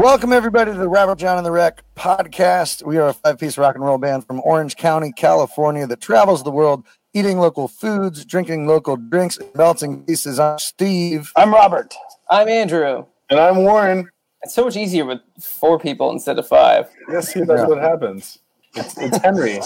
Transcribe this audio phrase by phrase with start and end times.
[0.00, 2.82] Welcome everybody to the Robert John and the Wreck podcast.
[2.86, 6.50] We are a five-piece rock and roll band from Orange County, California that travels the
[6.50, 10.40] world eating local foods, drinking local drinks, and melting pieces.
[10.40, 11.30] I'm Steve.
[11.36, 11.94] I'm Robert.
[12.30, 13.04] I'm Andrew.
[13.28, 14.08] And I'm Warren.
[14.42, 16.88] It's so much easier with four people instead of five.
[17.10, 17.66] Yes, see, that's Yeah.
[17.66, 18.38] what happens.
[18.76, 19.60] It's, it's Henry.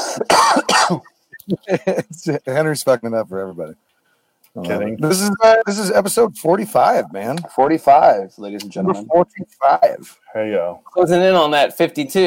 [1.68, 3.74] It's- Henry's fucking it up for everybody.
[4.62, 4.96] Kidding.
[4.98, 7.38] This is uh, this is episode 45, man.
[7.54, 9.06] 45, ladies and gentlemen.
[9.06, 10.20] 45.
[10.32, 10.80] There you go.
[10.84, 12.20] Closing in on that 52.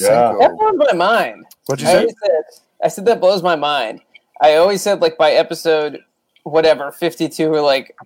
[0.00, 0.34] Yeah.
[0.40, 1.46] That blows my mind.
[1.66, 2.08] What'd you I, say?
[2.24, 2.42] said,
[2.82, 4.00] I said that blows my mind.
[4.40, 6.00] I always said like by episode
[6.42, 7.96] whatever 52 or like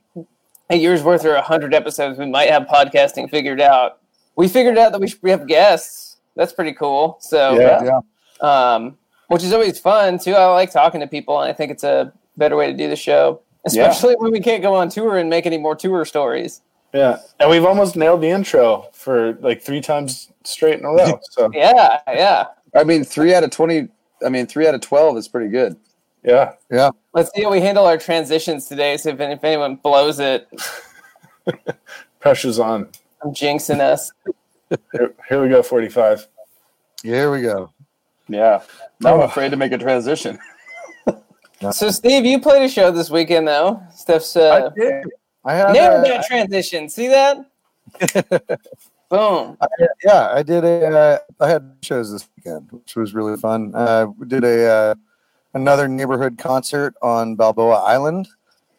[0.69, 3.99] a year's worth or 100 episodes we might have podcasting figured out.
[4.37, 6.19] We figured out that we should have guests.
[6.37, 7.17] That's pretty cool.
[7.21, 7.83] So Yeah.
[8.43, 8.75] Yeah.
[8.75, 10.35] um, which is always fun too.
[10.35, 12.97] I like talking to people, and I think it's a better way to do the
[12.97, 16.61] show, especially when we can't go on tour and make any more tour stories.
[16.93, 17.19] Yeah.
[17.41, 21.21] And we've almost nailed the intro for like three times straight in a row.
[21.31, 22.47] So, Yeah, yeah.
[22.75, 23.89] I mean, three out of 20,
[24.25, 25.77] I mean, three out of 12 is pretty good.
[26.23, 26.91] Yeah, yeah.
[27.15, 28.97] Let's see how we handle our transitions today.
[28.97, 30.49] So if, if anyone blows it,
[32.21, 32.89] Pressure's on.
[33.25, 34.13] I'm jinxing us.
[34.93, 36.29] Here, here we go, 45.
[37.03, 37.73] Here we go.
[38.29, 38.63] Yeah.
[39.01, 39.25] Now I'm oh.
[39.25, 40.39] afraid to make a transition.
[41.71, 43.81] So Steve, you played a show this weekend though.
[43.95, 45.05] Steph's uh, I did.
[45.45, 46.89] I had nailed uh, that transition.
[46.89, 47.47] See that?
[49.09, 49.59] Boom.
[50.05, 50.87] yeah, I did a.
[50.99, 53.73] Uh, I had shows this weekend, which was really fun.
[53.75, 54.95] Uh, we did a uh,
[55.55, 58.29] another neighborhood concert on Balboa Island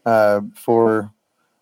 [0.05, 1.11] uh, for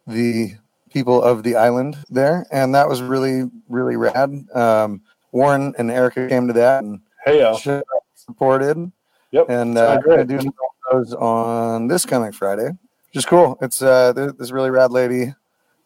[0.08, 0.54] the
[0.90, 4.46] people of the island there, and that was really really rad.
[4.56, 5.02] Um,
[5.34, 7.56] Warren and Erica came to that and Hey, yo.
[7.58, 7.82] sh-
[8.16, 8.92] supported,
[9.32, 9.46] Yep.
[9.50, 10.28] and sounded uh, great.
[10.28, 10.52] do
[10.92, 13.58] those on this coming Friday, which is cool.
[13.62, 15.34] It's uh, this really rad lady,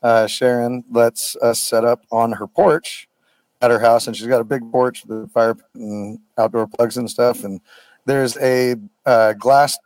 [0.02, 3.08] uh, Sharon, lets us set up on her porch
[3.62, 7.10] at her house, and she's got a big porch with fire and outdoor plugs and
[7.10, 7.44] stuff.
[7.44, 7.62] And
[8.06, 8.76] there's a
[9.06, 9.78] uh, glass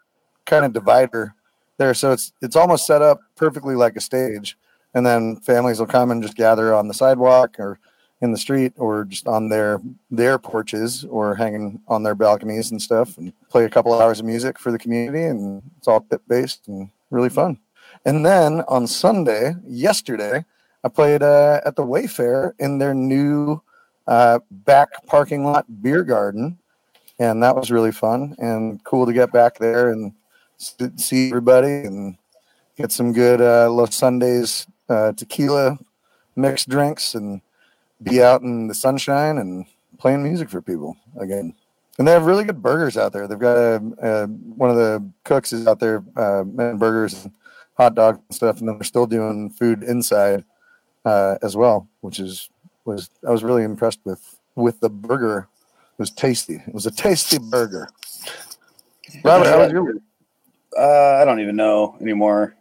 [0.46, 1.36] kind of divider
[1.78, 4.58] there, so it's it's almost set up perfectly like a stage.
[4.96, 7.80] And then families will come and just gather on the sidewalk or
[8.22, 9.80] in the street or just on their
[10.12, 14.26] their porches or hanging on their balconies and stuff and play a couple hours of
[14.26, 17.58] music for the community and it's all tip based and really fun.
[18.06, 20.46] And then on Sunday, yesterday,
[20.84, 23.62] I played uh, at the Wayfair in their new
[24.08, 26.58] uh, back parking lot beer garden,
[27.20, 30.14] and that was really fun and cool to get back there and
[30.58, 32.18] see everybody and
[32.78, 35.78] get some good uh, Los Sundays uh, tequila
[36.36, 37.42] mixed drinks and
[38.02, 39.66] be out in the sunshine and
[39.98, 41.54] playing music for people again.
[41.98, 43.28] And they have really good burgers out there.
[43.28, 47.34] They've got a, a one of the cooks is out there uh, making burgers and
[47.78, 50.46] hot dogs and stuff, and then they're still doing food inside
[51.04, 52.50] uh, as well, which is
[52.86, 55.50] was I was really impressed with with the burger.
[55.94, 56.56] It was tasty.
[56.66, 57.90] It was a tasty burger.
[59.24, 59.96] Robert, how was your
[60.78, 62.56] Uh, I don't even know anymore.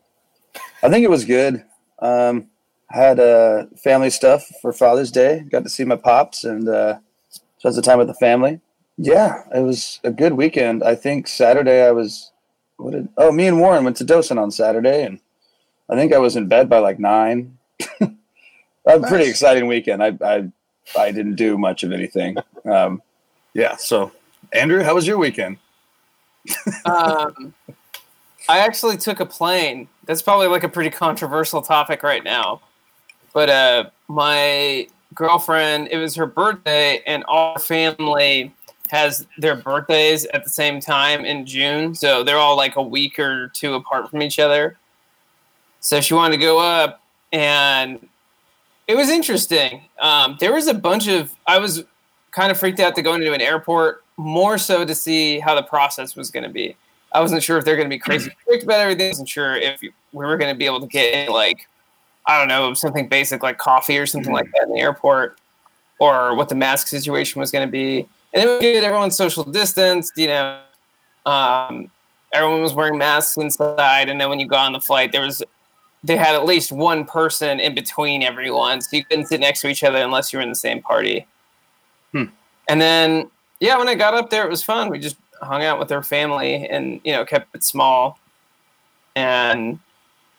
[0.83, 1.65] I think it was good.
[2.01, 2.49] Um,
[2.91, 5.45] had uh, family stuff for Father's Day.
[5.51, 6.99] Got to see my pops and uh,
[7.59, 8.61] spent some time with the family.
[8.97, 10.83] Yeah, it was a good weekend.
[10.83, 12.33] I think Saturday I was.
[12.77, 13.09] What did?
[13.17, 15.21] Oh, me and Warren went to Docent on Saturday, and
[15.89, 17.59] I think I was in bed by like nine.
[18.01, 20.03] a pretty exciting weekend.
[20.03, 20.51] I I
[20.99, 22.37] I didn't do much of anything.
[22.65, 23.03] Um,
[23.55, 23.77] yeah.
[23.77, 24.13] So,
[24.53, 25.59] Andrew, how was your weekend?
[26.85, 27.53] Um,
[28.49, 29.89] I actually took a plane.
[30.07, 32.63] That's probably like a pretty controversial topic right now.
[33.33, 38.55] But uh, my girlfriend, it was her birthday, and our family
[38.91, 41.95] has their birthdays at the same time in June.
[41.95, 44.79] So they're all like a week or two apart from each other.
[45.81, 47.01] So she wanted to go up,
[47.33, 48.07] and
[48.87, 49.83] it was interesting.
[50.01, 51.85] Um, there was a bunch of, I was
[52.31, 55.63] kind of freaked out to go into an airport more so to see how the
[55.63, 56.77] process was going to be.
[57.13, 59.07] I wasn't sure if they're going to be crazy strict about everything.
[59.07, 61.69] I wasn't sure if we were going to be able to get like
[62.29, 65.41] I don't know something basic like coffee or something like that in the airport,
[65.99, 68.07] or what the mask situation was going to be.
[68.33, 70.13] And then we get everyone social distance.
[70.15, 70.61] You know,
[71.25, 71.91] um,
[72.33, 75.43] everyone was wearing masks inside, and then when you got on the flight, there was
[76.05, 79.69] they had at least one person in between everyone, so you couldn't sit next to
[79.69, 81.27] each other unless you were in the same party.
[82.13, 82.25] Hmm.
[82.69, 84.91] And then yeah, when I got up there, it was fun.
[84.91, 88.19] We just hung out with their family and you know kept it small,
[89.17, 89.79] and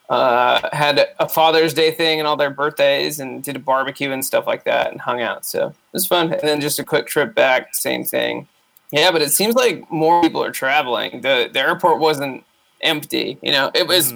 [0.09, 4.25] uh, had a Father's Day thing and all their birthdays, and did a barbecue and
[4.25, 5.45] stuff like that, and hung out.
[5.45, 6.31] So it was fun.
[6.33, 8.47] And then just a quick trip back, same thing.
[8.91, 11.21] Yeah, but it seems like more people are traveling.
[11.21, 12.43] the The airport wasn't
[12.81, 13.37] empty.
[13.43, 14.13] You know, it was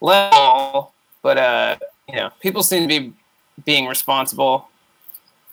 [0.00, 0.92] level,
[1.22, 1.76] but uh,
[2.08, 3.12] you know, people seem to be
[3.64, 4.68] being responsible.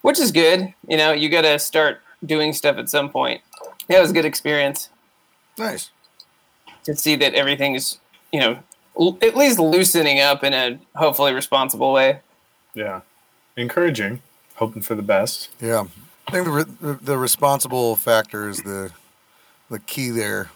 [0.04, 0.74] which is good.
[0.88, 3.42] You know, you got to start doing stuff at some point.
[3.90, 4.90] Yeah, it was a good experience
[5.58, 5.92] Nice.
[6.86, 8.00] to see that everything is,
[8.32, 8.60] you know,
[8.98, 12.20] at least loosening up in a hopefully responsible way.
[12.74, 13.02] Yeah.
[13.58, 14.22] Encouraging.
[14.56, 15.50] Hoping for the best.
[15.60, 15.86] Yeah,
[16.28, 18.92] I think the re- the, the responsible factor is the
[19.72, 20.52] the key there,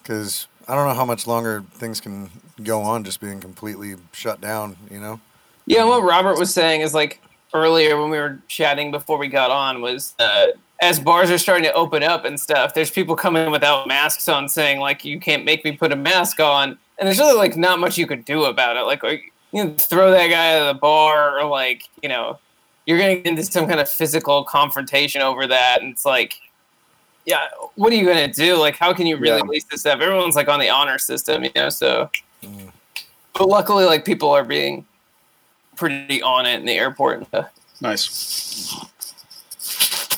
[0.00, 2.30] because I don't know how much longer things can
[2.62, 4.76] go on just being completely shut down.
[4.88, 5.20] You know.
[5.66, 7.20] Yeah, what Robert was saying is like
[7.52, 10.46] earlier when we were chatting before we got on was uh,
[10.80, 14.48] as bars are starting to open up and stuff, there's people coming without masks on
[14.48, 17.78] saying like you can't make me put a mask on, and there's really like not
[17.78, 18.82] much you could do about it.
[18.82, 22.38] Like, like you know, throw that guy out of the bar, or like you know,
[22.86, 26.40] you're gonna get into some kind of physical confrontation over that, and it's like.
[27.28, 27.40] Yeah,
[27.74, 28.54] what are you gonna do?
[28.56, 29.60] Like, how can you really Yeah.
[29.68, 29.98] this up?
[29.98, 31.70] Everyone's like on the honor system, you know.
[31.70, 32.08] So,
[32.44, 32.70] Mm.
[33.34, 34.86] but luckily, like people are being
[35.74, 37.26] pretty on it in the airport.
[37.80, 38.76] Nice.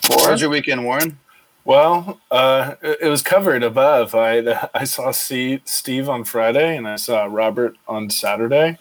[0.07, 1.19] How's your weekend, Warren?
[1.69, 4.15] Well, uh, it, it was covered above.
[4.15, 8.79] I I saw C, Steve on Friday and I saw Robert on Saturday.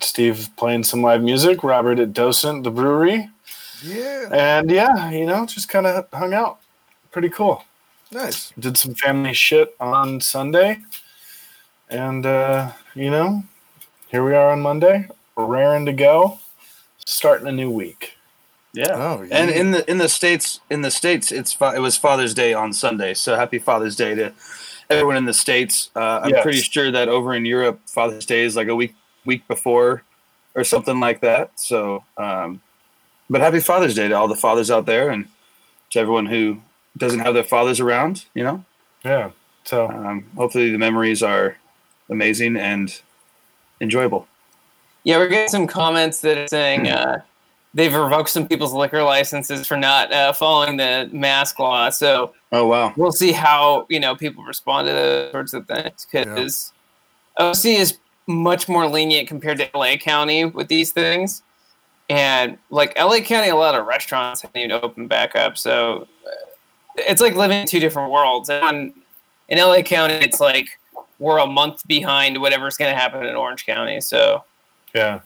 [0.00, 1.62] Steve playing some live music.
[1.62, 3.30] Robert at Docent, the brewery,
[3.84, 4.28] Yeah.
[4.32, 6.58] and yeah, you know, just kind of hung out.
[7.12, 7.64] Pretty cool.
[8.10, 8.52] Nice.
[8.58, 10.78] Did some family shit on Sunday,
[11.88, 13.44] and uh, you know,
[14.08, 16.40] here we are on Monday, raring to go,
[17.06, 18.15] starting a new week.
[18.76, 18.92] Yeah.
[18.92, 22.34] Oh, And in the in the states in the states it's fa- it was Father's
[22.34, 23.14] Day on Sunday.
[23.14, 24.32] So happy Father's Day to
[24.90, 25.90] everyone in the states.
[25.96, 26.42] Uh, I'm Yes.
[26.42, 28.94] pretty sure that over in Europe Father's Day is like a week
[29.24, 30.02] week before
[30.54, 31.50] or something like that.
[31.58, 32.60] So um,
[33.30, 35.26] but happy Father's Day to all the fathers out there and
[35.90, 36.60] to everyone who
[36.98, 38.64] doesn't have their fathers around, you know.
[39.04, 39.30] Yeah.
[39.64, 41.56] So Um, hopefully the memories are
[42.10, 43.00] amazing and
[43.80, 44.28] enjoyable.
[45.04, 47.22] Yeah, we're getting some comments that are saying uh,
[47.76, 51.90] they've revoked some people's liquor licenses for not uh, following the mask law.
[51.90, 52.94] So Oh wow.
[52.96, 56.72] we'll see how you know people respond to those sorts of things because
[57.38, 61.42] OC is much more lenient compared to LA County with these things,
[62.08, 65.58] and like LA County, a lot of restaurants haven't even opened back up.
[65.58, 66.30] So uh,
[66.96, 68.48] it's like living in two different worlds.
[68.48, 68.94] And
[69.48, 70.66] in LA County, it's like
[71.18, 74.00] we're a month behind whatever's going to happen in Orange County.
[74.00, 74.44] So
[74.94, 75.20] Yeah.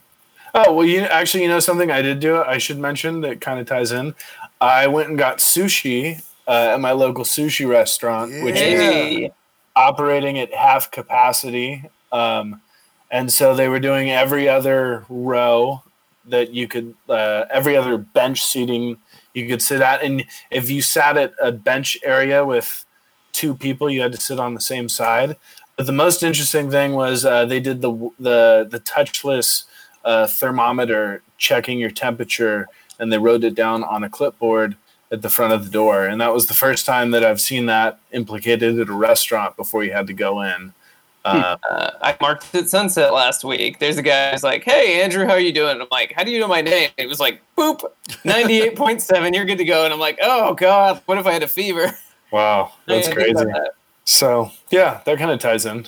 [0.53, 2.41] Oh well, you actually, you know something I did do.
[2.41, 4.13] I should mention that kind of ties in.
[4.59, 9.31] I went and got sushi uh, at my local sushi restaurant, which is
[9.75, 11.89] operating at half capacity.
[12.11, 12.61] Um,
[13.09, 15.83] and so they were doing every other row
[16.27, 18.97] that you could, uh, every other bench seating
[19.33, 20.03] you could sit at.
[20.03, 22.85] And if you sat at a bench area with
[23.31, 25.37] two people, you had to sit on the same side.
[25.77, 29.63] But the most interesting thing was uh, they did the the the touchless
[30.03, 32.67] uh, thermometer checking your temperature,
[32.99, 34.75] and they wrote it down on a clipboard
[35.11, 36.05] at the front of the door.
[36.05, 39.83] And that was the first time that I've seen that implicated at a restaurant before
[39.83, 40.73] you had to go in.
[41.23, 43.77] Uh, uh, I marked at sunset last week.
[43.77, 46.31] There's a guy who's like, "Hey, Andrew, how are you doing?" I'm like, "How do
[46.31, 47.83] you know my name?" It was like, "Boop,
[48.23, 49.31] ninety-eight point seven.
[49.31, 51.95] You're good to go." And I'm like, "Oh God, what if I had a fever?"
[52.31, 53.33] wow, that's crazy.
[53.33, 53.73] that.
[54.03, 55.85] So yeah, that kind of ties in.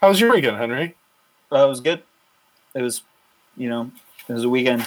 [0.00, 0.96] How was your weekend, Henry?
[1.52, 2.02] Uh, it was good.
[2.74, 3.02] It was,
[3.56, 3.90] you know,
[4.28, 4.86] it was a weekend.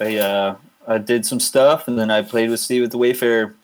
[0.00, 0.56] I uh,
[0.86, 3.54] I did some stuff, and then I played with Steve at the Wayfair.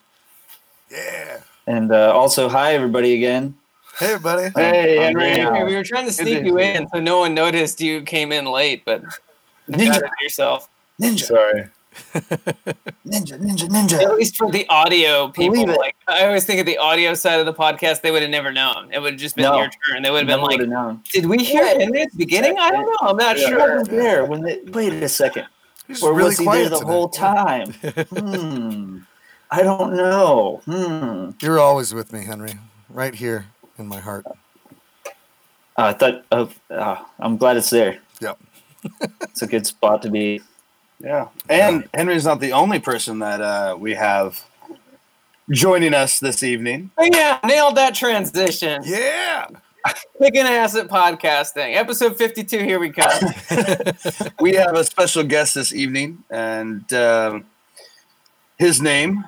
[0.90, 1.40] Yeah.
[1.66, 3.54] And uh, also, hi everybody again.
[3.98, 4.50] Hey, everybody.
[4.54, 5.64] Hey, I'm Henry.
[5.64, 8.84] we were trying to sneak you in, so no one noticed you came in late.
[8.84, 9.02] But
[9.66, 10.68] you got Ninja, it yourself.
[11.00, 11.68] ninja, Sorry.
[12.14, 14.00] Ninja, ninja, ninja.
[14.02, 15.78] At least for the audio people, Believe it.
[15.78, 18.52] like I always think of the audio side of the podcast, they would have never
[18.52, 18.92] known.
[18.92, 19.58] It would have just been No.
[19.58, 20.02] your turn.
[20.02, 21.02] They would have been like, known.
[21.12, 23.08] "Did we hear Henry at the beginning?" I don't know.
[23.08, 23.58] I'm not I sure.
[23.78, 24.60] wasn't there when they.
[24.68, 25.46] Wait a second.
[25.86, 26.92] He's Or really was he quiet there the tonight.
[26.92, 27.72] whole time?
[28.12, 28.98] hmm.
[29.50, 30.62] I don't know.
[30.64, 31.30] Hmm.
[31.42, 32.52] You're always with me, Henry.
[32.88, 33.46] Right here
[33.78, 34.24] in my heart.
[34.26, 34.32] Uh,
[35.76, 36.24] I thought.
[36.30, 37.98] Uh, uh, I'm glad it's there.
[38.20, 38.38] Yep.
[39.22, 40.40] it's a good spot to be.
[41.00, 41.28] Yeah.
[41.48, 44.44] And Henry's not the only person that uh, we have
[45.50, 46.90] joining us this evening.
[46.98, 48.82] Oh, yeah, nailed that transition.
[48.84, 49.46] Yeah.
[50.20, 51.74] Kicking ass at podcasting.
[51.74, 53.34] Episode 52, here we come.
[54.40, 57.46] We have a special guest this evening, and um,
[58.58, 59.24] his name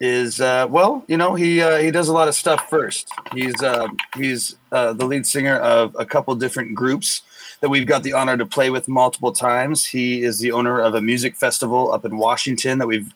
[0.00, 3.08] is uh, well, you know, he uh, he does a lot of stuff first.
[3.34, 7.22] He's uh, he's uh, the lead singer of a couple different groups
[7.60, 9.86] that we've got the honor to play with multiple times.
[9.86, 13.12] He is the owner of a music festival up in Washington that we've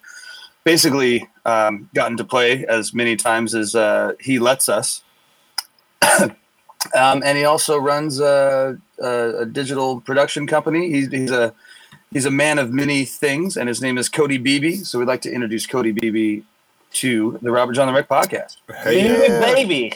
[0.65, 5.03] basically um, gotten to play as many times as uh, he lets us.
[6.23, 6.33] um,
[6.95, 10.91] and he also runs a, a, a digital production company.
[10.91, 11.55] He's, he's a
[12.13, 14.77] he's a man of many things, and his name is Cody Beebe.
[14.77, 16.43] So we'd like to introduce Cody Beebe
[16.93, 18.57] to the Robert John the Wreck podcast.
[18.83, 19.41] Hey, Yeah.
[19.41, 19.93] baby.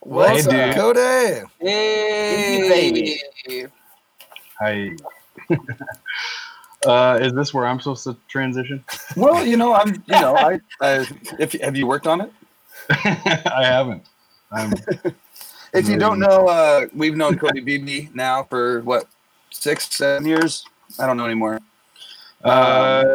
[0.00, 0.76] What's Hey, up?
[0.76, 1.42] Cody.
[1.60, 3.66] Hey, Baby.
[4.60, 4.90] Hi.
[6.86, 8.84] uh, is this where I'm supposed to transition?
[9.16, 11.06] Well, you know, I'm, you know, I, I
[11.38, 12.32] if have you worked on it?
[12.90, 14.04] I haven't.
[14.52, 14.72] I'm,
[15.72, 19.06] If you don't know, uh, we've known Cody Beebe now for what
[19.50, 20.66] six, seven years.
[20.98, 21.60] I don't know anymore.
[22.42, 23.14] uh,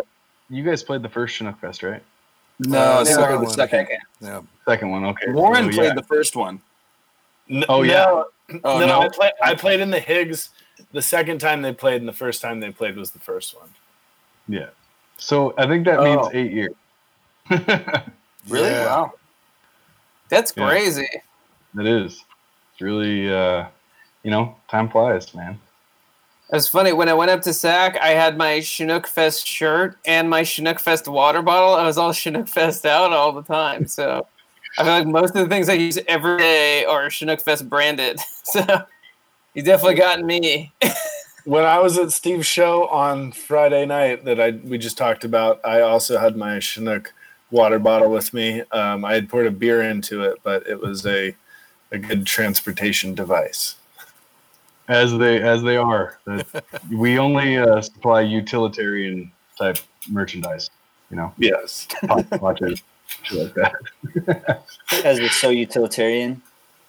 [0.50, 2.02] you guys played the first Chinook Fest, right?
[2.60, 3.50] No, Uh, it's second the one.
[3.54, 3.88] second.
[4.22, 4.42] Yeah.
[4.66, 5.32] Second one, okay.
[5.34, 5.94] Warren So, played yeah.
[5.96, 6.62] the first one.
[7.50, 8.06] N- Oh, yeah.
[8.06, 8.25] No,
[8.64, 10.52] Oh no, no, I, play, I played in the Higgs
[10.96, 13.70] the second time they played, and the first time they played was the first one.
[14.48, 14.70] Yeah.
[15.18, 16.32] So I think that means Oh.
[16.34, 16.74] eight years.
[18.50, 18.70] really?
[18.70, 18.86] Yeah.
[18.86, 19.14] Wow.
[20.30, 20.68] That's Yeah.
[20.68, 21.10] crazy.
[21.80, 22.24] It is.
[22.72, 23.66] It's really, uh,
[24.24, 25.60] you know, time flies, man.
[26.52, 27.98] It was funny when I went up to SAC.
[27.98, 31.74] I had my Chinook Fest shirt and my Chinook Fest water bottle.
[31.74, 33.88] I was all Chinook Fest out all the time.
[33.88, 34.28] So
[34.78, 38.20] I feel like most of the things I use every day are Chinook Fest branded.
[38.46, 38.62] So
[39.56, 40.72] you definitely got me.
[41.46, 45.60] When I was at Steve's show on Friday night that I we just talked about,
[45.64, 47.14] I also had my Chinook
[47.52, 48.62] water bottle with me.
[48.72, 51.36] Um, I had poured a beer into it, but it was a
[51.92, 53.76] a good transportation device.
[54.88, 56.18] As they as they are.
[56.92, 59.78] We only uh, supply utilitarian type
[60.10, 60.72] merchandise.
[61.12, 61.88] You know, Yes.
[62.08, 62.82] pocket watches,
[63.22, 64.64] shit like that.
[65.06, 66.42] As it's so utilitarian.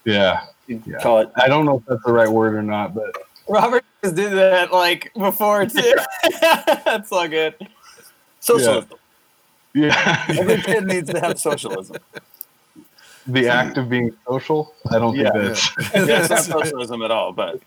[0.07, 0.47] Yeah.
[0.67, 0.99] You Yeah.
[0.99, 1.31] call it.
[1.37, 3.15] I don't know if that's the right word or not, but
[3.49, 5.95] Robert just did that like before too.
[6.85, 7.55] That's all good.
[8.41, 8.91] Socialism.
[9.75, 10.25] yeah.
[10.29, 11.97] Every kid needs to have socialism.
[13.27, 14.75] the act of being social.
[14.91, 15.31] I don't Yeah.
[15.33, 15.75] think that's.
[16.09, 17.61] yeah, it's not socialism at all, but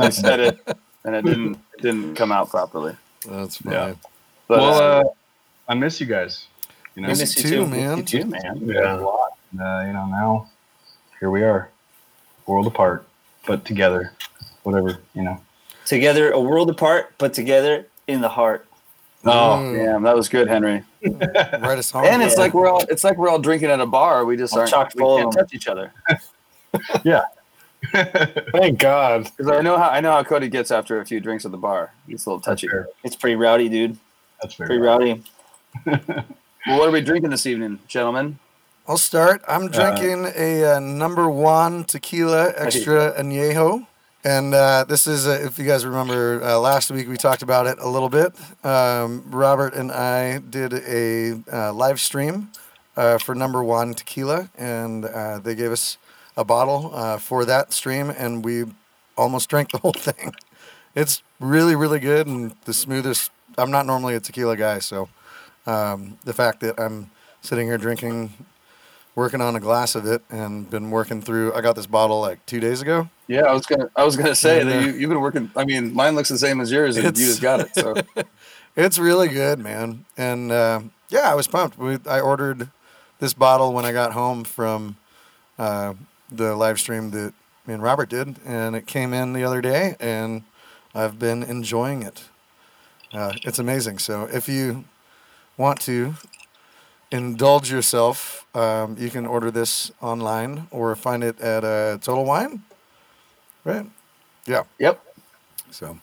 [0.00, 2.96] I said it and it didn't it didn't come out properly.
[3.28, 3.72] That's fine.
[3.72, 3.94] Yeah.
[4.48, 5.04] But well, uh, uh,
[5.68, 6.46] I miss you guys.
[6.94, 7.70] You know, Miss miss you you too, too.
[7.70, 7.96] man.
[7.98, 8.60] you too, man.
[8.64, 8.96] yeah.
[8.96, 9.30] a lot.
[9.58, 10.48] Uh, you know, now
[11.20, 11.70] here we are,
[12.46, 13.06] world apart,
[13.46, 14.12] but together.
[14.62, 15.40] Whatever, you know.
[15.84, 18.66] Together, a world apart, but together in the heart.
[19.24, 20.82] Oh, Mm, Damn, that was good, Henry.
[21.02, 22.04] right us home.
[22.04, 24.24] And it's like we're all it's like we're all drinking at a bar.
[24.24, 25.92] We just I'm aren't chock we full of can't touch each other.
[27.04, 27.22] Yeah.
[28.52, 29.30] Thank God.
[29.36, 31.56] Because I know how I know how Cody gets after a few drinks at the
[31.58, 31.92] bar.
[32.06, 32.68] He's a little touchy.
[33.02, 33.96] It's pretty rowdy, dude.
[34.42, 34.66] That's fair.
[34.66, 35.22] Pretty rowdy.
[35.86, 38.38] Well, what are we drinking this evening, gentlemen?
[38.88, 39.42] I'll start.
[39.48, 43.84] I'm drinking a uh, number one tequila extra añejo.
[44.22, 47.66] And uh, this is, uh, if you guys remember, uh, last week we talked about
[47.66, 48.32] it a little bit.
[48.64, 52.52] Um, Robert and I did a uh, live stream
[52.96, 55.98] uh, for number one tequila, and uh, they gave us
[56.36, 58.66] a bottle uh, for that stream, and we
[59.16, 60.32] almost drank the whole thing.
[60.94, 63.32] It's really, really good and the smoothest.
[63.58, 65.08] I'm not normally a tequila guy, so
[65.66, 67.10] um, the fact that I'm
[67.42, 68.32] sitting here drinking
[69.16, 71.52] working on a glass of it and been working through.
[71.54, 73.08] I got this bottle like two days ago.
[73.26, 75.50] Yeah, I was gonna I was gonna say And, that uh, you, you've been working.
[75.56, 77.74] I mean, mine looks the same as yours, and you just got it.
[77.74, 77.96] So
[78.76, 80.04] It's really good, man.
[80.18, 81.78] And uh, yeah, I was pumped.
[81.78, 82.68] We, I ordered
[83.18, 84.96] this bottle when I got home from
[85.58, 85.94] uh,
[86.30, 87.32] the live stream that
[87.66, 90.42] me and Robert did, and it came in the other day, and
[90.94, 92.24] I've been enjoying it.
[93.14, 93.98] Uh, it's amazing.
[93.98, 94.84] So if you
[95.56, 96.14] want to
[97.16, 102.62] indulge yourself, um, you can order this online or find it at uh, Total Wine.
[103.64, 103.86] Right?
[104.46, 104.62] Yeah.
[104.78, 105.02] Yep.
[105.70, 105.98] So,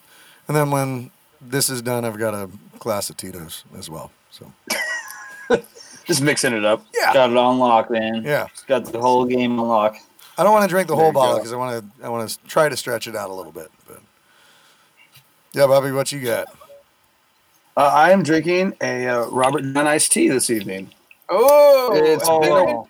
[0.48, 4.12] and then when this is done, I've got a glass of Tito's as well.
[4.30, 4.52] So,
[6.06, 6.86] just mixing it up.
[6.94, 8.24] yeah, Got it on lock, man.
[8.24, 8.48] yeah.
[8.52, 9.96] It's got the whole game on lock.
[10.38, 12.06] I don't want to drink the There whole bottle because I want to.
[12.06, 13.70] I want to try to stretch it out a little bit.
[13.88, 14.00] But
[15.54, 16.48] yeah, Bobby, what you got?
[17.78, 20.90] Uh, I am drinking a uh, Robert Dunn iced tea this evening.
[21.36, 22.88] Oh, It's Oh,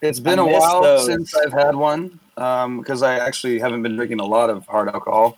[0.00, 1.06] It's been I a while those.
[1.06, 5.36] since I've had one because I actually haven't been drinking a lot of hard alcohol,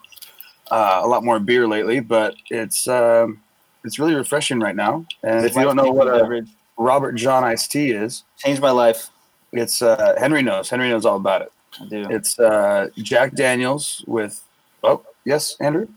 [0.70, 2.00] uh, a lot more beer lately.
[2.00, 3.42] But it's um,
[3.84, 5.04] it's really refreshing right now.
[5.22, 6.48] And if you don't know what a beverage.
[6.76, 9.08] Robert John iced tea is, changed my life.
[9.52, 10.68] it's uh, Henry knows.
[10.70, 11.52] Henry knows all about it.
[11.80, 12.06] I do.
[12.10, 14.42] It's uh, Jack Daniels with
[14.82, 15.88] oh yes, Andrew.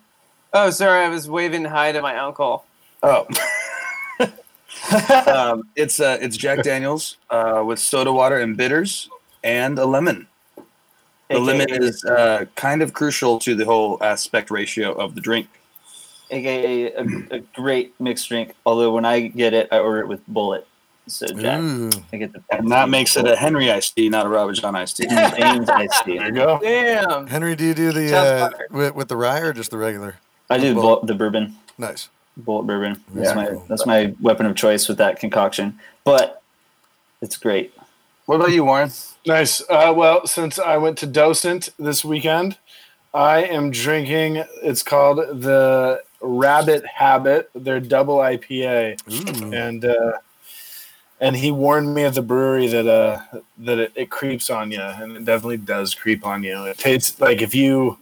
[0.54, 2.66] oh, sorry, I was waving hi to my uncle.
[3.04, 3.28] Oh.
[5.28, 9.10] um, it's uh, it's Jack Daniels uh, with soda water and bitters
[9.44, 10.28] and a lemon.
[10.56, 15.22] The AKA lemon is uh, kind of crucial to the whole aspect ratio of the
[15.22, 15.48] drink.
[16.32, 18.54] aka a, a great mixed drink.
[18.66, 20.64] Although when I get it, I order it with Bulleit.
[21.08, 24.26] So Jack, Ooh, I get the And that makes it a Henry iced tea, not
[24.26, 25.08] a Robert John iced tea.
[25.38, 26.18] James iced tea.
[26.18, 26.60] There you go.
[26.62, 27.28] Damn.
[27.28, 30.18] Henry, do you do the uh, with, with the rye or just the regular?
[30.50, 31.02] I do Bulleit.
[31.02, 31.56] bu- the bourbon.
[31.78, 32.10] Nice.
[32.42, 33.04] Bulleit bourbon.
[33.14, 33.34] That's Yeah.
[33.36, 35.80] my that's my weapon of choice with that concoction.
[36.04, 36.42] But
[37.22, 37.74] it's great.
[38.26, 38.92] What about you, Warren?
[39.26, 39.62] Nice.
[39.70, 42.58] Uh, well, since I went to Docent this weekend,
[43.14, 44.44] I am drinking.
[44.62, 47.50] It's called the Rabbit Habit.
[47.56, 49.54] Their double IPA, Ooh.
[49.54, 50.14] and uh,
[51.20, 53.22] and he warned me at the brewery that uh
[53.60, 56.66] that it, it creeps on you, and it definitely does creep on you.
[56.66, 57.98] It tastes like if you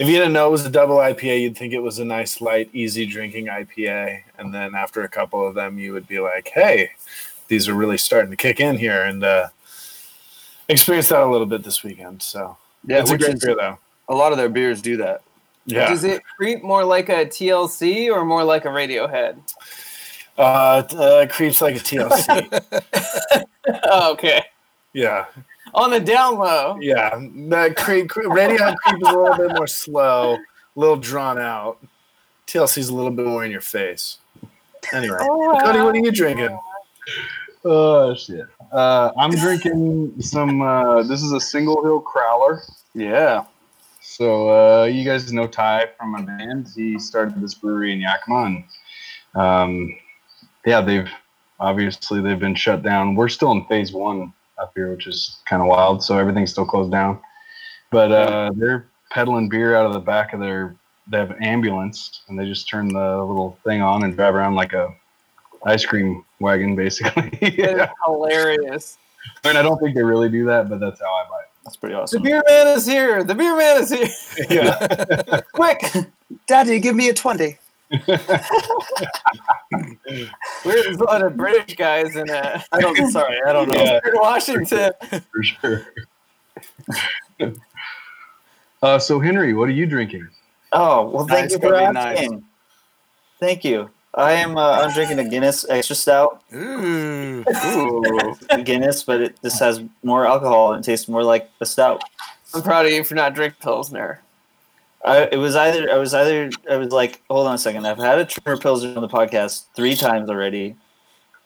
[0.00, 2.40] if you didn't know it was a double IPA, you'd think it was a nice,
[2.40, 6.50] light, easy drinking IPA, and then after a couple of them, you would be like,
[6.52, 6.90] "Hey,
[7.48, 9.48] these are really starting to kick in here." And uh,
[10.68, 12.22] experienced that a little bit this weekend.
[12.22, 13.78] So Yeah, it's a great is- beer, though.
[14.08, 15.20] a lot of their beers do that.
[15.66, 19.36] Yeah, Does it creep more like a TLC or more like a Radiohead?
[20.38, 20.40] uh,
[20.96, 23.44] uh, creeps like a TLC.
[23.84, 24.42] Oh, okay.
[24.94, 25.26] yeah,
[25.74, 26.76] On the down low.
[26.80, 27.20] yeah.
[27.48, 30.40] That creep, creep, Radiohead creep is a little bit more slow, a
[30.80, 31.78] little drawn out.
[32.46, 34.18] TLC's a little bit more in your face.
[34.92, 36.58] Anyway, Cody, what are you drinking?
[37.64, 38.46] Oh shit.
[38.72, 40.62] Uh, I'm drinking some.
[40.62, 42.60] Uh, this is a single hill crowler.
[42.94, 43.44] Yeah.
[44.00, 46.68] So uh, you guys know Ty from my band.
[46.74, 48.44] He started this brewery in Yakima.
[48.44, 48.64] And,
[49.34, 49.96] um,
[50.66, 51.08] yeah, they've
[51.60, 53.14] obviously they've been shut down.
[53.14, 56.02] We're still in phase one up here, which is kind of wild.
[56.02, 57.20] So everything's still closed down.
[57.90, 60.76] But uh, they're peddling beer out of the back of their.
[61.08, 64.54] They have an ambulance, and they just turn the little thing on and drive around
[64.54, 64.94] like a
[65.64, 67.30] ice cream wagon, basically.
[67.40, 68.98] That is hilarious.
[69.44, 71.50] I mean, I don't think they really do that, but that's how I buy it.
[71.64, 72.22] That's pretty awesome.
[72.22, 73.22] The beer man is here.
[73.24, 74.08] The beer man is here.
[74.48, 75.84] Yeah, Quick.
[76.46, 77.58] Daddy, give me a 20.
[77.90, 77.98] We're
[80.64, 83.74] a lot of British guys in uh, I don't, sorry, I don't know.
[83.80, 84.00] Yeah.
[84.14, 84.92] Washington.
[85.32, 85.86] for sure.
[88.82, 90.28] uh, so Henry, what are you drinking?
[90.72, 92.18] Oh well, thank Nice, you for Cody, nice.
[92.18, 92.44] asking.
[93.40, 93.90] Thank you.
[94.14, 94.56] I am.
[94.56, 96.42] Uh, I'm drinking a Guinness Extra Stout.
[96.54, 97.44] Ooh.
[97.66, 98.34] Ooh.
[98.50, 102.02] A Guinness, but it this has more alcohol and tastes more like a stout.
[102.54, 104.20] I'm proud of you for not drinking Pilsner.
[105.04, 107.86] I, it was either I was either I was like, hold on a second.
[107.86, 110.76] I've had a Trumer Pilsner on the podcast three times already,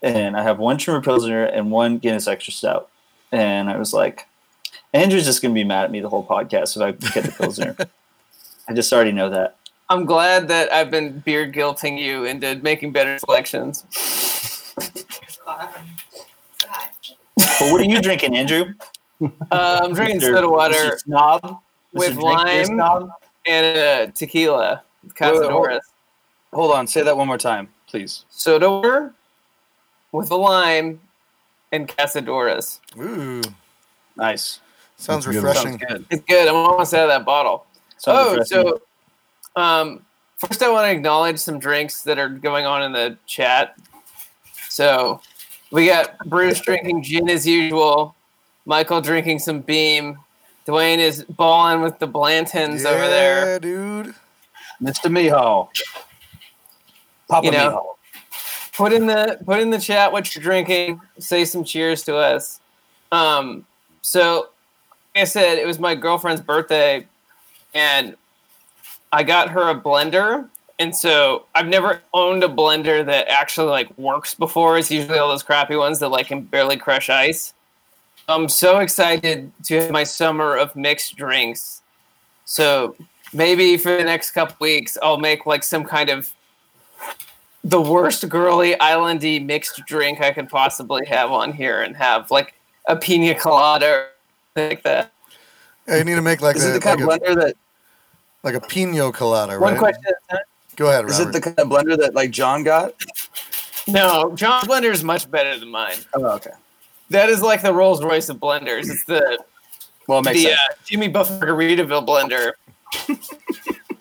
[0.02, 2.90] and I have one Trumer Pilsner and one Guinness Extra Stout.
[3.30, 4.26] And I was like,
[4.92, 7.76] Andrew's just gonna be mad at me the whole podcast if I get the Pilsner.
[8.68, 9.56] I just already know that.
[9.88, 13.84] I'm glad that I've been beer guilting you into making better selections.
[17.36, 18.74] But what are you drinking, Andrew?
[19.22, 20.34] Uh, I'm drinking Mr.
[20.34, 21.58] soda water Snob
[21.92, 22.20] with Mr.
[22.66, 23.10] Drink lime.
[23.44, 23.54] Snob?
[23.54, 23.78] and
[24.10, 24.82] uh, tequila.
[25.08, 25.80] Cazadores.
[26.52, 28.24] Hold on, say that one more time, please.
[28.30, 29.12] Soda water
[30.12, 31.00] with a lime
[31.72, 32.78] and Cazadores.
[32.98, 33.42] Ooh.
[34.16, 34.60] Nice.
[34.96, 35.44] Sounds That's good.
[35.44, 35.78] refreshing.
[35.78, 36.06] Sounds good.
[36.10, 36.48] It's good.
[36.48, 37.66] I'm almost out of that bottle.
[37.98, 38.78] Sounds oh, refreshing.
[39.56, 43.18] so um, first I want to acknowledge some drinks that are going on in the
[43.26, 43.76] chat.
[44.68, 45.20] So
[45.70, 48.14] we got Bruce drinking gin as usual,
[48.66, 50.18] Michael drinking some Beam,
[50.66, 53.52] Dwayne is balling with the Blantons over there.
[53.52, 54.14] Yeah, dude.
[54.82, 55.10] Mr.
[55.10, 55.68] Miho.
[57.28, 57.70] Papa You know.
[57.70, 57.90] Miho.
[58.76, 61.00] Put in the put in the chat what you're drinking.
[61.18, 62.60] Say some cheers to us.
[63.12, 63.64] Um,
[64.02, 64.48] so
[65.14, 67.06] like I said, it was my girlfriend's birthday,
[67.72, 68.16] and
[69.12, 70.48] I got her a blender.
[70.80, 74.76] And so I've never owned a blender that actually like works before.
[74.76, 77.53] It's usually all those crappy ones that like can barely crush ice.
[78.28, 81.82] I'm so excited to have my summer of mixed drinks.
[82.44, 82.96] So
[83.32, 86.32] maybe for the next couple weeks, I'll make like some kind of
[87.62, 92.54] the worst girly islandy mixed drink I could possibly have on here and have like
[92.86, 94.06] a pina colada or
[94.56, 95.12] like that.
[95.88, 97.40] Yeah, you need to make like Is a, it the kind like, of a blender
[97.42, 97.56] that
[98.42, 99.78] like a pino colada, One right?
[99.78, 100.44] question at a time.
[100.76, 102.94] Go ahead, is it the kind of blender that like John got?
[103.86, 105.96] No, John Blender is much better than mine.
[106.14, 106.52] Oh, okay.
[107.10, 108.90] That is like the Rolls Royce of blenders.
[108.90, 109.38] It's the
[110.06, 110.56] Well, it makes the uh.
[110.84, 112.52] Jimmy Buffett Margaritaville blender.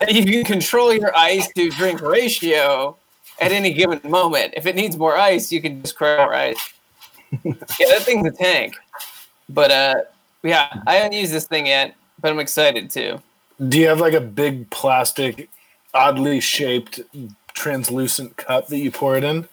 [0.02, 2.98] and you can control your ice to drink ratio
[3.40, 4.54] at any given moment.
[4.56, 6.74] If it needs more ice, you can just crack more ice.
[7.44, 7.54] yeah,
[7.90, 8.76] that thing's a tank.
[9.50, 9.96] But uh,
[10.44, 13.22] yeah, I haven't used this thing yet, but I'm excited too.
[13.68, 15.50] Do you have like a big plastic,
[15.94, 17.02] oddly shaped,
[17.54, 19.48] translucent cup that you pour it in?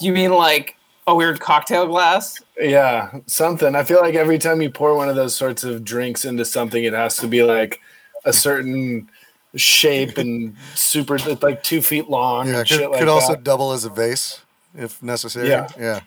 [0.00, 0.76] You mean like
[1.08, 2.40] a weird cocktail glass?
[2.60, 3.74] Yeah, something.
[3.74, 6.84] I feel like every time you pour one of those sorts of drinks into something,
[6.84, 7.80] it has to be like
[8.24, 9.08] a certain
[9.56, 12.46] shape and super, like two feet long.
[12.46, 13.42] yeah, could, shit like could also that.
[13.42, 14.40] double as a vase
[14.76, 15.48] if necessary.
[15.48, 15.68] Yeah.
[15.78, 16.00] yeah.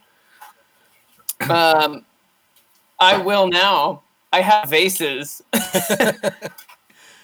[1.49, 2.05] Um,
[2.99, 4.03] I will now.
[4.31, 5.41] I have vases.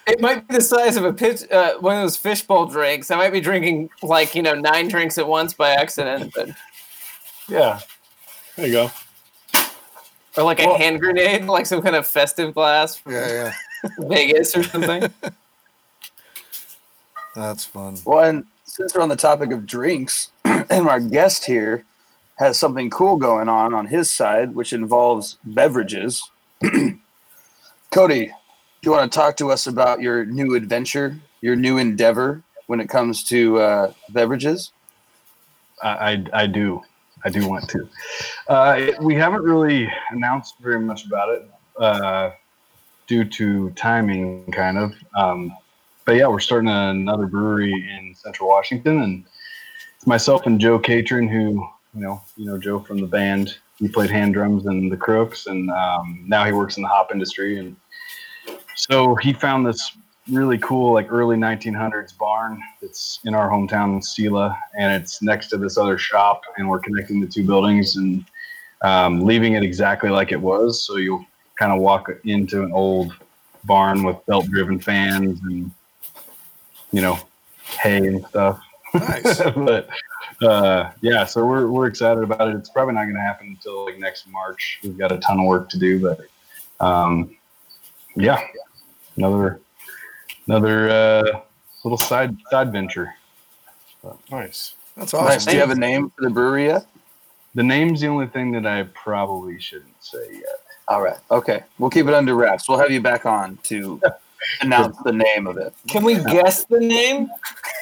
[0.07, 3.11] It might be the size of a pitch, uh, one of those fishbowl drinks.
[3.11, 6.49] I might be drinking like you know nine drinks at once by accident, but
[7.47, 7.79] Yeah.
[8.55, 8.91] There you go.
[10.37, 13.53] or like a hand grenade, like some kind of festive glass from Yeah, yeah.
[13.99, 15.11] Vegas or something.
[17.35, 17.97] That's fun.
[18.03, 21.85] Well, and since we're on the topic of drinks, and our guest here
[22.39, 26.29] has something cool going on on his side, which involves beverages.
[27.91, 28.31] Cody, do
[28.83, 32.89] you want to talk to us about your new adventure, your new endeavor when it
[32.89, 34.71] comes to uh, beverages?
[35.81, 36.81] I, I, I do.
[37.27, 37.89] I do want to.
[38.47, 42.31] Uh, we haven't really announced very much about it uh,
[43.05, 44.93] due to timing, kind of.
[45.13, 45.53] Um,
[46.05, 49.25] but yeah, we're starting another brewery in Central Washington, and
[49.97, 53.57] it's myself and Joe Catron, who you know, you know Joe from the band.
[53.75, 57.11] He played hand drums in the Crooks, and um, now he works in the hop
[57.11, 57.59] industry.
[57.59, 57.75] And
[58.75, 59.97] so he found this
[60.31, 65.57] really cool, like early 1900s barn that's in our hometown, Selah, and it's next to
[65.57, 66.41] this other shop.
[66.57, 68.25] And we're connecting the two buildings and
[68.81, 70.85] um, leaving it exactly like it was.
[70.85, 71.25] So you'll
[71.57, 73.13] kind of walk into an old
[73.63, 75.71] barn with belt-driven fans and
[76.91, 77.19] you know
[77.81, 78.61] hay and stuff.
[78.93, 79.41] Nice.
[79.55, 79.89] but
[80.41, 82.55] uh, yeah, so we're we're excited about it.
[82.55, 84.79] It's probably not going to happen until like next March.
[84.83, 86.21] We've got a ton of work to do, but
[86.79, 87.35] um,
[88.15, 88.41] yeah,
[89.15, 89.59] another
[90.47, 91.41] another uh,
[91.83, 93.13] little side side venture.
[94.31, 94.73] Nice.
[94.95, 95.21] That's Nice.
[95.37, 95.49] awesome.
[95.51, 96.85] Do you have a name for the brewery yet?
[97.55, 100.61] The name's the only thing that I probably shouldn't say yet.
[100.87, 101.17] All right.
[101.31, 101.63] Okay.
[101.79, 102.69] We'll keep it under wraps.
[102.69, 103.99] We'll have you back on to
[104.61, 105.73] announce the name of it.
[105.87, 107.29] Can we guess the name?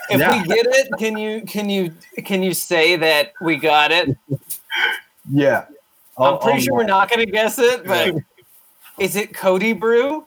[0.09, 0.41] If Yeah.
[0.41, 4.15] we get it, can you can you can you say that we got it?
[5.31, 5.65] Yeah,
[6.19, 8.13] I'm pretty sure we're not going to guess it, but
[8.99, 10.23] is it Cody Brew?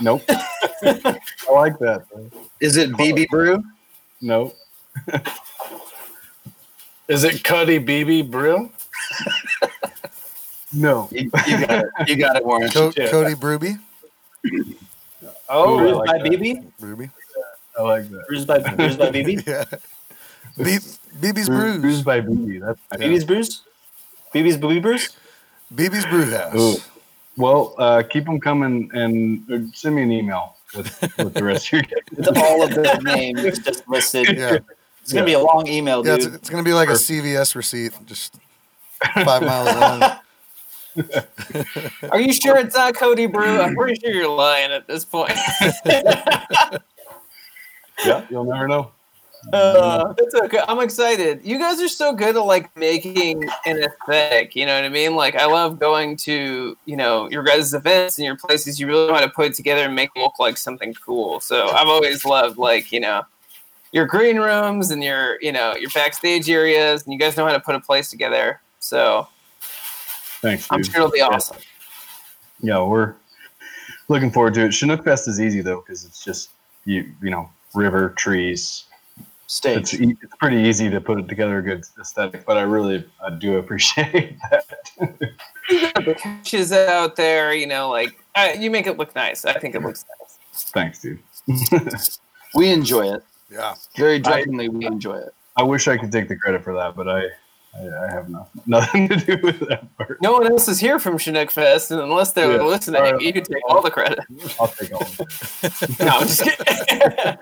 [0.00, 0.22] Nope.
[0.28, 1.18] I
[1.50, 2.04] like that.
[2.60, 3.62] Is it BB Brew?
[4.20, 4.56] Nope.
[7.08, 8.70] Is it Cuddy BB Brew?
[10.76, 11.08] No.
[11.12, 12.08] You, you got it.
[12.08, 12.68] You got it, Warren.
[12.68, 13.08] Co- Yeah.
[13.08, 13.78] Cody Bruby.
[15.48, 16.32] Oh, Ooh, like by that.
[16.32, 16.64] BB?
[16.80, 17.10] Bruby.
[17.78, 18.26] I like that.
[18.26, 19.46] Bruised by, bruised by BB?
[19.46, 19.62] Yeah.
[20.58, 20.78] B-
[21.20, 22.02] BB's Bruised Brews.
[22.02, 22.60] by BB.
[22.60, 23.62] That's BB's Bruise?
[24.34, 25.10] BB's Booby Bruise?
[25.72, 26.54] BB's Brew House.
[26.56, 26.74] Ooh.
[27.36, 31.66] Well, uh, keep them coming and uh, send me an email with, with the rest
[31.66, 31.96] of your day.
[32.16, 34.36] With all of the names just listed.
[34.36, 34.58] Yeah.
[35.02, 36.34] It's going to be a long email, Yeah, it's, dude.
[36.34, 38.36] it's going to be like a CVS receipt, just
[39.24, 40.16] five miles long.
[42.10, 43.60] are you sure it's not Cody Brew?
[43.60, 45.32] I'm pretty sure you're lying at this point.
[48.04, 48.92] Yeah, you'll never know.
[49.52, 50.60] Uh, it's okay.
[50.66, 51.40] I'm excited.
[51.44, 54.56] You guys are so good at like making an aesthetic.
[54.56, 55.14] You know what I mean?
[55.16, 58.80] Like I love going to you know your guys' events and your places.
[58.80, 61.40] You really want to put it together and make it look like something cool.
[61.40, 63.22] So I've always loved like you know
[63.92, 67.52] your green rooms and your you know your backstage areas, and you guys know how
[67.52, 68.60] to put a place together.
[68.80, 69.28] So
[70.40, 71.56] Thanks, I'm sure it'll be awesome.
[72.60, 73.14] Yeah, we're
[74.08, 74.72] looking forward to it.
[74.72, 76.50] Chinook Fest is easy though because it's just
[76.84, 78.84] you you know river trees.
[79.46, 79.76] Stage.
[79.78, 83.06] It's e- it's pretty easy to put it together a good aesthetic, but I really
[83.24, 84.64] I do appreciate that.
[85.68, 89.44] The couches out there, you know, like uh, you make it look nice.
[89.44, 90.38] I think it looks nice.
[90.72, 91.18] Thanks, dude.
[92.56, 93.24] We enjoy it.
[93.50, 93.74] Yeah.
[93.96, 95.34] Very drunkenly, we enjoy it.
[95.56, 97.24] I wish I could take the credit for that, but I
[97.76, 100.22] I, I have no, nothing to do with that part.
[100.22, 102.62] No one else is here from Chinook Fest, and unless they're Yeah.
[102.62, 103.20] listening, All right.
[103.20, 104.20] you can take all the credit.
[104.60, 105.98] I'll take all of it.
[105.98, 107.36] No, I'm just kidding.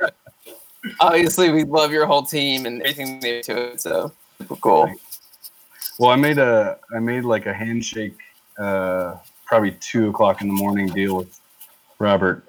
[1.00, 3.80] Obviously, we love your whole team and everything they do to it.
[3.80, 4.12] So
[4.60, 4.92] cool.
[5.98, 8.16] Well, I made a I made like a handshake,
[8.58, 9.16] uh,
[9.46, 11.40] probably two o'clock in the morning deal with
[11.98, 12.44] Robert,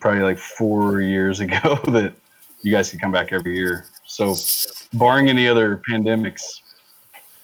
[0.00, 2.14] probably like four years ago that
[2.62, 3.86] you guys can come back every year.
[4.06, 4.34] So,
[4.94, 6.42] barring any other pandemics,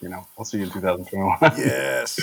[0.00, 1.38] you know, I'll see you in 2021.
[1.58, 2.18] Yes.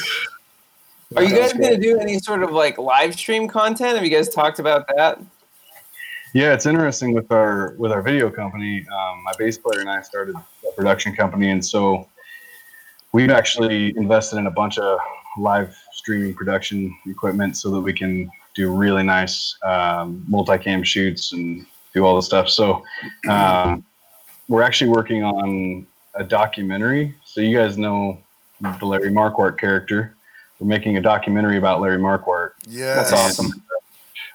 [1.16, 3.96] Are you guys going to do any sort of like live stream content?
[3.96, 5.22] Have you guys talked about that?
[6.34, 8.86] Yeah, it's interesting with our with our video company.
[8.92, 12.10] Um, my bass player and I started a production company, and so
[13.12, 14.98] we've actually invested in a bunch of
[15.38, 21.68] live streaming production equipment so that we can do really nice um, multicam shoots and
[21.94, 22.50] do all the stuff.
[22.50, 22.84] So
[23.30, 23.86] um,
[24.48, 27.14] we're actually working on a documentary.
[27.26, 28.18] So you guys know
[28.80, 30.16] the Larry Markwart character.
[30.60, 33.52] We're making a documentary about Larry Markwart Yeah, That's awesome.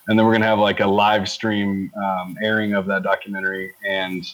[0.09, 4.25] And then we're gonna have like a live stream um, airing of that documentary, and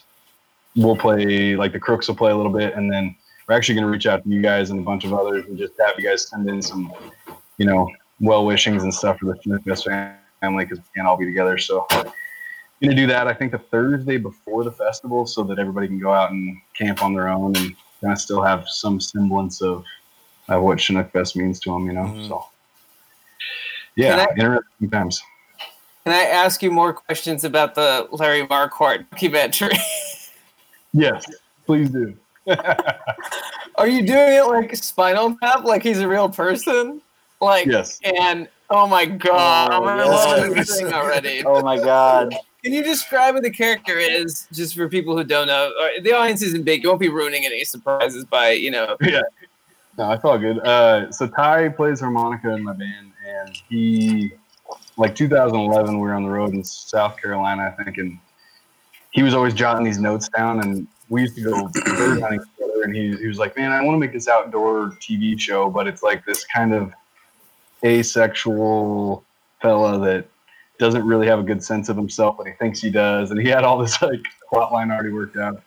[0.76, 3.14] we'll play like the Crooks will play a little bit, and then
[3.48, 5.74] we're actually gonna reach out to you guys and a bunch of others, and just
[5.78, 6.92] have you guys send in some,
[7.58, 7.88] you know,
[8.20, 11.58] well wishings and stuff for the Chinook Fest family because we can't all be together.
[11.58, 11.87] So
[12.82, 13.26] gonna do that.
[13.28, 17.02] I think the Thursday before the festival, so that everybody can go out and camp
[17.02, 19.84] on their own and kind of still have some semblance of,
[20.48, 21.87] of what Chinook Fest means to them.
[21.87, 22.28] You know, Mhm.
[22.28, 22.46] so
[23.96, 25.22] yeah, I- interesting times.
[26.04, 29.76] Can I ask you more questions about the Larry Markwart documentary?
[30.96, 31.24] Yes,
[31.66, 32.14] please do.
[32.46, 37.02] Are you doing it like Spinal Tap, like he's a real person?
[37.40, 37.98] Like, yes.
[38.04, 40.08] and oh my god, Oh, I'm yes.
[40.46, 41.42] love this thing already.
[41.46, 42.32] Oh my god.
[42.62, 45.72] Can you describe what the character is, just for people who don't know?
[46.00, 46.84] The audience isn't big.
[46.84, 48.96] You won't be ruining any surprises by, you know.
[49.00, 49.22] Yeah.
[49.98, 50.60] No, it's all good.
[50.60, 54.32] Uh, so Ty plays harmonica in my band, and he,
[54.96, 58.18] like 2011, we were on the road in South Carolina, I think, and
[59.11, 62.83] he was always jotting these notes down, and we used to go bird hunting together.
[62.83, 65.87] And he, he was like, "Man, I want to make this outdoor TV show, but
[65.87, 66.92] it's like this kind of
[67.85, 69.24] asexual
[69.61, 70.26] fella that
[70.78, 73.48] doesn't really have a good sense of himself, but he thinks he does." And he
[73.48, 75.62] had all this like plot line already worked out.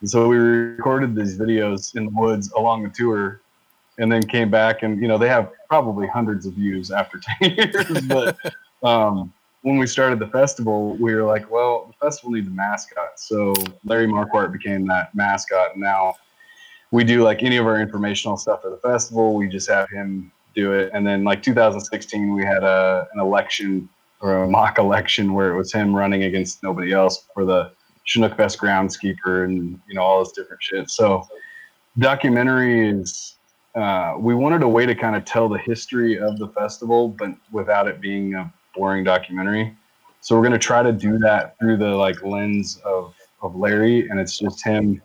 [0.00, 3.40] And so we recorded these videos in the woods along the tour
[3.98, 7.50] and then came back and you know they have probably hundreds of views after 10
[7.52, 8.36] years but
[8.82, 13.18] um, when we started the festival we were like well the festival needs a mascot.
[13.18, 15.76] So larry Markwart became that mascot.
[15.76, 16.14] Now
[16.90, 19.34] we do like any of our informational stuff for the festival.
[19.34, 20.90] We just have him do it.
[20.92, 23.88] And then like 2016 we had a, an election
[24.20, 27.72] or a mock election where it was him running against nobody else for the
[28.04, 30.90] chinook fest groundskeeper and you know all this different shit.
[30.90, 31.26] So
[31.98, 33.36] documentary is
[33.74, 37.30] uh, we wanted a way to kind of tell the history of the festival, but
[37.52, 39.76] without it being a boring documentary.
[40.20, 44.08] So we're going to try to do that through the like lens of of Larry,
[44.08, 45.00] and it's just him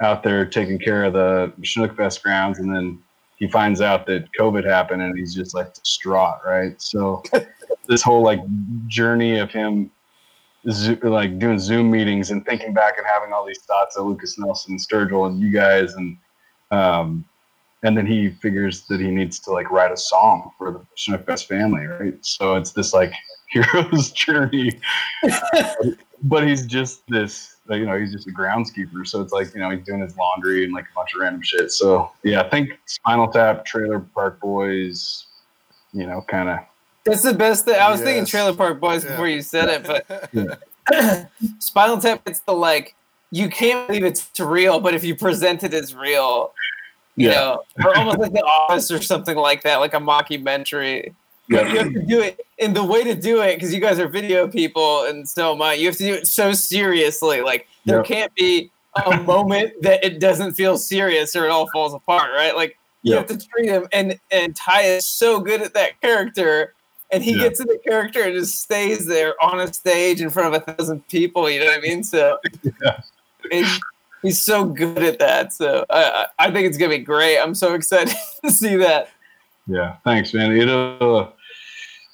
[0.00, 2.98] out there taking care of the Chinook Fest grounds, and then
[3.36, 6.80] he finds out that COVID happened, and he's just like distraught, right?
[6.80, 7.22] So
[7.88, 8.40] this whole like
[8.86, 9.90] journey of him.
[10.64, 14.72] Like doing Zoom meetings and thinking back and having all these thoughts of Lucas Nelson,
[14.72, 16.18] and Sturgill, and you guys, and
[16.72, 17.24] um,
[17.82, 21.26] and then he figures that he needs to like write a song for the Chinook
[21.26, 22.14] Fest family, right?
[22.22, 23.12] So it's this like
[23.50, 24.78] hero's journey,
[26.22, 29.06] but he's just this, you know, he's just a groundskeeper.
[29.06, 31.42] So it's like you know he's doing his laundry and like a bunch of random
[31.42, 31.70] shit.
[31.70, 35.26] So yeah, I think Spinal Tap, Trailer Park Boys,
[35.92, 36.58] you know, kind of
[37.04, 37.80] That's the best thing.
[37.80, 39.12] I was thinking Trailer Park Boys Yeah.
[39.12, 40.30] before you said it, but
[41.58, 42.94] Spinal Tap, it's the like,
[43.30, 46.52] you can't believe it's real, but if you present it as real,
[47.18, 47.34] you Yeah.
[47.34, 51.14] know, or almost like The Office or something like that, like a mockumentary.
[51.48, 51.72] Yeah.
[51.72, 54.06] You have to do it, and the way to do it, because you guys are
[54.08, 55.72] video people, and so am I.
[55.74, 57.40] You have to do it so seriously.
[57.40, 58.06] Like there Yep.
[58.06, 58.70] can't be
[59.06, 62.30] a moment that it doesn't feel serious, or it all falls apart.
[62.34, 62.54] Right?
[62.54, 66.74] Like you have to treat him, and and Ty is so good at that character,
[67.10, 67.44] and he Yeah.
[67.44, 70.72] gets in the character and just stays there on a stage in front of a
[70.72, 71.48] thousand people.
[71.48, 72.04] You know what I mean?
[72.04, 72.38] So
[72.82, 73.00] Yeah.
[74.22, 75.52] He's so good at that.
[75.52, 77.38] So I I think it's gonna be great.
[77.38, 79.08] I'm so excited to see that.
[79.66, 80.52] Yeah, thanks, man.
[80.52, 81.28] It uh,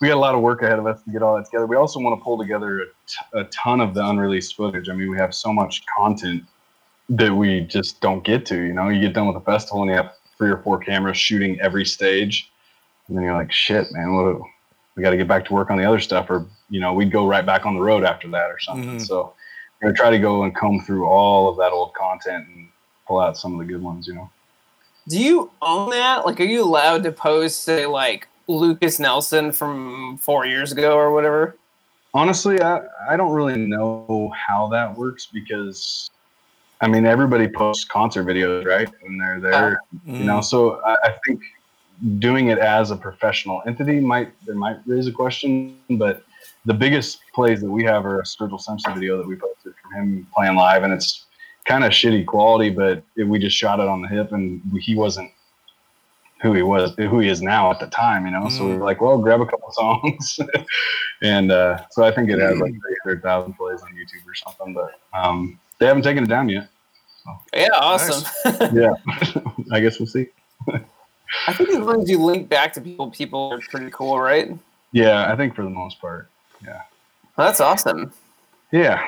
[0.01, 1.67] we got a lot of work ahead of us to get all that together.
[1.67, 4.89] We also want to pull together a, t- a ton of the unreleased footage.
[4.89, 6.43] I mean, we have so much content
[7.09, 8.57] that we just don't get to.
[8.57, 11.17] You know, you get done with the festival and you have three or four cameras
[11.17, 12.51] shooting every stage,
[13.09, 14.41] and then you're like, shit, man, what?
[14.97, 17.11] We got to get back to work on the other stuff, or you know, we'd
[17.13, 18.99] go right back on the road after that or something.
[18.99, 19.07] Mhm.
[19.07, 19.35] So
[19.85, 22.69] gonna try to go and comb through all of that old content and
[23.07, 24.07] pull out some of the good ones.
[24.07, 24.31] You know.
[25.09, 26.27] Do you own that?
[26.27, 31.13] Like, are you allowed to post say like Lucas Nelson from four years ago or
[31.13, 31.57] whatever?
[32.15, 36.09] Honestly, I, I don't really know how that works because,
[36.81, 38.89] I mean, everybody posts concert videos, right?
[39.05, 40.39] And they're there, uh, you know.
[40.39, 40.45] Mm.
[40.45, 41.43] So I, I think
[42.19, 46.25] doing it as a professional entity might there might raise a question, but
[46.65, 49.93] the biggest plays that we have are a Sturgill Simpson video that we posted from
[49.93, 51.27] him playing live, and it's
[51.65, 54.95] kind of shitty quality, but it, we just shot it on the hip, and he
[54.95, 55.31] wasn't
[56.43, 58.49] who he was, who he is now at the time, you know.
[58.49, 60.39] So we were like, well, grab a couple songs,
[61.23, 64.35] and uh, so I think it has like three hundred thousand plays on YouTube or
[64.35, 66.69] something, but um, they haven't taken it down yet.
[67.55, 68.25] Yeah, awesome.
[68.75, 68.95] Yeah,
[69.73, 70.29] I guess we'll see.
[71.47, 74.57] I think as long as you link back to people, people are pretty cool, right?
[74.93, 76.29] Yeah, I think for the most part.
[77.37, 78.13] That's awesome.
[78.71, 79.05] Yeah.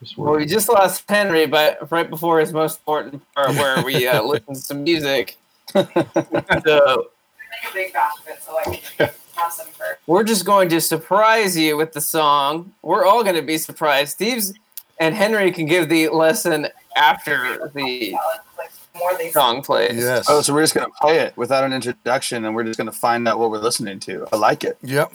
[0.00, 4.06] Just Well, we just lost Henry, but right before his most important part, where we
[4.06, 5.36] uh, listen to some music.
[5.72, 10.68] so a big batch of it so I can have some for we're just going
[10.70, 12.72] to surprise you with the song.
[12.82, 14.12] We're all going to be surprised.
[14.12, 14.54] Steve's
[15.00, 18.14] and Henry can give the lesson after the
[18.56, 19.96] like more they song plays.
[19.96, 20.26] Yes.
[20.28, 23.28] Oh, so we're just gonna play it without an introduction, and we're just gonna find
[23.28, 24.26] out what we're listening to.
[24.32, 24.78] I like it.
[24.82, 25.12] Yep.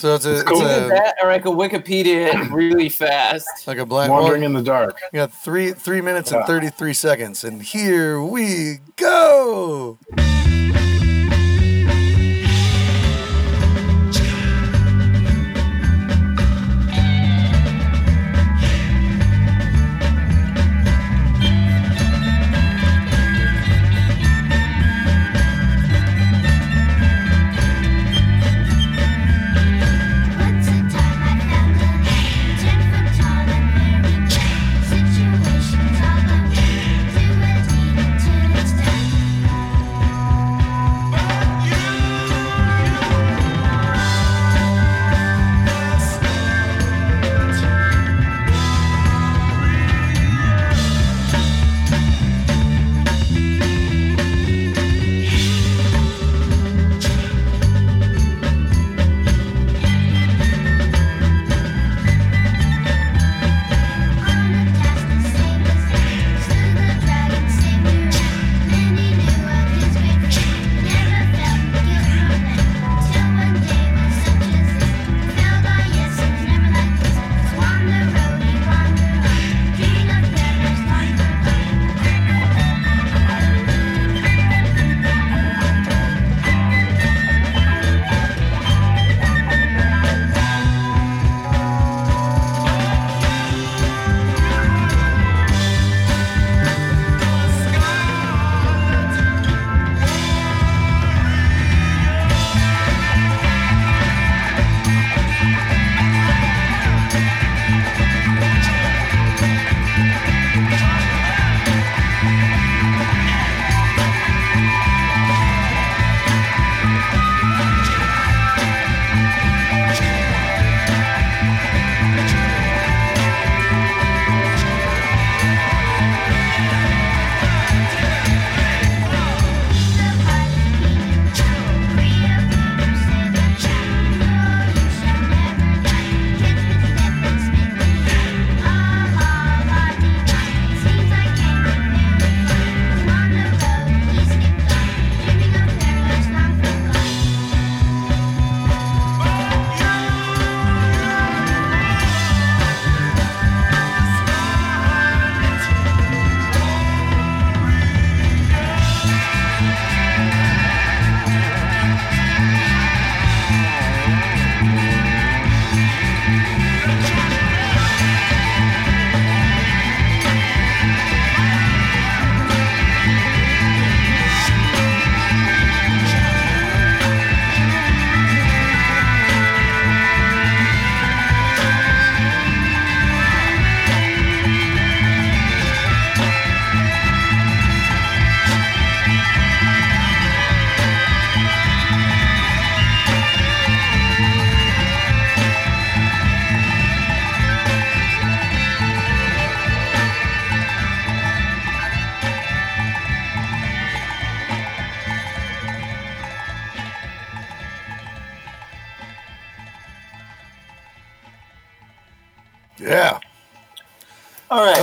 [0.00, 0.62] So it's a, it's cool.
[0.62, 3.46] Either a that or I could Wikipedia it really fast.
[3.66, 4.10] like a blind.
[4.10, 4.98] well, Wandering in the dark.
[5.12, 9.98] We got three three minutes and thirty three seconds, and here we go.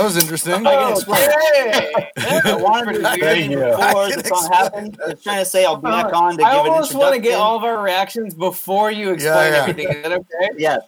[0.08, 0.54] Was interesting.
[0.54, 1.20] I can oh, explain.
[1.20, 2.10] Hey!
[2.44, 4.98] I wanted to do Thank it before I the can song happened.
[5.04, 7.14] I was trying to say I'll be back on to I give an almost want
[7.14, 9.60] to get all of our reactions before you explain yeah.
[9.60, 9.88] everything.
[9.88, 10.50] Is that okay?
[10.56, 10.78] Yeah.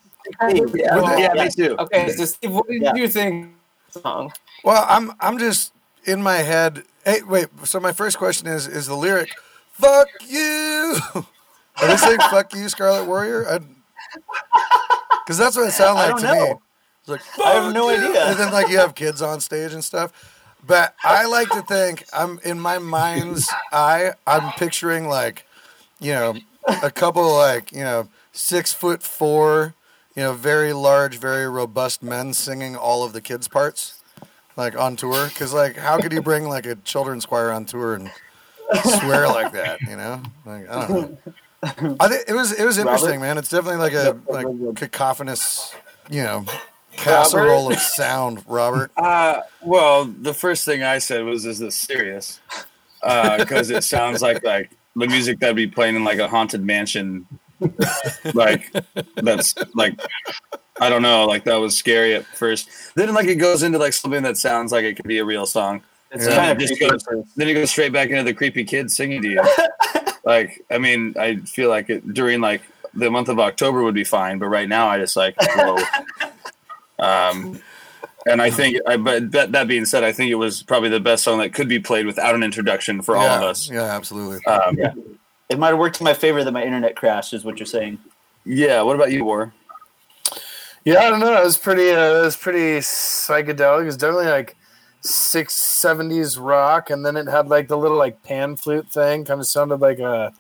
[0.41, 0.65] Yeah.
[0.75, 1.45] Yeah, yeah.
[1.45, 1.77] me too.
[1.79, 2.95] Okay, so Steve, what did Yeah.
[2.95, 3.55] you think
[3.91, 4.33] song?
[4.65, 5.73] Well, I'm I'm just
[6.05, 6.85] in my head.
[7.05, 7.49] Hey, wait.
[7.65, 9.31] So my first question is: Is the lyric
[9.73, 10.97] "fuck you"?
[11.15, 13.61] Are they saying "fuck you, Scarlet Warrior"?
[15.25, 16.39] Because that's what it sounded I like don't to me.
[16.39, 16.51] know.
[16.53, 16.70] It's
[17.11, 18.29] like I have no you." idea.
[18.29, 20.13] And then like you have kids on stage and stuff.
[20.67, 24.13] But I like to think I'm in my mind's eye.
[24.27, 25.47] I'm picturing like,
[26.01, 26.37] you know,
[26.83, 29.75] a couple like you know six foot four,
[30.15, 34.03] you know, very large, very robust men singing all of the kids' parts,
[34.57, 35.29] like on tour.
[35.29, 38.11] Because like, how could you bring like a children's choir on tour and
[38.85, 39.81] swear like that?
[39.81, 41.97] You know, like I don't know.
[42.01, 43.39] I think it was it was interesting, man.
[43.39, 45.75] It's definitely like a like cacophonous,
[46.11, 46.45] you know,
[46.97, 48.91] casserole of sound, Robert.
[48.97, 52.41] Uh, well, the first thing I said was, "Is this serious?"
[53.03, 57.27] Because it sounds like like the music that'd be playing in like a haunted mansion.
[58.35, 58.73] like
[59.17, 60.01] that's like
[60.81, 61.27] I don't know.
[61.27, 62.69] Like that was scary at first.
[62.95, 65.47] Then like it goes into like something that sounds like it could be a real
[65.47, 65.83] song.
[66.11, 66.37] It's Yeah.
[66.37, 67.05] kind of Just goes-
[67.37, 69.43] then it goes straight back into the creepy kid singing to you.
[70.25, 72.63] like I mean, I feel like it during like
[72.95, 75.77] the month of October would be fine, but right now I just like whoa.
[77.01, 77.61] Um,
[78.27, 81.01] and I think, I, but that, that being said, I think it was probably the
[81.01, 83.71] best song that could be played without an introduction for all yeah, of us.
[83.71, 84.45] Yeah, absolutely.
[84.47, 84.93] Um, Yeah.
[85.49, 87.99] It might have worked in my favor that my internet crashed, is what you're saying.
[88.45, 88.83] yeah.
[88.83, 89.53] What about you, War?
[90.85, 91.41] Yeah, I don't know.
[91.41, 91.91] It was pretty.
[91.91, 93.83] Uh, it was pretty psychedelic.
[93.83, 94.57] It was definitely like
[95.01, 99.25] six seventies rock, and then it had like the little like pan flute thing.
[99.25, 100.33] Kind of sounded like a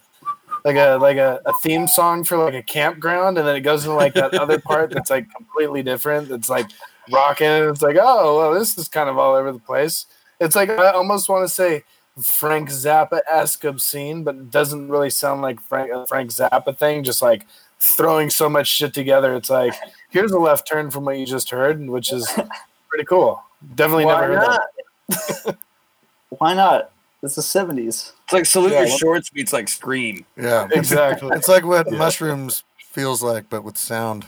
[0.64, 3.84] like a like a, a theme song for like a campground, and then it goes
[3.84, 6.28] into like that other part that's like completely different.
[6.28, 6.66] That's like
[7.11, 7.46] rocking.
[7.46, 10.06] And it's like, oh well, this is kind of all over the place.
[10.40, 11.84] It's like I almost want to say
[12.22, 17.04] Frank Zappa esque obscene, but it doesn't really sound like Frank Frank Zappa thing.
[17.04, 17.46] Just like
[17.78, 19.34] throwing so much shit together.
[19.34, 19.74] It's like
[20.11, 22.28] here's a left turn from what you just heard, which is
[22.88, 23.42] pretty cool.
[23.74, 24.62] Definitely Why never heard not?
[25.08, 25.58] that.
[26.30, 26.92] Why not?
[27.22, 28.12] It's the 70s.
[28.24, 30.24] It's like Salute Yeah, Your what- Shorts beats like Scream.
[30.36, 31.30] Yeah, Exactly.
[31.36, 34.26] It's like what mushrooms feels like, but with sound.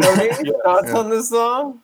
[0.00, 0.28] Cody,
[0.64, 0.96] thoughts Yeah.
[0.98, 1.80] on this song?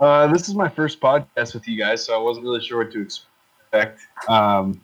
[0.00, 2.92] Uh, this is my first podcast with you guys, so I wasn't really sure what
[2.92, 4.00] to expect.
[4.28, 4.80] Um,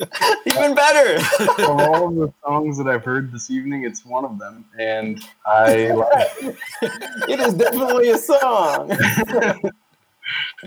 [0.46, 1.16] Even better.
[1.40, 5.22] of all of the songs that I've heard this evening, it's one of them, and
[5.46, 6.56] I like
[7.28, 8.90] It is definitely a song.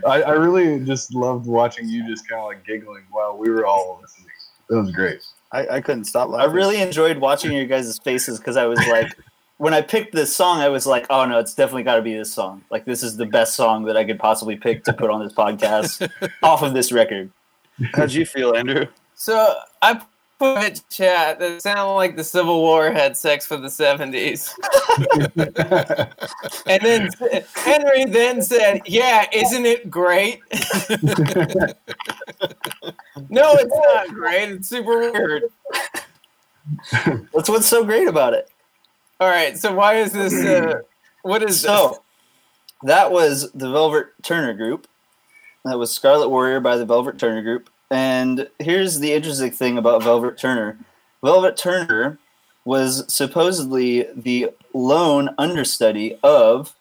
[0.06, 3.66] I, I really just loved watching you just kind of like giggling while we were
[3.66, 4.30] all listening.
[4.70, 5.22] It was great.
[5.51, 6.49] I, I couldn't stop laughing.
[6.49, 9.16] I really enjoyed watching your guys' faces because I was like,
[9.58, 12.14] when I picked this song, I was like, oh no, it's definitely got to be
[12.16, 12.64] this song.
[12.70, 15.34] Like, this is the best song that I could possibly pick to put on this
[15.34, 16.10] podcast
[16.43, 17.32] off of this record.
[17.93, 18.88] How'd you feel, Andrew?
[19.16, 20.01] So I
[20.38, 23.67] put in the chat that it sounded like the Civil War had sex for the
[23.67, 24.51] 70s.
[26.67, 27.09] and then
[27.55, 30.41] Henry then said, Yeah, isn't it great?
[33.29, 34.49] no, it's not great.
[34.49, 35.43] It's super weird.
[37.33, 38.49] That's what's so great about it.
[39.19, 40.33] All right, so why is this?
[40.33, 40.81] Uh,
[41.21, 42.03] what is So,
[42.83, 44.88] that was the Velvert Turner Group.
[45.63, 47.69] That was Scarlet Warrior by the Velvert Turner Group.
[47.91, 50.77] And here's the interesting thing about Velvert Turner
[51.25, 52.19] Velvert Turner
[52.65, 56.75] was supposedly the lone understudy of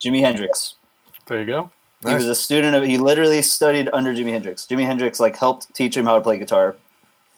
[0.00, 0.74] Jimi Hendrix.
[1.26, 1.70] There you go.
[2.06, 2.82] He was a student of.
[2.82, 4.66] He literally studied under Jimi Hendrix.
[4.66, 6.74] Jimi Hendrix like helped teach him how to play guitar.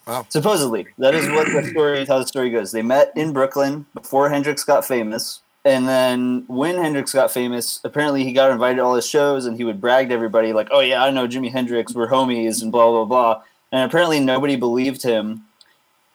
[0.07, 0.25] Wow.
[0.29, 2.71] Supposedly, that is what the story, how the story goes.
[2.71, 8.23] They met in Brooklyn before Hendrix got famous, and then when Hendrix got famous, apparently
[8.23, 10.79] he got invited to all his shows, and he would brag to everybody like, "Oh
[10.79, 11.93] yeah, I know Jimi Hendrix.
[11.95, 13.41] We're homies," and blah blah blah.
[13.71, 15.45] And apparently nobody believed him,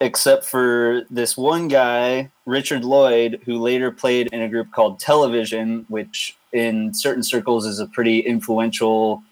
[0.01, 5.85] except for this one guy, Richard Lloyd, who later played in a group called Television,
[5.89, 9.23] which in certain circles is a pretty influential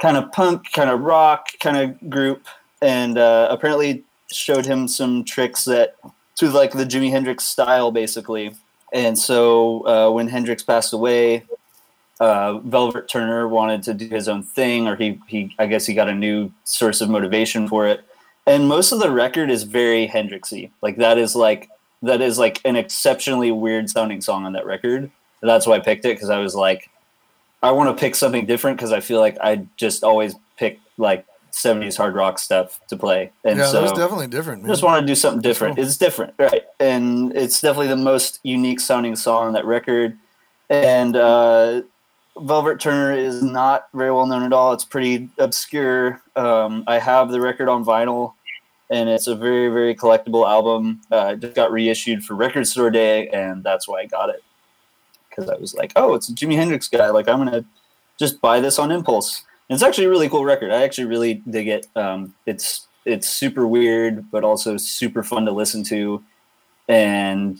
[0.00, 2.48] kind of punk, kind of rock kind of group,
[2.80, 4.02] and uh, apparently
[4.32, 5.96] showed him some tricks that
[6.34, 8.56] to like the Jimi Hendrix style, basically.
[8.92, 11.44] And so uh, when Hendrix passed away,
[12.20, 15.94] uh, Velvert Turner wanted to do his own thing, or he he I guess he
[15.94, 18.04] got a new source of motivation for it.
[18.46, 20.70] And most of the record is very Hendrixy.
[20.82, 21.68] Like that is like
[22.02, 25.10] that is like an exceptionally weird sounding song on that record.
[25.40, 26.90] That's why I picked it because I was like,
[27.62, 31.24] I want to pick something different because I feel like I just always pick like
[31.52, 33.30] 70s hard rock stuff to play.
[33.44, 34.62] And yeah, so that was definitely different.
[34.62, 34.72] Man.
[34.72, 35.76] just want to do something different.
[35.76, 35.84] cool.
[35.84, 36.64] It's different, right?
[36.80, 40.16] And it's definitely the most unique sounding song on that record.
[40.70, 41.82] And uh,
[42.36, 44.72] Velvert Turner is not very well known at all.
[44.72, 46.22] It's pretty obscure.
[46.36, 48.32] Um, I have the record on vinyl,
[48.90, 51.02] and it's a very, very collectible album.
[51.10, 54.42] Uh, it just got reissued for Record Store Day, and that's why I got it.
[55.28, 57.10] Because I was like, oh, it's a Jimi Hendrix guy.
[57.10, 57.64] Like, I'm going to
[58.18, 59.44] just buy this on impulse.
[59.74, 60.70] It's actually a really cool record.
[60.70, 61.86] I actually really dig it.
[61.96, 66.22] Um, it's it's super weird, but also super fun to listen to.
[66.88, 67.58] And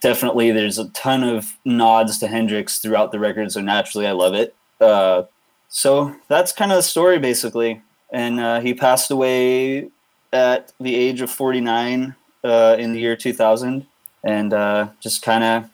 [0.00, 4.34] definitely there's a ton of nods to Hendrix throughout the record, so naturally I love
[4.34, 4.54] it.
[4.80, 5.24] Uh,
[5.68, 7.82] so that's kind of the story basically.
[8.12, 9.90] And uh, he passed away
[10.32, 13.86] at the age of 49 uh, in the year 2000,
[14.24, 15.70] and uh, just kind of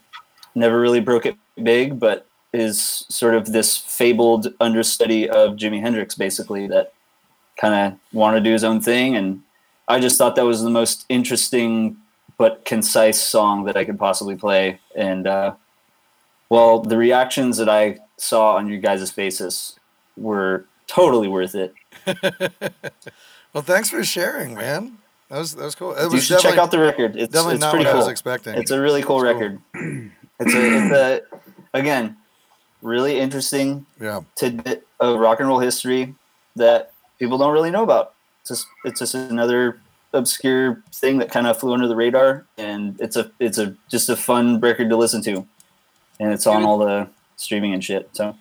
[0.55, 6.15] never really broke it big, but is sort of this fabled understudy of Jimi Hendrix,
[6.15, 6.93] basically that
[7.59, 9.15] kind of wanted to do his own thing.
[9.15, 9.41] And
[9.87, 11.97] I just thought that was the most interesting
[12.37, 14.79] but concise song that I could possibly play.
[14.95, 15.55] And uh,
[16.49, 19.77] well, the reactions that I saw on your guys' faces
[20.17, 21.73] were totally worth it.
[23.53, 24.97] well, thanks for sharing, man.
[25.29, 25.93] That was that was cool.
[25.93, 27.15] It you was should check out the record.
[27.15, 27.99] It's, definitely it's not pretty what I cool.
[27.99, 28.55] was expecting.
[28.55, 29.49] It's a really cool It's cool.
[29.49, 29.61] record.
[30.39, 31.21] It's a, it's a
[31.77, 32.17] again
[32.81, 34.21] really interesting Yeah.
[34.35, 36.15] tidbit of rock and roll history
[36.55, 38.13] that people don't really know about.
[38.41, 39.79] It's just it's just another
[40.13, 44.09] obscure thing that kind of flew under the radar, and it's a it's a just
[44.09, 45.45] a fun record to listen to,
[46.19, 48.09] and it's on all the streaming and shit.
[48.13, 48.35] So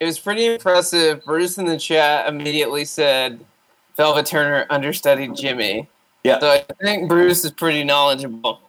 [0.00, 1.24] It was pretty impressive.
[1.24, 3.44] Bruce in the chat immediately said
[3.96, 5.88] Velvert Turner understudied Jimmy.
[6.24, 6.38] Yeah.
[6.38, 8.60] So I think Bruce is pretty knowledgeable.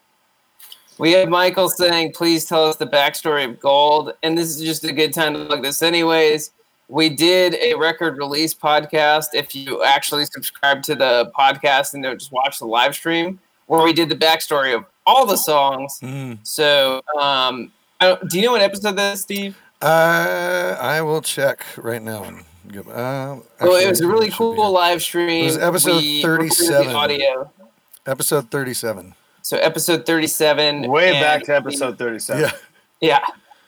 [1.00, 4.14] We had Michael saying, please tell us the backstory of Gold.
[4.22, 6.52] And this is just a good time to plug this, anyways.
[6.89, 9.28] We did a record release podcast.
[9.34, 13.82] If you actually subscribe to the podcast and don't just watch the live stream, where
[13.82, 16.00] we did the backstory of all the songs.
[16.02, 16.39] Mm.
[16.43, 17.72] So, um,
[18.02, 19.58] I don't, do you know what episode that is, Steve?
[19.82, 22.24] Uh, I will check right now.
[22.24, 25.43] Uh, well, it was a really cool live stream.
[25.43, 26.88] It was episode We 37.
[26.88, 27.52] The audio.
[28.06, 29.16] Episode thirty-seven.
[29.50, 30.88] So episode thirty-seven.
[30.91, 32.39] Way back to episode 37.
[32.39, 32.52] Yeah.
[33.02, 33.26] Yeah.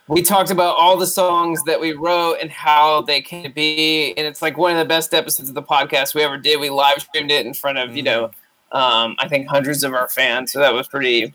[0.07, 4.13] We talked about all the songs that we wrote and how they came to be.
[4.15, 6.59] And it's like one of the best episodes of the podcast we ever did.
[6.59, 8.25] We live streamed it in front of, you know,
[8.73, 10.51] um, I think hundreds of our fans.
[10.51, 11.33] So that was pretty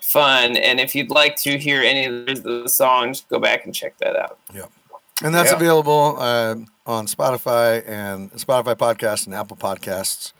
[0.00, 0.56] fun.
[0.56, 4.16] And if you'd like to hear any of the songs, go back and check that
[4.16, 4.38] out.
[4.54, 4.62] Yeah.
[5.22, 5.56] And that's Yeah.
[5.56, 6.54] available uh,
[6.86, 10.32] on Spotify and Spotify Podcasts and Apple Podcasts.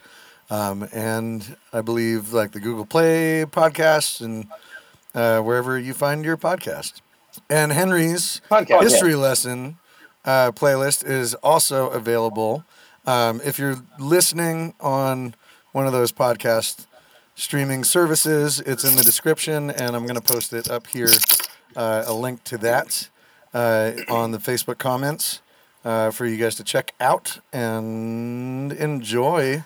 [0.50, 4.46] Um, and I believe like the Google Play podcasts and
[5.14, 7.00] uh, wherever you find your podcast.
[7.50, 8.82] And Henry's Podcast.
[8.82, 9.78] history lesson
[10.24, 12.64] uh, playlist is also available.
[13.06, 15.34] Um, if you're listening on
[15.72, 16.86] one of those podcast
[17.34, 21.08] streaming services, it's in the description, and I'm going to post it up here,
[21.76, 23.08] uh, a link to that
[23.54, 25.40] uh, on the Facebook comments
[25.84, 29.64] uh, for you guys to check out and enjoy.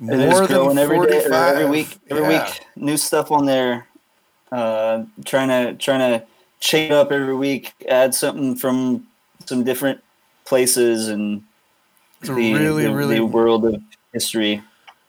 [0.00, 2.44] It is growing every day, or every week, every yeah.
[2.46, 3.86] week, new stuff on there.
[4.52, 6.24] Uh, trying to trying to
[6.60, 9.06] change up every week, add something from
[9.46, 10.00] some different
[10.44, 11.42] places and
[12.20, 13.80] It's a the, really, the, really, the world of
[14.12, 14.62] history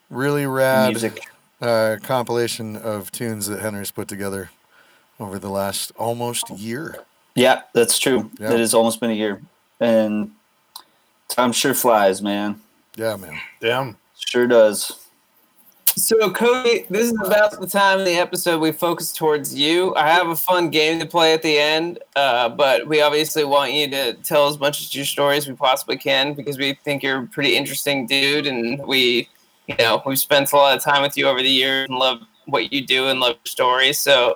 [0.09, 1.19] really rad music.
[1.61, 4.49] uh, compilation of tunes that Henry's put together
[5.19, 6.95] over the last almost year.
[7.35, 8.31] Yeah, that's true.
[8.39, 8.53] Yeah.
[8.53, 9.41] It has almost been a year,
[9.79, 10.31] and
[11.27, 12.61] time sure flies, man.
[12.95, 13.39] Yeah, man.
[13.59, 13.97] Damn.
[14.25, 15.05] Sure does.
[15.97, 19.95] So, Cody, this is about the time in the episode we focus towards you.
[19.95, 23.71] I have a fun game to play at the end, uh, but we obviously want
[23.71, 27.01] you to tell as much of your story as we possibly can because we think
[27.01, 29.29] you're a pretty interesting dude, and we,
[29.67, 32.19] you know, we've spent a lot of time with you over the years and love
[32.45, 33.97] what you do and love your stories.
[33.97, 34.35] So,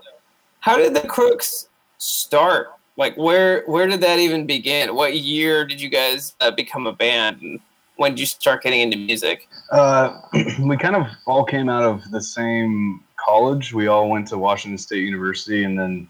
[0.61, 1.67] how did the Crooks
[1.97, 2.69] start?
[2.95, 4.95] Like, where where did that even begin?
[4.95, 7.59] What year did you guys uh, become a band, and
[7.99, 9.49] when did you start getting into music?
[9.71, 10.21] Uh,
[10.61, 13.73] we kind of all came out of the same college.
[13.73, 16.07] We all went to Washington State University, and then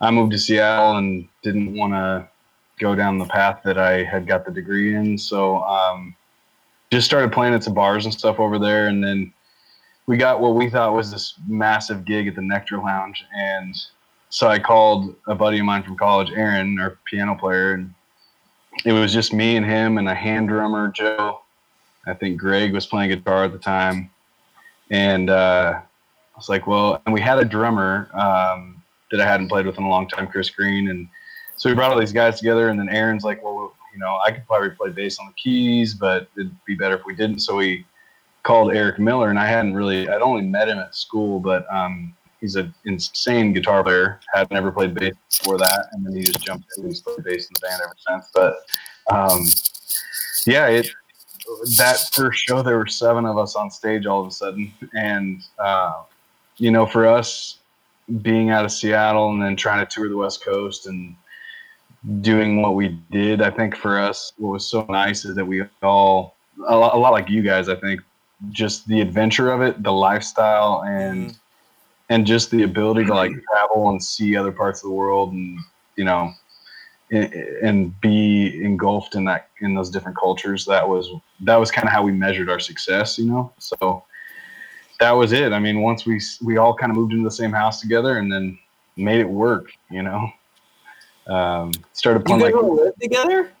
[0.00, 2.28] I moved to Seattle and didn't want to
[2.80, 5.16] go down the path that I had got the degree in.
[5.16, 6.16] So um,
[6.90, 9.32] just started playing at some bars and stuff over there, and then
[10.06, 13.76] we got what we thought was this massive gig at the Nectar Lounge, and
[14.28, 17.94] so I called a buddy of mine from college, Aaron, our piano player, and
[18.84, 21.40] it was just me and him and a hand drummer, Joe.
[22.06, 24.10] I think Greg was playing guitar at the time,
[24.90, 29.48] and uh, I was like, well, and we had a drummer um, that I hadn't
[29.48, 31.08] played with in a long time, Chris Green, and
[31.56, 34.32] so we brought all these guys together, and then Aaron's like, well, you know, I
[34.32, 37.40] could probably play bass on the keys, but it'd be better if we didn't.
[37.40, 37.84] So we
[38.42, 42.14] called Eric Miller, and I hadn't really, I'd only met him at school, but um,
[42.42, 44.20] he's an insane guitar player.
[44.34, 46.88] Had never played bass before that, and then he just jumped in.
[46.88, 48.30] He's played bass in the band ever since.
[48.34, 48.56] But
[49.10, 49.46] um,
[50.44, 50.88] yeah, it
[51.78, 55.42] that first show there were seven of us on stage all of a sudden, and
[55.58, 56.02] uh,
[56.58, 57.58] you know, for us
[58.20, 61.14] being out of Seattle and then trying to tour the West Coast and
[62.20, 65.62] doing what we did, I think for us, what was so nice is that we
[65.82, 66.34] all
[66.66, 67.68] a lot, a lot like you guys.
[67.68, 68.00] I think
[68.50, 71.38] just the adventure of it, the lifestyle, and
[72.12, 75.58] and just the ability to like travel and see other parts of the world, and
[75.96, 76.30] you know,
[77.10, 77.32] and,
[77.62, 80.66] and be engulfed in that in those different cultures.
[80.66, 81.08] That was
[81.40, 83.52] that was kind of how we measured our success, you know.
[83.58, 84.04] So
[85.00, 85.52] that was it.
[85.54, 88.30] I mean, once we we all kind of moved into the same house together, and
[88.30, 88.58] then
[88.96, 90.30] made it work, you know.
[91.26, 93.52] Um, started You playing guys like live together?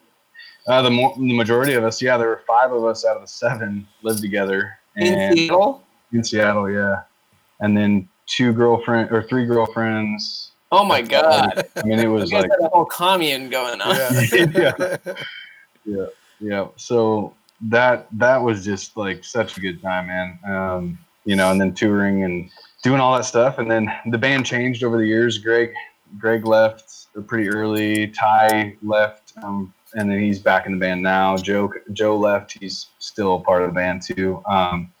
[0.66, 3.22] uh, the mo- the majority of us, yeah, there were five of us out of
[3.22, 5.82] the seven lived together In Seattle?
[6.12, 7.02] in Seattle, yeah,
[7.60, 10.52] and then two girlfriend or three girlfriends.
[10.70, 11.64] Oh my god!
[11.76, 13.94] I mean, it was guys like had a whole commune going on.
[13.94, 14.86] yeah,
[15.84, 16.06] yeah,
[16.40, 16.66] yeah.
[16.76, 20.38] So that that was just like such a good time, man.
[20.46, 22.50] Um, you know, and then touring and
[22.82, 25.38] doing all that stuff, and then the band changed over the years.
[25.38, 25.72] Greg
[26.18, 28.08] Greg left pretty early.
[28.08, 31.36] Ty left, um, and then he's back in the band now.
[31.36, 32.56] Joe Joe left.
[32.58, 34.42] He's still part of the band too.
[34.46, 34.92] Um,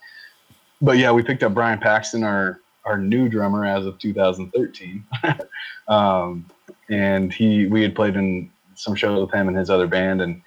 [0.82, 5.04] but yeah, we picked up Brian Paxton, our our new drummer as of 2013,
[5.88, 6.46] um,
[6.90, 10.42] and he we had played in some shows with him and his other band, and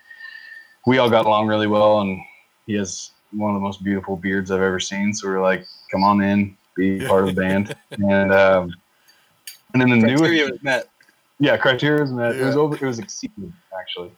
[0.86, 2.01] we all got along really well.
[2.01, 2.19] And
[2.65, 5.13] he has one of the most beautiful beards I've ever seen.
[5.13, 8.73] So we are like, come on in, be part of the band, and um,
[9.73, 10.89] and then the Criteria newest was met.
[11.39, 12.36] yeah, criteria was met.
[12.36, 12.75] It was over.
[12.75, 14.11] It was exceeded actually.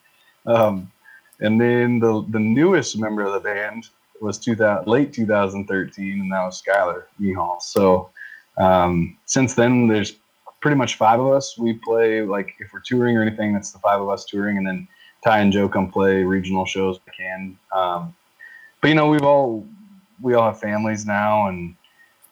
[0.46, 0.92] Um,
[1.40, 3.90] and then the the newest member of the band
[4.22, 7.62] was 2000, late 2013, and that was Skylar Mehall.
[7.62, 8.10] So
[8.58, 10.16] um, since then, there's
[10.62, 11.58] pretty much five of us.
[11.58, 14.66] We play like if we're touring or anything, that's the five of us touring, and
[14.68, 14.88] then
[15.24, 17.58] Ty and Joe come play regional shows we can.
[17.72, 18.16] Um,
[18.82, 19.66] but you know, we've all
[20.22, 21.76] we all have families now, and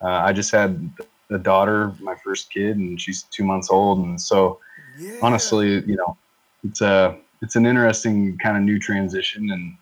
[0.01, 0.91] uh, I just had
[1.29, 4.59] a daughter, my first kid, and she's two months old, and so
[4.97, 5.19] Yeah.
[5.21, 6.17] honestly, you know,
[6.63, 9.75] it's a it's an interesting kind of new transition, and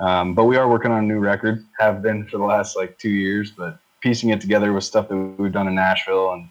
[0.00, 1.64] um, but we are working on a new record.
[1.78, 5.16] Have been for the last like two years, but piecing it together with stuff that
[5.16, 6.48] we've done in Nashville and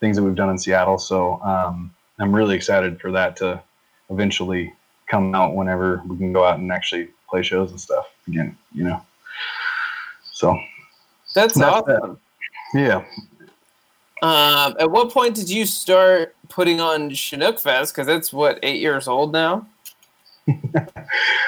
[0.00, 0.98] things that we've done in Seattle.
[0.98, 3.62] So um, I'm really excited for that to
[4.10, 4.72] eventually
[5.08, 8.56] come out whenever we can go out and actually play shows and stuff again.
[8.72, 9.02] You know,
[10.32, 10.58] so
[11.34, 12.18] That's, That's awesome.
[12.74, 13.04] yeah.
[14.20, 17.94] Um, at what point did you start putting on Chinook Fest?
[17.94, 19.66] Because it's what eight years old now.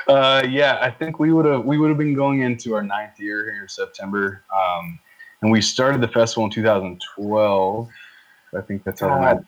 [0.08, 3.20] Uh, yeah, I think we would have we would have been going into our ninth
[3.20, 4.98] year here in September, um,
[5.42, 7.88] and we started the festival in 2012.
[8.56, 9.44] I think that's how math.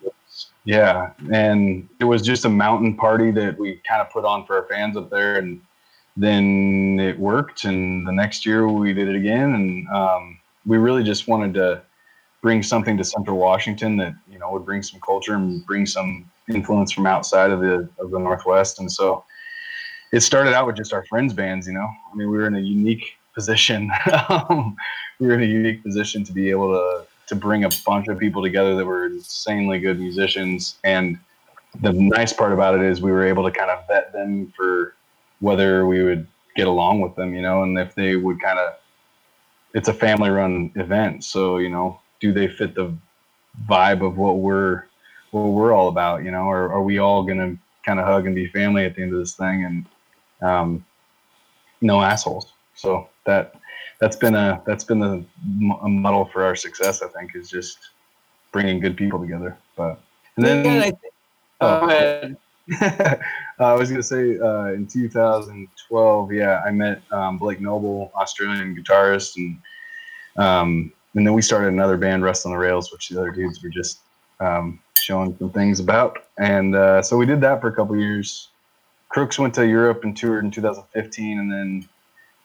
[0.64, 4.56] Yeah, and it was just a mountain party that we kind of put on for
[4.56, 5.60] our fans up there, and
[6.16, 7.64] then it worked.
[7.64, 11.82] And the next year we did it again, and um, we really just wanted to
[12.40, 16.30] bring something to Central Washington that you know would bring some culture and bring some
[16.48, 19.24] influence from outside of the of the Northwest, and so
[20.12, 21.88] it started out with just our friends bands you know?
[22.10, 23.90] I mean we were in a unique position.
[24.28, 24.76] Um,
[25.18, 28.18] we were in a unique position to be able to to bring a bunch of
[28.18, 30.76] people together that were insanely good musicians.
[30.84, 31.18] And
[31.80, 34.94] the nice part about it is we were able to kind of vet them for
[35.40, 37.62] whether we would get along with them you know?
[37.62, 38.74] And if they would kind of
[39.74, 42.94] it's a family run event so you know do they fit the
[43.66, 44.84] vibe of what we're
[45.30, 46.44] what we're all about you know?
[46.44, 47.56] Or are we all gonna
[47.86, 49.64] kind of hug and be family at the end of this thing?
[49.64, 49.86] And
[50.42, 50.84] um,
[51.80, 52.52] no assholes.
[52.74, 53.54] So that
[54.00, 57.02] that's been a that's been the m- a model for our success.
[57.02, 57.78] I think is just
[58.52, 59.56] bringing good people together.
[59.76, 60.00] But
[60.36, 60.92] and Yeah, I then
[61.60, 62.36] oh, go ahead.
[62.80, 63.16] uh,
[63.58, 69.36] I was gonna say uh, in 2012, yeah, I met um, Blake Noble, Australian guitarist,
[69.36, 69.58] and
[70.36, 73.62] um, and then we started another band, Rust on the Rails, which the other dudes
[73.62, 74.00] were just
[74.40, 78.48] um, showing some things about, and uh, so we did that for a couple years.
[79.12, 81.88] Crooks went to Europe and toured in 2015, and then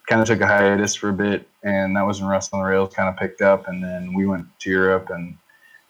[0.07, 2.65] kind of took a hiatus for a bit, and that was when Rust on the
[2.65, 5.37] Rails kind of picked up, and then we went to Europe and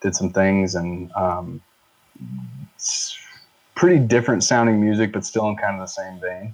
[0.02, 1.62] did some things, and um,
[3.76, 6.54] pretty different sounding music, but still in kind of the same vein,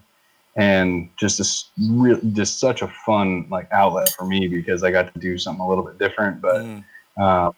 [0.55, 5.13] and just a real, just such a fun like outlet for me because I got
[5.13, 6.61] to do something a little bit different, but.
[6.61, 6.84] Mm.
[7.17, 7.51] Uh,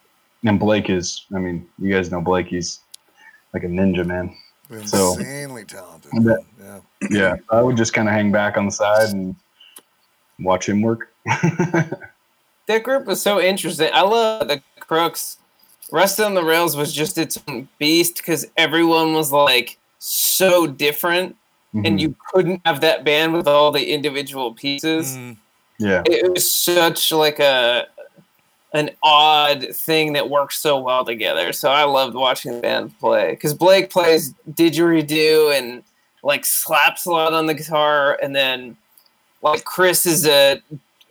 [0.44, 2.46] and Blake is, I mean, you guys know Blake.
[2.46, 2.80] He's
[3.52, 4.34] like a ninja, man.
[4.84, 6.10] So- Insanely talented.
[6.14, 6.34] I.
[6.60, 6.80] Yeah.
[7.10, 9.36] Yeah, I would just kind of hang back on the side and
[10.40, 11.12] watch him work.
[12.66, 13.90] that group was so interesting.
[13.92, 15.38] I love the Crooks.
[15.92, 21.36] Rust on the Rails was just its own beast because everyone was like so different,
[21.74, 21.84] Mm-hmm.
[21.86, 25.16] and you couldn't have that band with all the individual pieces.
[25.16, 25.36] Mm.
[25.78, 27.86] yeah, It was such like a
[28.76, 31.52] an odd thing that works so well together.
[31.52, 35.82] So I loved watching the band play because Blake plays didgeridoo and
[36.22, 38.76] like slaps a lot on the guitar, and then
[39.42, 40.60] like Chris is a,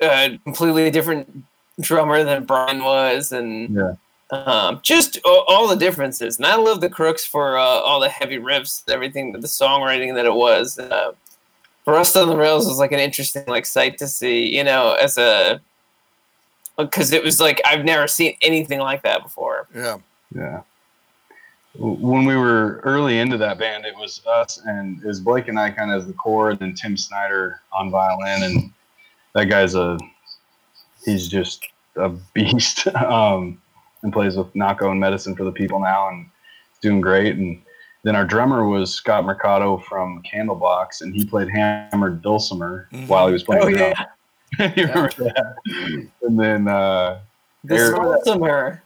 [0.02, 1.44] a completely different
[1.80, 3.94] drummer than Brian was, and Yeah.
[4.32, 6.38] um, just all, all the differences.
[6.38, 10.26] And I love the Crooks for uh, all the heavy riffs, everything, the songwriting that
[10.26, 10.78] it was.
[10.78, 11.14] Uh,
[11.88, 15.18] Rust on the Rails was like an interesting like sight to see, you know, as
[15.18, 15.62] a
[16.78, 19.68] because it was like I've never seen anything like that before.
[19.76, 19.98] Yeah.
[20.36, 20.62] yeah.
[21.78, 25.60] When we were early into that band, it was us and it was Blake and
[25.60, 28.72] I kind of as the core, and then Tim Snyder on violin, and
[29.34, 29.98] that guy's a
[31.04, 31.66] he's just
[31.98, 32.88] a beast.
[32.96, 33.62] um,
[34.04, 36.30] and plays with Nahko and Medicine for the People now, and
[36.82, 37.36] doing great.
[37.36, 37.62] And
[38.04, 43.08] then our drummer was Scott Mercado from Candlebox, and he played hammered dulcimer Mhm.
[43.08, 43.64] while he was playing.
[43.64, 43.96] Oh drums.
[44.00, 44.06] yeah,
[44.76, 45.56] you remember that?
[46.24, 47.20] And then uh,
[47.64, 48.82] the Eric- Dulcimer.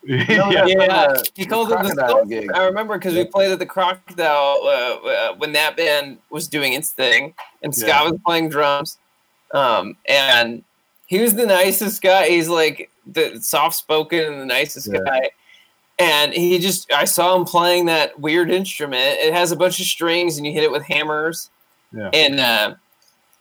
[0.04, 2.24] yeah, Yeah, he called it the Crocodile Dulcimer.
[2.26, 2.52] gig.
[2.52, 4.68] I remember because we played at the Crocodile uh,
[5.08, 8.10] uh, when that band was doing its thing, and Scott Yeah.
[8.10, 8.98] was playing drums.
[9.52, 10.62] Um, and
[11.06, 12.28] he was the nicest guy.
[12.28, 15.00] He's like the soft spoken and the nicest Yeah.
[15.04, 15.30] guy.
[15.98, 19.18] And he just, I saw him playing that weird instrument.
[19.18, 21.50] It has a bunch of strings and you hit it with hammers.
[21.92, 22.10] Yeah.
[22.12, 22.74] And uh,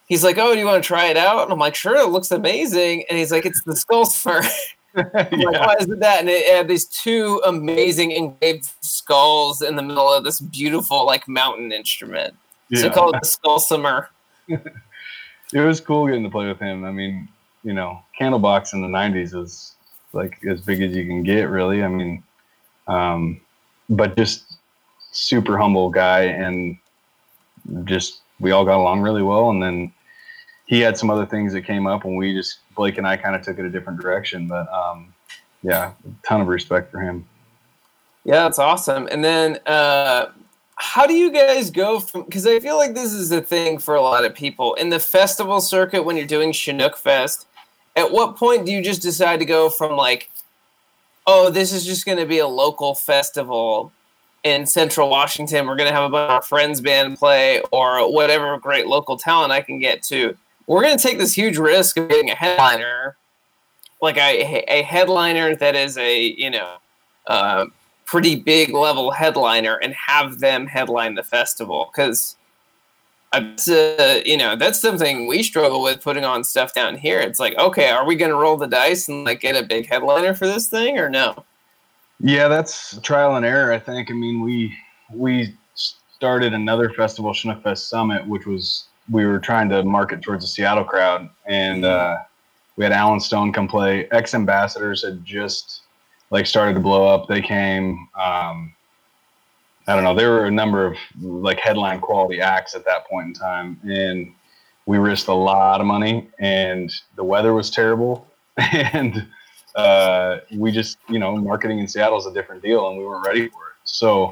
[0.07, 1.43] he's like, Oh, do you want to try it out?
[1.43, 3.05] And I'm like, Sure, it looks amazing.
[3.09, 4.41] And he's like, It's the skull spur.
[4.95, 6.21] I'm like, why is it that?
[6.21, 11.27] And it had these two amazing engraved skulls in the middle of this beautiful, like,
[11.27, 12.35] mountain instrument.
[12.73, 12.93] So Yeah.
[12.93, 14.09] call it the skull simmer.
[14.47, 16.83] it was cool getting to play with him.
[16.83, 17.29] I mean,
[17.63, 19.75] you know, Candlebox in the '90s was
[20.13, 21.83] like as big as you can get, really.
[21.83, 22.23] I mean,
[22.87, 23.39] um,
[23.89, 24.57] but just
[25.11, 26.77] super humble guy, and
[27.83, 29.49] just we all got along really well.
[29.49, 29.93] And then
[30.67, 33.35] he had some other things that came up, and we just Blake and I kind
[33.35, 34.47] of took it a different direction.
[34.47, 35.13] But um,
[35.63, 35.93] yeah,
[36.23, 37.25] ton of respect for him.
[38.23, 39.07] Yeah, that's awesome.
[39.09, 40.27] And then, uh,
[40.75, 42.23] how do you guys go from?
[42.23, 44.99] Because I feel like this is a thing for a lot of people in the
[44.99, 47.47] festival circuit when you're doing Chinook Fest.
[47.95, 50.29] At what point do you just decide to go from like,
[51.25, 53.91] oh, this is just going to be a local festival
[54.43, 55.65] in Central Washington.
[55.65, 59.51] We're going to have a bunch of friends band play or whatever great local talent
[59.51, 60.37] I can get to.
[60.67, 63.17] We're going to take this huge risk of getting a headliner,
[64.01, 66.77] like a, a headliner that is a you know.
[67.25, 67.65] Uh,
[68.05, 72.37] pretty big level headliner and have them headline the festival because
[73.33, 77.53] uh, you know that's something we struggle with putting on stuff down here it's like
[77.57, 80.47] okay are we going to roll the dice and like get a big headliner for
[80.47, 81.43] this thing or no
[82.19, 83.71] Yeah, that's trial and error.
[83.71, 84.09] I think.
[84.09, 84.75] I mean, we
[85.13, 90.43] we started another festival, Chinook Fest Summit, which was we were trying to market towards
[90.43, 92.17] the Seattle crowd, and uh,
[92.75, 94.07] we had Allen Stone come play.
[94.11, 95.81] X Ambassadors had just
[96.29, 97.27] like started to blow up.
[97.27, 98.07] They came.
[98.19, 98.73] Um,
[99.87, 100.13] I don't know.
[100.13, 104.33] There were a number of like headline quality acts at that point in time, and
[104.85, 108.27] we risked a lot of money, and the weather was terrible,
[108.57, 109.25] and
[109.75, 113.25] uh, we just, you know, marketing in Seattle is a different deal, and we weren't
[113.25, 113.75] ready for it.
[113.83, 114.31] So,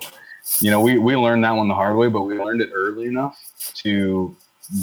[0.59, 3.05] you know, we we learned that one the hard way, but we learned it early
[3.05, 3.39] enough
[3.75, 4.35] to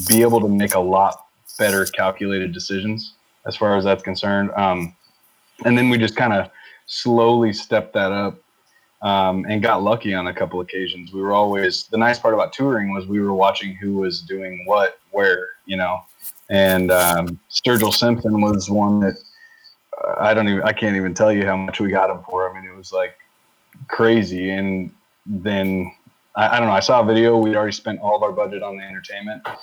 [0.09, 1.27] be able to make a lot
[1.59, 3.15] better calculated decisions
[3.47, 4.51] as far as that's concerned.
[4.57, 4.95] Um,
[5.65, 6.51] and then we just kind of
[6.87, 8.39] slowly stepped that up
[9.03, 11.13] um, and got lucky on a couple occasions.
[11.13, 14.65] We were always the nice part about touring was we were watching who was doing
[14.67, 16.01] what where, you know.
[16.49, 19.15] And um, Sturgill Simpson was one that
[20.05, 22.49] uh, I don't even I can't even tell you how much we got him for.
[22.49, 23.17] I mean, it was like
[23.89, 24.51] crazy.
[24.51, 24.93] And
[25.27, 25.93] then
[26.37, 26.75] I, I don't know.
[26.75, 27.37] I saw a video.
[27.37, 29.43] We'd already spent all of our budget on the entertainment.
[29.47, 29.57] I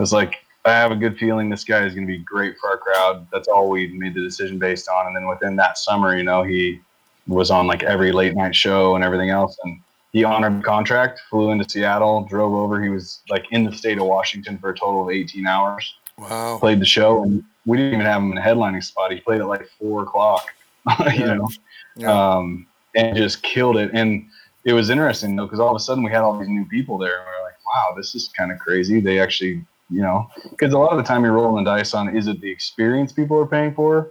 [0.00, 0.34] was like,
[0.64, 3.26] I have a good feeling this guy is going to be great for our crowd.
[3.32, 5.06] That's all we made the decision based on.
[5.06, 6.80] And then within that summer, you know, he
[7.28, 9.56] was on like every late night show and everything else.
[9.64, 9.80] And
[10.12, 12.82] he honored the contract, flew into Seattle, drove over.
[12.82, 16.56] He was like in the state of Washington for a total of 18 hours Wow.
[16.58, 19.12] played the show, and we didn't even have him in a headlining spot.
[19.12, 20.46] He played at like four o'clock,
[21.14, 21.48] you know,
[21.94, 22.10] Yeah.
[22.36, 23.90] um, and just killed it.
[23.92, 24.26] And
[24.66, 26.98] it was interesting though, because all of a sudden we had all these new people
[26.98, 29.00] there, and we are like, wow, this is kind of crazy.
[29.00, 32.14] They actually, you know, because a lot of the time you're rolling the dice on
[32.14, 34.10] is it the experience people are paying for,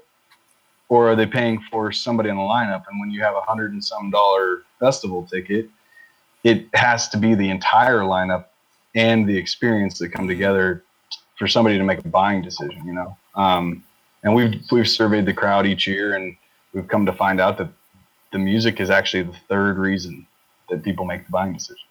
[0.88, 2.86] or are they paying for somebody in the lineup?
[2.90, 5.70] And when you have a hundred and some dollar festival ticket,
[6.46, 8.46] it has to be the entire lineup
[8.96, 10.84] and the experience that come together
[11.38, 13.18] for somebody to make a buying decision, you know.
[13.36, 13.84] Um,
[14.24, 16.38] and we've we've surveyed the crowd each year, and
[16.74, 17.68] we've come to find out that
[18.32, 20.26] the music is actually the third reason
[20.70, 21.86] that people make the buying decision.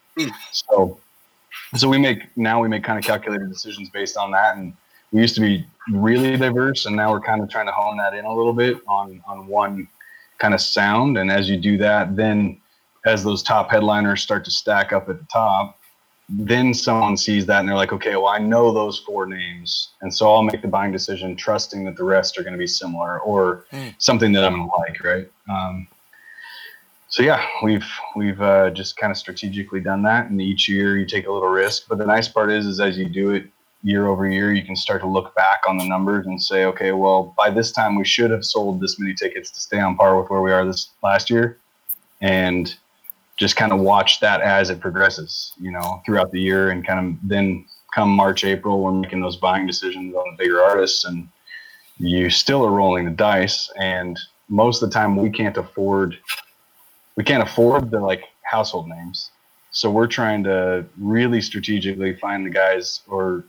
[0.50, 0.98] So,
[1.76, 4.74] so we make now we make kind of calculated decisions based on that, and
[5.12, 8.14] we used to be really diverse, and now we're kind of trying to hone that
[8.14, 9.88] in a little bit on on one
[10.38, 11.18] kind of sound.
[11.18, 12.60] And as you do that, then
[13.06, 15.78] as those top headliners start to stack up at the top,
[16.28, 19.90] then someone sees that and they're like, okay, well, I know those four names.
[20.00, 22.66] And so I'll make the buying decision trusting that the rest are going to be
[22.66, 23.94] similar or Mm.
[23.98, 25.30] something that I'm going to like, right?
[25.50, 25.86] Um,
[27.14, 27.86] so yeah, we've
[28.16, 31.48] we've uh, just kind of strategically done that, and each year you take a little
[31.48, 31.84] risk.
[31.88, 33.46] But the nice part is, is as you do it
[33.84, 36.90] year over year, you can start to look back on the numbers and say, okay,
[36.90, 40.20] well, by this time we should have sold this many tickets to stay on par
[40.20, 41.56] with where we are this last year,
[42.20, 42.74] and
[43.36, 46.98] just kind of watch that as it progresses, you know, throughout the year, and kind
[46.98, 51.28] of then come March, April, we're making those buying decisions on the bigger artists, and
[51.98, 53.70] you still are rolling the dice.
[53.78, 56.18] And most of the time, we can't afford,
[57.16, 59.30] we can't afford the like household names,
[59.70, 63.44] so we're trying to really strategically find the guys or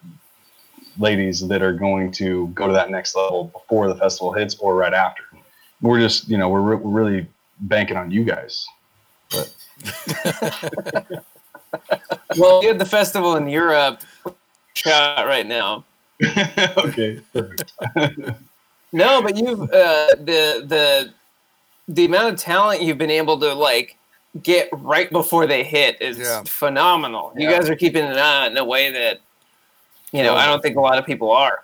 [0.97, 4.75] ladies that are going to go to that next level before the festival hits or
[4.75, 5.23] right after.
[5.81, 7.27] We're just, you know, we're, re- we're really
[7.59, 8.65] banking on you guys.
[12.37, 14.01] well you had the festival in europe
[14.75, 15.83] shot right now
[16.77, 17.19] okay.
[17.33, 17.73] Perfect.
[18.91, 21.13] No, but you've uh, the the
[21.87, 23.97] the amount of talent you've been able to like
[24.43, 26.43] get right before they hit is Yeah.
[26.45, 27.31] phenomenal.
[27.37, 29.19] You guys are keeping an eye in a way that
[30.11, 31.63] you know I don't think a lot of people are.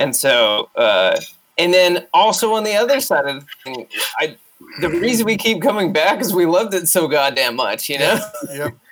[0.00, 1.18] And so, uh,
[1.58, 3.86] and then also on the other side of the thing,
[4.18, 4.36] I
[4.80, 7.88] the reason we keep coming back is we loved it so goddamn much.
[7.88, 8.20] You know,
[8.52, 8.74] Yep.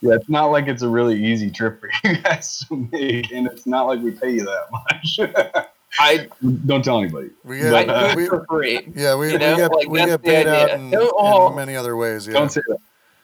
[0.00, 3.48] Yeah, it's not like it's a really easy trip for you guys to make, and
[3.48, 5.66] it's not like we pay you that much.
[5.98, 6.28] I
[6.66, 7.30] Don't tell anybody.
[7.44, 8.86] We I get, uh, we, for free.
[8.94, 11.48] yeah, we, you know, we get like, we get paid out in, Oh.
[11.50, 12.26] in many other ways.
[12.26, 12.34] Yeah.
[12.34, 12.78] Don't say that.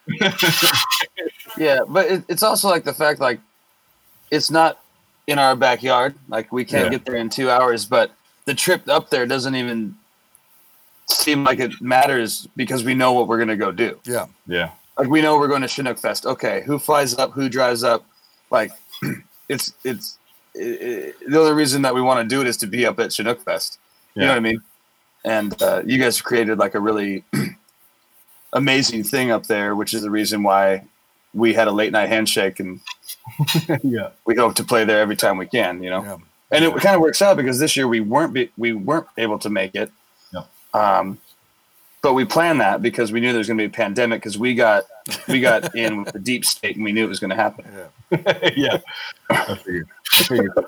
[1.57, 3.39] Yeah, but it, it's also like the fact like
[4.31, 4.81] it's not
[5.29, 6.15] in our backyard.
[6.29, 6.91] Like we can't Yeah.
[6.99, 8.11] get there in two hours, but
[8.45, 9.95] the trip up there doesn't even
[11.07, 14.01] seem like it matters because we know what we're gonna go do.
[14.05, 14.27] yeah.
[14.47, 14.71] Yeah.
[14.99, 16.25] Like we know we're going to Chinook Fest.
[16.27, 17.33] Okay, who flies up?
[17.33, 18.05] Who drives up?
[18.51, 18.71] Like
[19.49, 20.19] it's it's
[20.55, 22.99] it, it- the only reason that we want to do it is to be up
[23.01, 23.79] at Chinook Fest.
[24.15, 24.63] You know what I mean?
[25.25, 27.25] And uh, you guys created like a really
[28.53, 30.85] amazing thing up there, which is the reason why
[31.33, 32.81] we had a late night handshake and
[33.83, 34.11] yeah.
[34.25, 35.83] we hope to play there every time we can.
[35.83, 36.17] You know, Yeah.
[36.53, 39.39] and it kind of works out because this year we weren't be, we weren't able
[39.41, 39.91] to make it.
[40.33, 40.49] Yep.
[40.75, 41.19] Um,
[42.03, 44.39] but we planned that because we knew there was going to be a pandemic because
[44.39, 44.85] we got
[45.29, 47.65] we got in with the deep state and we knew it was going to happen.
[48.57, 48.79] yeah.
[49.31, 49.89] I figured.
[50.13, 50.53] I figured.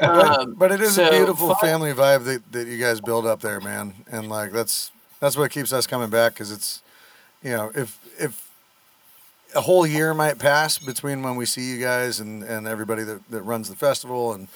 [0.00, 3.40] Um, But it is a beautiful fuck- family vibe that, that you guys build up
[3.42, 3.92] there, man.
[4.10, 4.90] And like that's
[5.20, 6.82] that's what keeps us coming back because it's
[7.42, 8.50] you know if if
[9.54, 13.20] a whole year might pass between when we see you guys and, and everybody that,
[13.30, 14.48] that runs the festival and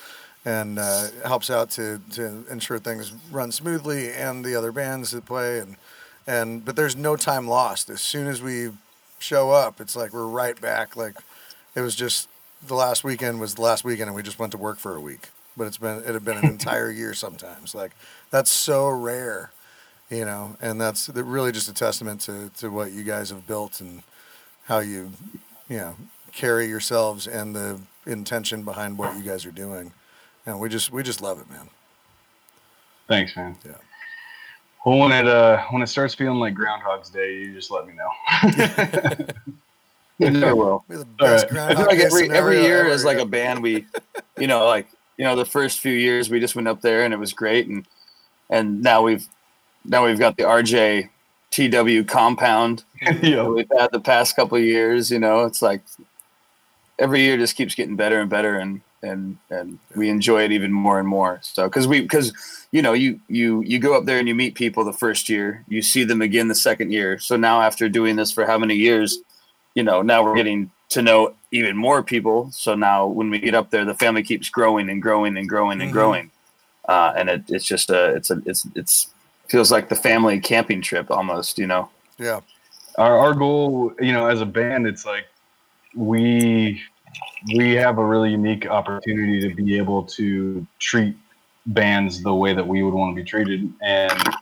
[0.46, 5.26] and uh, helps out to, to ensure things run smoothly and the other bands that
[5.26, 5.76] play and
[6.26, 7.90] and but there's no time lost.
[7.90, 8.70] As soon as we
[9.18, 10.96] show up it's like we're right back.
[10.96, 11.16] Like
[11.74, 12.28] it was just
[12.66, 15.00] the last weekend was the last weekend and we just went to work for a
[15.00, 15.28] week.
[15.56, 17.74] But it's been it had been an entire year sometimes.
[17.74, 17.92] Like
[18.30, 19.50] that's so rare
[20.10, 20.56] you know?
[20.60, 24.02] And that's that really just a testament to, to what you guys have built and
[24.64, 25.12] how you
[25.68, 25.96] you know
[26.32, 29.92] carry yourselves and the intention behind what you guys are doing.
[30.44, 31.70] And we just we just love it man.
[33.08, 33.56] Thanks, man.
[33.64, 33.72] Yeah.
[34.84, 37.94] Well, when it uh when it starts feeling like Groundhog's Day, you just let me
[37.94, 39.26] know.
[40.20, 40.84] It never will.
[40.86, 41.72] we're the best right.
[41.72, 43.86] I feel like every every year ever, as like a band we,
[44.38, 47.14] you know, like you know the first few years we just went up there and
[47.14, 47.86] it was great and
[48.50, 49.26] and now we've
[49.84, 51.08] now we've got the RJ
[51.50, 53.46] TW compound that yeah.
[53.46, 55.10] we've had the past couple of years.
[55.10, 55.82] You know, it's like
[56.98, 60.72] every year just keeps getting better and better, and and and we enjoy it even
[60.72, 61.40] more and more.
[61.42, 62.32] So because we because
[62.72, 65.64] you know you you you go up there and you meet people the first year,
[65.68, 67.18] you see them again the second year.
[67.18, 69.18] So now after doing this for how many years,
[69.74, 72.50] you know now we're getting to know even more people.
[72.52, 75.80] So now when we get up there, the family keeps growing and growing and growing
[75.80, 75.94] and Mhm.
[75.94, 76.30] growing,
[76.88, 79.14] uh, and it, it's just a it's a it's it's
[79.48, 81.58] feels like the family camping trip almost.
[81.58, 81.88] You know.
[82.18, 82.40] yeah
[82.98, 85.26] our, our goal you know as a band it's like
[85.94, 86.82] we
[87.54, 91.16] we have a really unique opportunity to be able to treat
[91.66, 93.72] bands the way that we would want to be treated.
[93.82, 94.34] And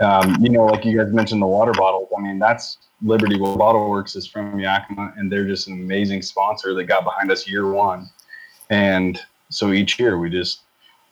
[0.00, 2.08] um, you know like you guys mentioned the water bottles.
[2.16, 6.74] I mean that's liberty bottle works is from yakima and they're just an amazing sponsor
[6.74, 8.08] that got behind us year one.
[8.70, 10.60] And so each year we just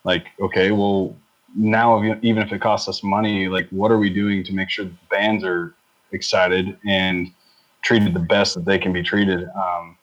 [0.04, 1.16] like okay well
[1.56, 4.84] now even if it costs us money like what are we doing to make sure
[4.84, 5.74] the bands are
[6.12, 7.32] excited and
[7.82, 9.48] treated the best that they can be treated.
[9.48, 9.96] Um,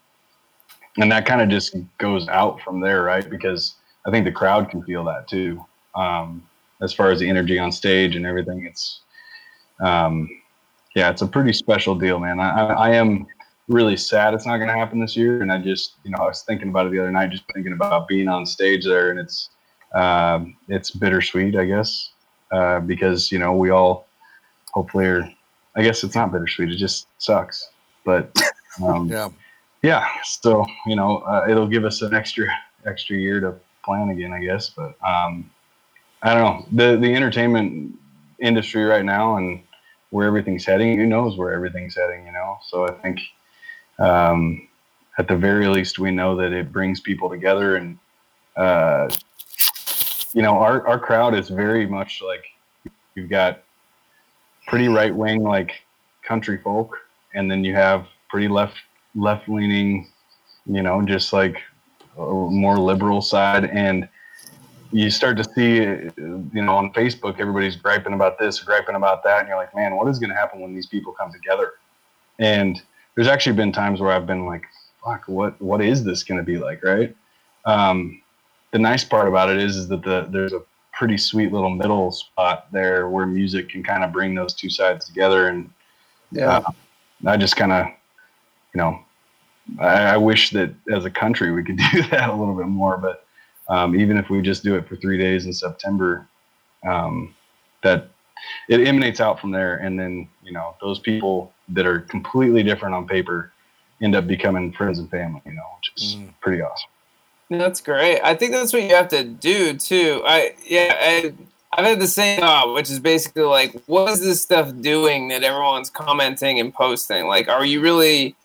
[0.98, 3.30] and that kind of just goes out from there, right?
[3.30, 3.76] Because
[4.06, 5.64] I think the crowd can feel that too.
[5.93, 6.48] Um,
[6.82, 9.02] as far as the energy on stage and everything, it's,
[9.82, 10.30] um,
[10.96, 12.39] yeah, it's a pretty special deal, man.
[12.39, 13.28] I, I, I am
[13.68, 15.41] really sad it's not going to happen this year.
[15.41, 17.74] And I just, you know, I was thinking about it the other night, just thinking
[17.74, 19.50] about being on stage there, and it's,
[19.93, 22.12] um, it's bittersweet, I guess,
[22.52, 24.08] uh, because you know we all
[24.74, 25.30] hopefully are
[25.76, 26.70] I guess it's not bittersweet.
[26.70, 27.70] It just sucks.
[28.04, 28.38] But
[28.84, 29.30] um, yeah
[29.86, 32.48] yeah, so you know, uh, it'll give us an extra
[32.88, 34.72] extra year to plan again, I guess.
[34.72, 35.52] But um,
[36.24, 37.96] I don't know the the entertainment
[38.40, 39.62] industry right now and
[40.10, 40.98] where everything's heading.
[40.98, 42.26] Who knows where everything's heading?
[42.26, 43.20] You know, so I think
[44.00, 44.68] um,
[45.20, 48.00] at the very least we know that it brings people together and
[48.58, 49.08] uh,
[50.34, 52.44] you know our our crowd is very much like
[53.14, 53.62] you've got
[54.66, 55.74] pretty right wing like
[56.24, 56.98] country folk,
[57.36, 58.78] and then you have pretty left
[59.16, 60.07] left leaning,
[60.66, 61.61] you know, just like
[62.18, 64.07] more liberal side, and
[64.91, 69.39] you start to see, you know, on Facebook, everybody's griping about this, griping about that,
[69.39, 71.74] and you're like, man, what is going to happen when these people come together?
[72.39, 72.82] And
[73.16, 74.63] there's actually been times where I've been like,
[75.03, 77.16] fuck, what what is this going to be like, right?
[77.66, 78.22] Um,
[78.72, 80.61] the nice part about it is is that the there's a
[80.93, 85.05] pretty sweet little middle spot there where music can kind of bring those two sides
[85.05, 85.70] together and
[86.32, 86.57] Yeah.
[86.57, 86.72] uh,
[87.26, 87.88] I just kind of
[88.74, 89.05] you know
[89.80, 92.97] I, I wish that as a country we could do that a little bit more
[92.97, 93.26] but
[93.68, 96.28] um, even if we just do it for three days in September
[96.86, 97.34] um,
[97.84, 98.09] that
[98.70, 102.93] it emanates out from there and then you know those people that are completely different
[102.93, 103.51] on paper
[104.01, 106.34] end up becoming friends and family you know which is Mm.
[106.41, 106.89] pretty awesome
[107.49, 108.20] That's great.
[108.24, 110.22] I think that's what you have to do too.
[110.26, 111.34] I yeah, I,
[111.74, 115.43] I've had the same thought, which is basically like, what is this stuff doing that
[115.43, 117.28] everyone's commenting and posting?
[117.28, 118.36] Like, are you really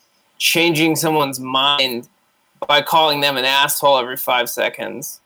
[0.41, 2.09] changing someone's mind
[2.66, 5.20] by calling them an asshole every five seconds?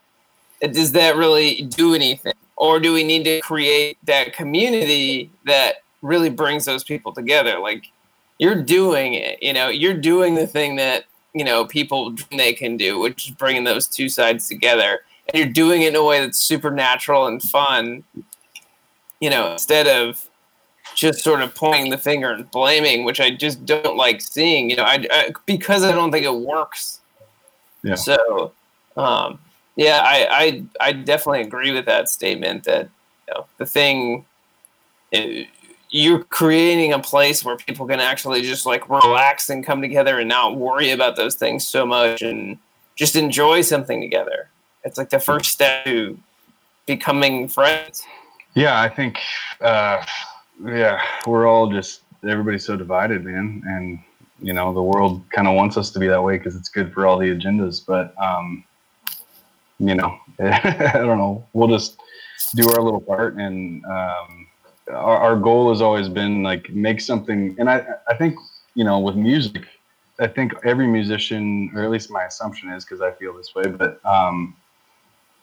[0.61, 6.29] Does that really do anything, or do we need to create that community that really
[6.29, 7.59] brings those people together?
[7.59, 7.91] Like,
[8.37, 9.41] you're doing it.
[9.41, 13.35] You know, you're doing the thing that you know people they can do, which is
[13.35, 15.01] bringing those two sides together.
[15.27, 18.03] And you're doing it in a way that's supernatural and fun.
[19.19, 20.29] You know, instead of
[20.93, 24.69] just sort of pointing the finger and blaming, which I just don't like seeing.
[24.69, 26.99] You know, I, I because I don't think it works.
[27.83, 27.95] Yeah.
[27.95, 28.51] So,
[28.95, 29.39] um,
[29.75, 30.27] yeah, I,
[30.79, 32.89] I I definitely agree with that statement that
[33.27, 34.25] you know the thing.
[35.13, 35.45] uh,
[35.91, 40.27] you're creating a place where people can actually just like relax and come together and
[40.27, 42.57] not worry about those things so much and
[42.95, 44.49] just enjoy something together.
[44.83, 46.19] It's like the first step to
[46.85, 48.03] becoming friends.
[48.55, 49.19] Yeah, I think,
[49.61, 50.03] uh,
[50.63, 53.99] yeah, we're all just everybody's so divided, man, and
[54.41, 56.93] you know the world kind of wants us to be that way because it's good
[56.93, 57.85] for all the agendas.
[57.85, 58.63] But um,
[59.79, 61.45] you know, I don't know.
[61.53, 61.99] We'll just
[62.55, 64.47] do our little part, and um,
[64.89, 67.55] our, our goal has always been like make something.
[67.59, 68.35] And I, I think
[68.75, 69.65] you know, with music,
[70.19, 73.67] I think every musician, or at least my assumption is, because I feel this way,
[73.67, 74.55] but um,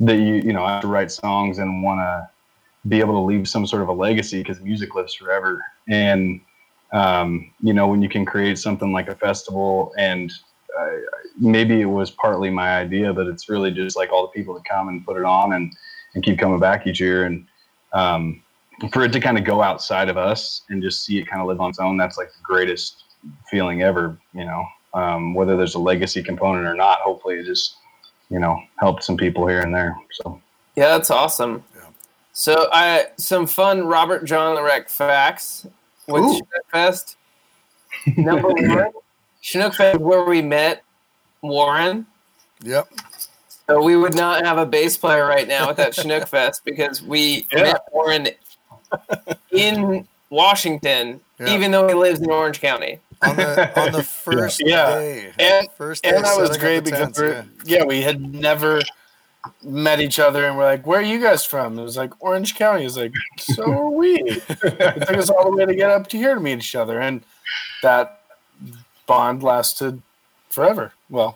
[0.00, 2.28] that you you know I have to write songs and want to
[2.88, 5.62] be able to leave some sort of a legacy because music lives forever.
[5.88, 6.40] And
[6.92, 10.30] um, you know, when you can create something like a festival, and
[10.78, 10.90] uh,
[11.38, 14.64] maybe it was partly my idea, but it's really just like all the people that
[14.64, 15.72] come and put it on and
[16.14, 17.46] and keep coming back each year, and
[17.94, 18.42] um,
[18.92, 21.48] for it to kind of go outside of us and just see it kind of
[21.48, 23.04] live on its own, that's like the greatest
[23.50, 24.18] feeling ever.
[24.34, 27.76] You know, um, whether there's a legacy component or not, hopefully it just
[28.28, 29.96] you know helped some people here and there.
[30.10, 30.40] So.
[30.74, 31.62] Yeah, that's awesome.
[32.32, 32.54] Yeah.
[32.54, 35.66] So I some fun Robert John Lorek facts
[36.06, 36.32] with Ooh.
[36.32, 37.16] Chinook Fest.
[38.16, 38.90] Number one,
[39.40, 40.82] Chinook Fest is where we met
[41.42, 42.06] Warren.
[42.62, 42.88] Yep.
[43.68, 47.46] So we would not have a bass player right now without Chinook Fest because we
[47.52, 47.62] Yeah.
[47.64, 48.28] met Warren
[49.50, 51.54] in Washington, Yeah.
[51.54, 52.98] even though he lives in Orange County.
[53.22, 54.94] On the on the first Yeah.
[54.96, 55.32] day.
[55.38, 57.84] And- first day and that was great because we're, yeah.
[57.84, 58.80] we had never
[59.62, 62.54] met each other and we're like where are you guys from it was like orange
[62.54, 64.42] county it was like so are we it
[65.06, 67.22] took us all the way to get up to here to meet each other and
[67.82, 68.22] that
[69.06, 70.00] bond lasted
[70.50, 71.34] forever well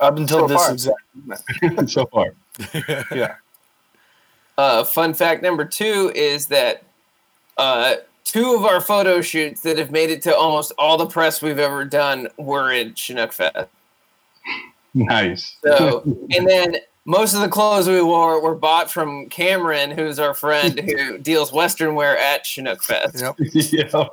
[0.00, 0.72] up until So this far.
[0.72, 2.34] exact so far.
[3.14, 3.34] yeah
[4.58, 6.84] Uh, fun fact number two is that
[7.58, 11.42] uh, two of our photo shoots that have made it to almost all the press
[11.42, 13.68] we've ever done were in Chinook Fest.
[14.94, 15.56] Nice.
[15.64, 16.02] So,
[16.36, 20.78] and then most of the clothes we wore were bought from Cameron, who's our friend
[20.78, 23.20] who deals Western wear at Chinook Fest.
[23.20, 23.36] Yep.
[23.52, 23.88] yeah.
[23.88, 24.08] So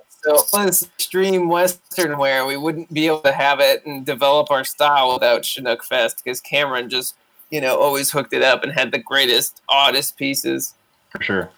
[0.53, 4.65] all this extreme Western wear, we wouldn't be able to have it and develop our
[4.65, 7.15] style without Chinook Fest because Cameron just,
[7.51, 10.75] you know, always hooked it up and had the greatest, oddest pieces.
[11.09, 11.49] For sure.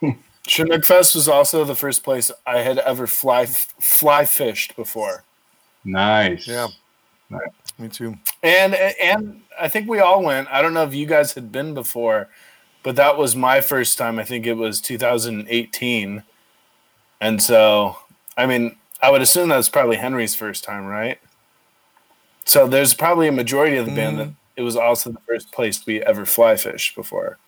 [0.46, 5.22] chinook fest was also the first place i had ever fly fly fished before
[5.84, 6.46] Nice.
[6.46, 6.68] Yeah.
[7.78, 8.16] Me too.
[8.42, 10.48] And and I think we all went.
[10.48, 12.28] I don't know if you guys had been before,
[12.82, 14.18] but that was my first time.
[14.18, 16.22] I think it was 2018.
[17.20, 17.96] And so,
[18.36, 21.18] I mean, I would assume that's probably Henry's first time, right?
[22.44, 24.34] So there's probably a majority of the band that mm-hmm.
[24.56, 27.38] it was also the first place we ever fly fished before.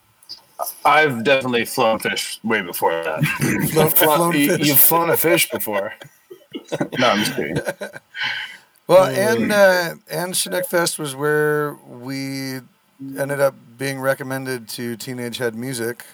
[0.84, 3.24] I've definitely flown fish way before that.
[3.72, 4.56] Flown- Flo- flown you.
[4.58, 5.94] You've flown a fish before.
[6.98, 7.56] no, I'm just kidding.
[8.90, 12.60] Well, and uh, and Chinook Fest was where we
[13.00, 16.04] ended up being recommended to Teenage Head Music,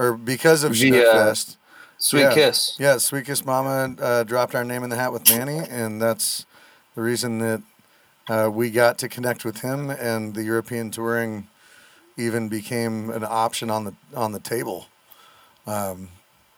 [0.00, 1.58] or because of Chinook Via Fest.
[1.98, 2.34] Sweet Yeah.
[2.34, 2.76] Kiss.
[2.80, 6.44] Yeah, Sweet Kiss Mama uh, dropped our name in the hat with Manny, and that's
[6.96, 7.62] the reason that
[8.28, 11.46] uh, we got to connect with him, and the European touring
[12.16, 14.86] even became an option on the on the table.
[15.68, 16.08] Um,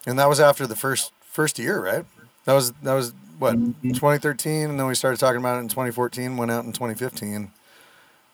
[0.07, 2.07] and that was after the first first year, right?
[2.47, 6.37] That was that was what 2013, and then we started talking about it in 2014.
[6.37, 7.51] Went out in 2015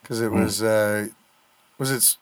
[0.03, 1.09] because it was uh,
[1.79, 2.17] was it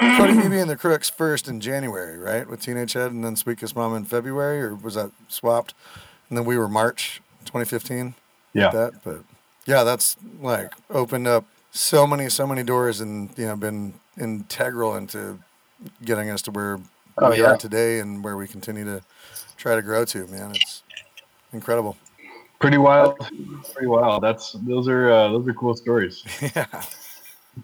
[0.00, 2.48] Cody Beebe and the Crooks first in January, right?
[2.48, 5.74] With Teenage Head and then Sweet Kiss Mama in February, or was that swapped?
[6.28, 8.14] And then we were March 2015.
[8.52, 8.70] Yeah.
[8.70, 9.20] That, but
[9.66, 14.96] yeah, that's like opened up so many, so many doors and, you know, been integral
[14.96, 15.38] into
[16.04, 16.80] getting us to where
[17.18, 17.52] Oh, we yeah.
[17.52, 19.02] are today and where we continue to
[19.56, 20.50] try to grow to, man.
[20.54, 20.82] It's
[21.52, 21.96] incredible.
[22.58, 23.18] Pretty wild.
[23.18, 24.22] Pretty wild.
[24.22, 26.24] That's those are uh, those are cool stories.
[26.54, 26.66] yeah.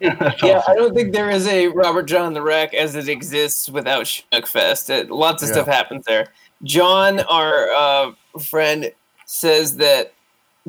[0.00, 0.62] Yeah, awesome.
[0.68, 4.46] I don't think there is a Robert John the Wreck as it exists without Chinook
[4.46, 4.88] Fest.
[4.88, 5.54] It, lots of Yeah.
[5.56, 6.28] stuff happens there.
[6.62, 8.90] John, our uh, friend,
[9.26, 10.14] says that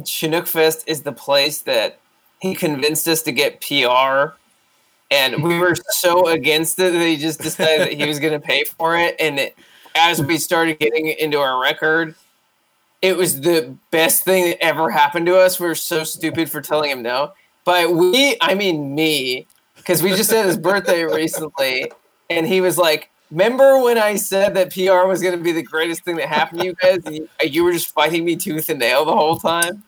[0.06, 2.00] Chinook Fest is the place that
[2.42, 4.36] he convinced us to get PR.
[5.10, 8.46] And we were so against it that he just decided that he was going to
[8.46, 9.16] pay for it.
[9.20, 9.56] And it,
[9.96, 12.16] as we started getting into our record,
[13.04, 15.60] it was the best thing that ever happened to us.
[15.60, 17.34] We were so stupid for telling him no.
[17.66, 19.46] But we, I mean me,
[19.76, 21.92] because we just had his birthday recently,
[22.30, 25.62] and he was like, "Remember when I said that PR was going to be the
[25.62, 28.80] greatest thing that happened to you guys, you, you were just fighting me tooth and
[28.80, 29.84] nail the whole time?"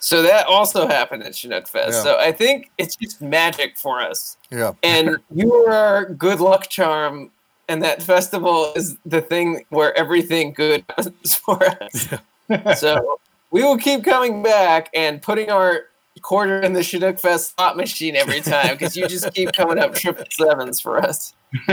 [0.00, 1.98] So that also happened at Chinook Fest.
[1.98, 2.02] Yeah.
[2.02, 4.72] So I think it's just magic for us, Yeah.
[4.82, 7.30] and you are our good luck charm.
[7.70, 12.08] And that festival is the thing where everything good happens for us.
[12.76, 13.20] so
[13.50, 15.86] we will keep coming back and putting our
[16.22, 19.94] quarter in the Chinook Fest slot machine every time because you just keep coming up
[19.94, 21.34] triple sevens for us.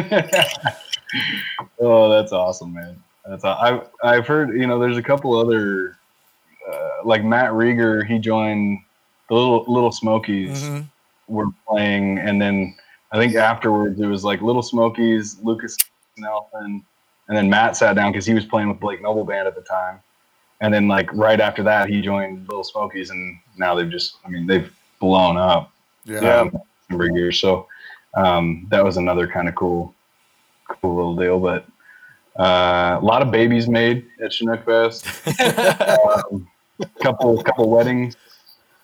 [1.80, 3.02] oh, that's awesome, man.
[3.28, 5.98] That's I've I've heard you know there's a couple other
[6.72, 8.06] uh, like Matt Rieger.
[8.06, 8.80] He joined
[9.30, 10.88] the little Little Smokies Mhm.
[11.28, 12.76] were playing, and then
[13.12, 15.76] I think afterwards it was like Little Smokies, Lucas
[16.18, 16.86] Nelson,
[17.28, 19.62] and then Matt sat down because he was playing with Blake Noble Band at the
[19.62, 20.00] time.
[20.62, 24.30] And then like right after that, he joined Little Smokies, and now they've just I
[24.30, 25.72] mean they've blown up
[26.06, 26.42] Yeah.
[26.42, 26.58] um,
[26.90, 27.40] number of years.
[27.40, 27.68] So
[28.16, 29.94] um, that was another kind of cool,
[30.68, 31.40] cool little deal.
[31.40, 31.66] But
[32.40, 35.06] uh, a lot of babies made at Chinook Fest.
[35.42, 36.48] um,
[37.02, 38.16] couple couple weddings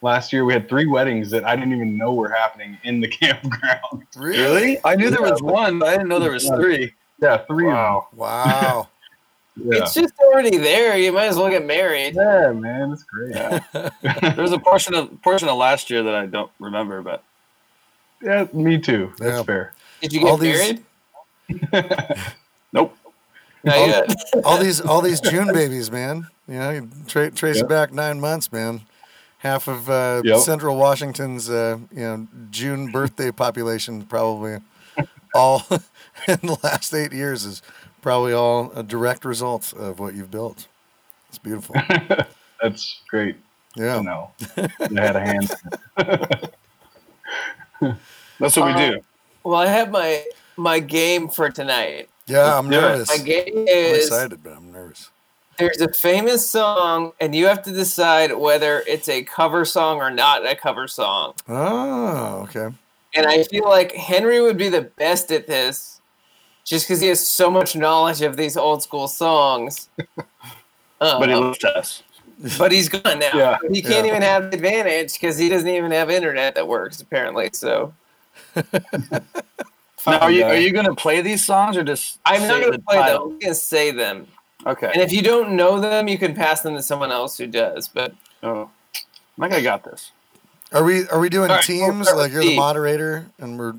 [0.01, 0.45] last year.
[0.45, 4.03] We had three weddings that I didn't even know were happening in the campground.
[4.15, 4.79] Really?
[4.83, 6.93] I knew there was one, but I didn't know there was three.
[7.21, 7.65] Yeah, three.
[7.65, 8.07] Wow.
[8.15, 8.89] Wow.
[9.63, 9.83] Yeah.
[9.83, 10.97] It's just already there.
[10.97, 12.15] You might as well get married.
[12.15, 13.33] yeah, man, that's great.
[14.35, 17.23] There was a portion of portion of last year that I don't remember, but
[18.21, 19.13] Yeah, me too.
[19.17, 19.43] That's Yeah.
[19.43, 19.73] fair.
[20.01, 20.83] Did you get All these- married?
[22.73, 22.97] nope.
[23.63, 24.15] Not All- yet.
[24.45, 26.27] all these all these June babies, man.
[26.47, 28.81] You know, you tra- trace it back nine months, man.
[29.39, 30.39] Half of uh, Yep.
[30.39, 34.57] Central Washington's uh, you know June birthday population probably
[35.33, 35.63] all
[36.27, 37.61] in the last eight years is
[38.01, 40.67] probably all a direct result of what you've built.
[41.29, 41.75] It's beautiful.
[42.61, 43.37] That's great.
[43.75, 44.01] Yeah.
[44.01, 44.69] No, I
[45.01, 45.51] had a hand.
[48.39, 49.01] That's what we Uh, do.
[49.43, 50.23] Well, I have my
[50.57, 52.09] my game for tonight.
[52.27, 53.09] Yeah, I'm do nervous.
[53.09, 55.09] My game I'm is excited, but I'm nervous.
[55.57, 60.11] there's a famous song, and you have to decide whether it's a cover song or
[60.11, 61.33] not a cover song.
[61.47, 62.75] Oh, okay.
[63.15, 65.90] And I feel like Henry would be the best at this
[66.63, 69.89] just because he has so much knowledge of these old school songs.
[70.99, 72.03] Uh, But he left us.
[72.57, 73.31] but he's gone now.
[73.33, 73.57] Yeah.
[73.71, 74.11] He can't Yeah.
[74.11, 77.49] even have the advantage because he doesn't even have internet that works, apparently.
[77.53, 77.93] So
[80.07, 82.19] Now, are you are you going to play these songs or just?
[82.25, 83.05] I'm not going to play them.
[83.05, 83.23] title?
[83.23, 84.27] I'm going to say them.
[84.65, 84.89] Okay.
[84.93, 87.87] And if you don't know them, you can pass them to someone else who does.
[87.87, 88.69] But Oh,
[89.39, 90.11] I think I got this.
[90.71, 92.11] Are we are we doing All right, we'll teams?
[92.11, 93.75] Like you're the moderator, and we're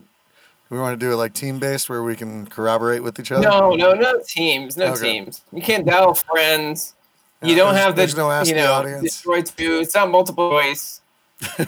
[0.72, 3.42] we want to do it like team based where we can corroborate with each other.
[3.46, 5.02] no, no, no teams, no Okay.
[5.12, 5.42] teams.
[5.52, 6.94] You can't dial friends.
[7.42, 9.02] You don't have the there's no ask you the know audience.
[9.02, 9.80] destroy two.
[9.80, 11.02] It's not multiple choice.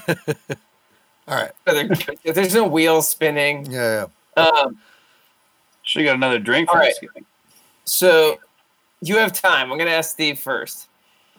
[1.28, 1.50] All right.
[2.24, 3.70] There's no wheels spinning.
[3.70, 4.06] Yeah,
[4.36, 4.42] yeah.
[4.42, 4.78] Um,
[5.82, 6.70] Sure, you got another drink.
[6.70, 6.90] All For right.
[6.92, 7.26] us, you think?
[7.84, 8.38] so
[9.02, 9.70] you have time.
[9.70, 10.88] I'm going to ask Steve first,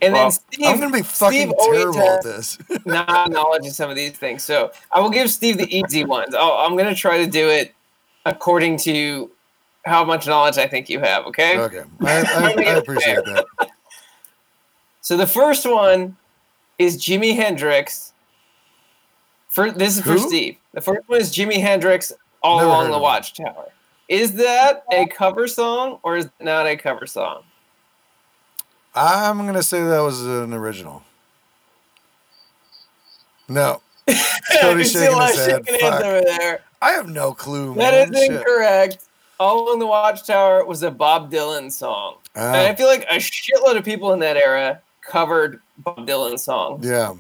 [0.02, 0.68] and Well, then Steve.
[0.68, 2.58] I'm gonna be fucking Steve terrible at this.
[2.86, 4.44] not knowledge of some of these things.
[4.44, 6.36] So I will give Steve the easy ones.
[6.36, 7.74] I'll, I'm going to try to do it
[8.26, 9.32] according to
[9.86, 11.26] how much knowledge I think you have.
[11.28, 11.58] Okay.
[11.60, 13.46] okay, I, I, I appreciate that.
[15.02, 16.18] So the first one
[16.80, 18.14] is Jimi Hendrix.
[19.50, 20.58] For this is for Steve.
[20.74, 22.12] The first one is Jimi Hendrix,
[22.44, 23.00] "All Never Along the.
[23.00, 23.72] Watchtower."
[24.10, 27.44] Is that a cover song or is it not a cover song?
[28.96, 31.04] I'm gonna say that was an original.
[33.48, 35.68] No, I Cody shaking his head.
[35.68, 36.06] shaking hands Fuck.
[36.06, 36.62] over there.
[36.82, 38.14] I have no clue, That man.
[38.16, 38.32] is Shit.
[38.32, 39.00] incorrect.
[39.40, 42.18] All Along the Watchtower was a Bob Dylan song.
[42.36, 46.40] And I Ah, feel like a shitload of people in that era covered Bob Dylan
[46.40, 46.86] songs.
[46.86, 47.14] yeah,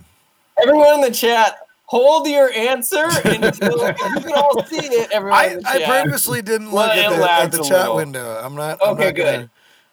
[0.61, 5.11] Everyone in the chat hold your answer until you can all see it.
[5.11, 8.39] Everyone I, in I purposely didn't look it at the, at the chat window.
[8.41, 8.79] I'm not.
[8.81, 9.49] I'm Okay, not gonna, good.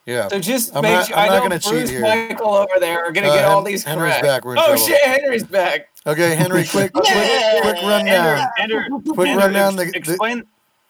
[0.07, 0.29] Yeah.
[0.29, 1.17] So just I'm make not- sure.
[1.17, 2.01] I'm I not know gonna cheat Bruce here.
[2.01, 4.23] Michael over there are gonna Uh, get all these Henry's correct.
[4.25, 4.83] back, we're in oh trouble.
[4.87, 5.89] shit, Henry's back.
[6.07, 8.49] Okay, Henry, quick, quick, quick rundown.
[8.59, 8.83] Andrew,
[9.15, 9.79] Quick Andrew, rundown.
[9.79, 10.43] ex- The, the, explain.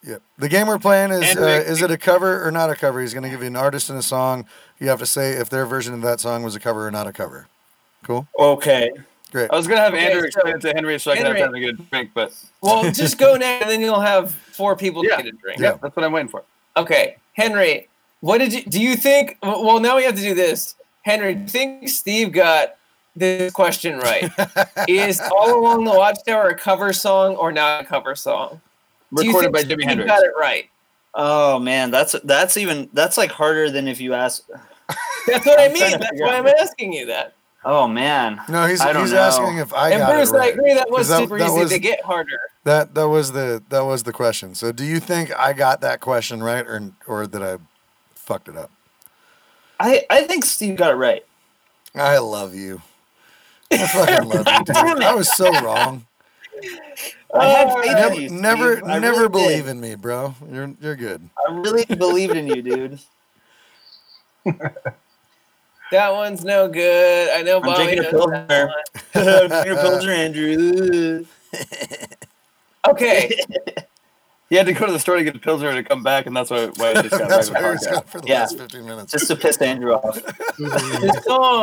[0.02, 0.16] yeah.
[0.38, 3.00] the game we're playing is uh, is it a cover or not a cover?
[3.02, 4.46] He's going to give you an artist and a song.
[4.78, 7.06] You have to say if their version of that song was a cover or not
[7.06, 7.48] a cover.
[8.04, 8.26] Cool.
[8.38, 8.90] Okay.
[9.30, 9.50] Great.
[9.50, 11.36] I was gonna have Okay, Andrew so- explain it to Henry so I can have
[11.36, 11.46] Henry.
[11.46, 12.32] time to get a drink, but
[12.62, 15.16] Well, just go next, and then you'll have four people Yeah.
[15.16, 15.60] to get a drink.
[15.60, 16.42] yeah, that's what I'm waiting for.
[16.76, 17.88] Okay, Henry,
[18.22, 18.80] what did you do?
[18.80, 19.36] You think?
[19.42, 20.74] Well, now we have to do this.
[21.02, 22.76] Henry, do you think Steve got
[23.14, 24.30] this question right?
[24.88, 28.60] Is "All Along the Watchtower" a cover song or not a cover song?
[29.10, 30.10] Recorded think by Jimi Steve Hendrix.
[30.10, 30.70] Got it right.
[31.14, 34.44] Oh man, that's that's even that's like harder than if you ask.
[35.26, 36.00] That's what I mean.
[36.00, 36.36] That's why.
[36.38, 37.34] I'm asking you that.
[37.64, 39.18] Oh man, No, he's I don't he's know.
[39.20, 40.42] asking if I and got Bruce, it right.
[40.48, 42.40] I agree that was that- super that easy was- to get harder.
[42.64, 44.56] That that was the that was the question.
[44.56, 47.58] So, do you think I got that question right, or or that I
[48.22, 48.70] fucked it up?
[49.80, 51.24] I I think Steve got it right.
[51.94, 52.80] I love you.
[53.72, 55.02] I fucking love you, dude.
[55.02, 56.06] I was so wrong.
[57.34, 58.40] I had Oh, faith Never, in you, Steve.
[58.40, 59.70] never, I never really believe did.
[59.70, 60.34] in me, bro.
[60.50, 61.28] You're you're good.
[61.48, 62.98] I really believed in you, dude.
[65.90, 67.28] That one's no good.
[67.30, 68.66] I know I'm Bobby drinking a knows that Pilsner.
[68.68, 69.48] one.
[69.50, 71.24] Drinking a Pilsner, Andrew.
[72.88, 73.38] Okay,
[74.52, 76.36] He had to go to the store to get a pilsner to come back, and
[76.36, 78.28] that's why, why I just got That's back what I to the got for the
[78.28, 78.40] Yeah.
[78.40, 79.10] last 15 minutes.
[79.12, 80.14] Just to piss Andrew off.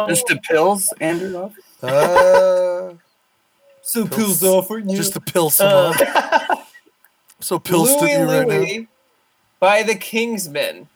[0.10, 1.38] Just the pills, Andrew.
[1.38, 1.54] off?
[1.84, 2.96] Uh,
[3.84, 5.94] So Pills- offer just to pill some Uh,
[6.50, 6.68] up.
[7.42, 8.88] So pills to Louie you right now.
[9.60, 10.88] By the Kingsmen.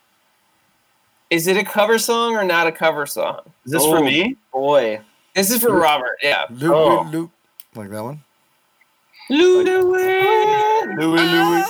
[1.30, 3.42] Is it a cover song or not a cover song?
[3.68, 3.98] Is this Oh.
[3.98, 4.36] for me?
[4.52, 5.00] Boy,
[5.36, 6.18] This is for Robert.
[6.24, 6.46] Yeah.
[6.50, 7.02] Loop, Oh.
[7.04, 7.32] loop, loop.
[7.76, 8.24] Like that one.
[9.30, 9.64] Louie.
[9.64, 11.64] Louis, Louis,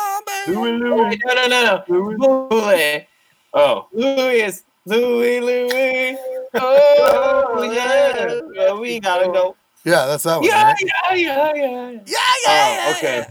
[0.47, 2.47] Louis, Louis, No, no, no, no.
[2.49, 3.07] Louie.
[3.53, 6.17] Oh, Louie is Louie Louie.
[6.55, 8.39] Oh yeah.
[8.53, 9.55] yeah, we gotta go.
[9.85, 10.45] Yeah, that's that one.
[10.45, 10.75] Yeah, right?
[11.15, 12.17] yeah, yeah, yeah.
[12.47, 13.25] oh, okay.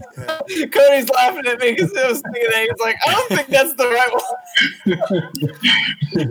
[0.67, 2.63] Cody's laughing at me because I was thinking that.
[2.63, 4.23] He was like, I don't think that's the right one.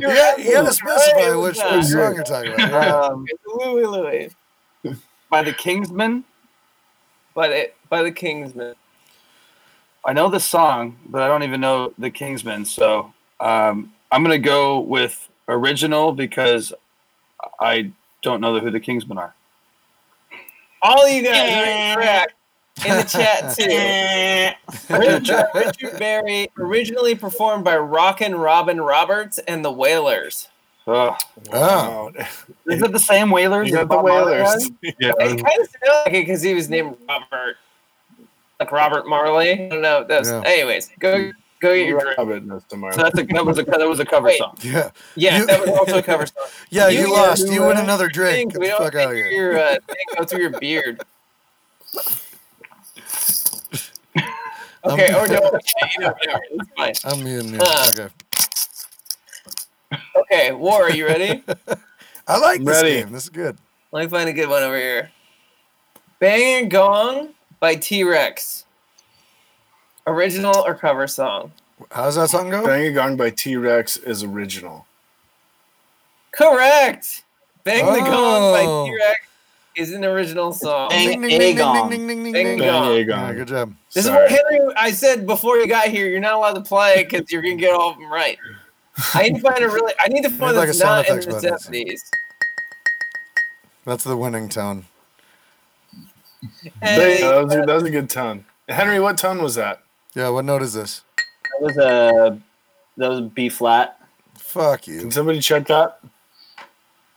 [0.01, 2.71] You're Yeah, you gotta specify which, which song you're talking about.
[2.71, 2.95] Yeah.
[2.95, 4.29] Um, It's Louie Louie.
[5.31, 6.25] by the Kingsmen.
[7.35, 8.75] But it by the Kingsmen.
[10.05, 12.67] I know the song, but I don't even know the Kingsmen.
[12.67, 16.73] So um, I'm gonna go with original because
[17.61, 17.93] I
[18.23, 19.35] don't know who the Kingsmen are.
[20.83, 22.35] All you guys are correct
[22.85, 23.55] in the chat
[24.89, 24.97] too.
[24.97, 30.49] Richard, Richard Berry, originally performed by Rockin' Robin Roberts and the Wailers.
[30.87, 31.15] Ugh.
[31.53, 32.11] Oh,
[32.67, 33.69] Is it the same Wailers?
[33.69, 34.71] You got as the Bob Wailers.
[34.83, 37.57] Yeah, It kind of sounded like it because he was named Robert,
[38.59, 39.51] like Robert Marley.
[39.53, 40.05] I don't know.
[40.05, 40.43] That's Yeah.
[40.45, 40.91] anyways.
[40.99, 41.31] Go
[41.61, 42.19] go get your drink.
[42.19, 42.95] Robert knows tomorrow.
[42.97, 44.39] So that's a, that was a that was a cover Wait.
[44.39, 44.57] song.
[44.63, 44.91] yeah.
[45.15, 46.47] Yeah, You- that was also a cover song.
[46.71, 47.47] Yeah, you, You lost.
[47.49, 48.53] You win another drink.
[48.53, 49.53] Things Get we the don't fuck out of take here.
[49.53, 51.01] Your, uh, thing go through your beard.
[54.85, 56.13] Okay, or no, okay, you know,
[56.51, 57.13] it's fine.
[57.13, 57.61] I'm muting you.
[57.63, 58.09] Uh, Okay.
[60.17, 61.43] Okay, War, are you ready?
[62.29, 63.01] I like this Ready.
[63.03, 63.13] game.
[63.13, 63.57] This is good.
[63.91, 65.11] Let me find a good one over here.
[66.19, 68.65] Bang and Gong by T Rex.
[70.07, 71.53] Original or cover song?
[71.91, 72.65] How's that song go?
[72.65, 74.87] Bang a Gong by T Rex is original.
[76.31, 77.25] Correct.
[77.65, 78.87] Bang the Gong by Oh.
[78.87, 79.21] T Rex
[79.77, 80.89] is an original song.
[80.91, 81.91] Bang a Gong.
[81.91, 82.33] Bang ding.
[82.33, 83.35] Bang Bang a Gong.
[83.37, 83.75] good job.
[83.93, 84.27] This Sorry.
[84.27, 84.75] is what Henry.
[84.77, 86.07] I said before you got here.
[86.09, 88.39] You're not allowed to play because you're gonna get all of them right.
[89.15, 89.95] I need to find a really.
[89.99, 92.11] I need to find like that's a not in effects the seventies.
[93.85, 94.85] That's the winning tone.
[96.81, 98.45] Bang- that, was a, uh, that was a good tone.
[98.69, 99.83] Henry, what tone was that?
[100.15, 101.03] Yeah, what note is this?
[101.17, 102.41] That was a
[102.97, 103.99] that was a B flat.
[104.39, 105.01] Fuck you.
[105.01, 105.99] Can somebody check that?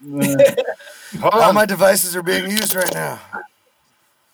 [1.19, 1.55] Hold All on.
[1.55, 3.19] my devices are being used right now.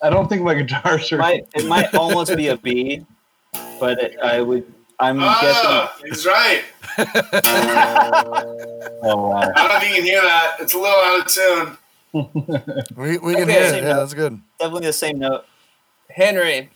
[0.01, 1.17] I don't think my guitars It are.
[1.19, 3.05] might it might almost be a B,
[3.79, 4.71] but it, I would.
[5.01, 6.63] I'm Ah, he's right.
[6.97, 7.31] guessing.
[9.03, 9.51] Oh wow.
[9.55, 10.57] I don't know if you can hear that.
[10.59, 11.77] It's a little out of tune.
[12.95, 13.83] We, we can Okay, hear so it.
[13.83, 14.39] Yeah, that's good.
[14.59, 15.45] Definitely the same note.
[16.11, 16.69] Henry,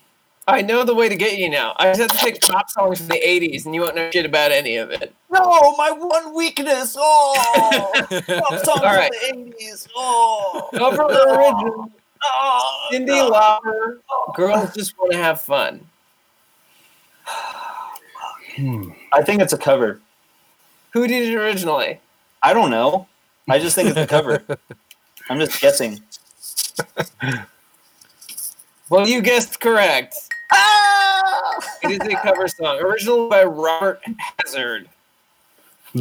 [0.48, 1.76] I know the way to get you now.
[1.78, 4.26] I just have to pick pop songs from the '80s, and you won't know shit
[4.26, 5.14] about any of it.
[5.30, 6.96] No, my one weakness.
[6.98, 9.14] Oh, pop songs All right.
[9.14, 9.88] from the 80s.
[9.96, 11.92] Oh, Cover original.
[12.24, 13.30] oh Cindy no.
[13.30, 14.00] Lauper.
[14.34, 15.88] Girls just want to have fun.
[18.58, 20.00] I think it's a cover.
[20.92, 22.00] Who did it originally?
[22.42, 23.08] I don't know.
[23.50, 24.44] I just think it's a cover.
[25.30, 26.00] I'm just guessing.
[28.90, 30.16] Well, you guessed correct.
[30.54, 31.60] Ah!
[31.84, 34.02] It is a cover song, original by Robert
[34.40, 34.88] Hazard.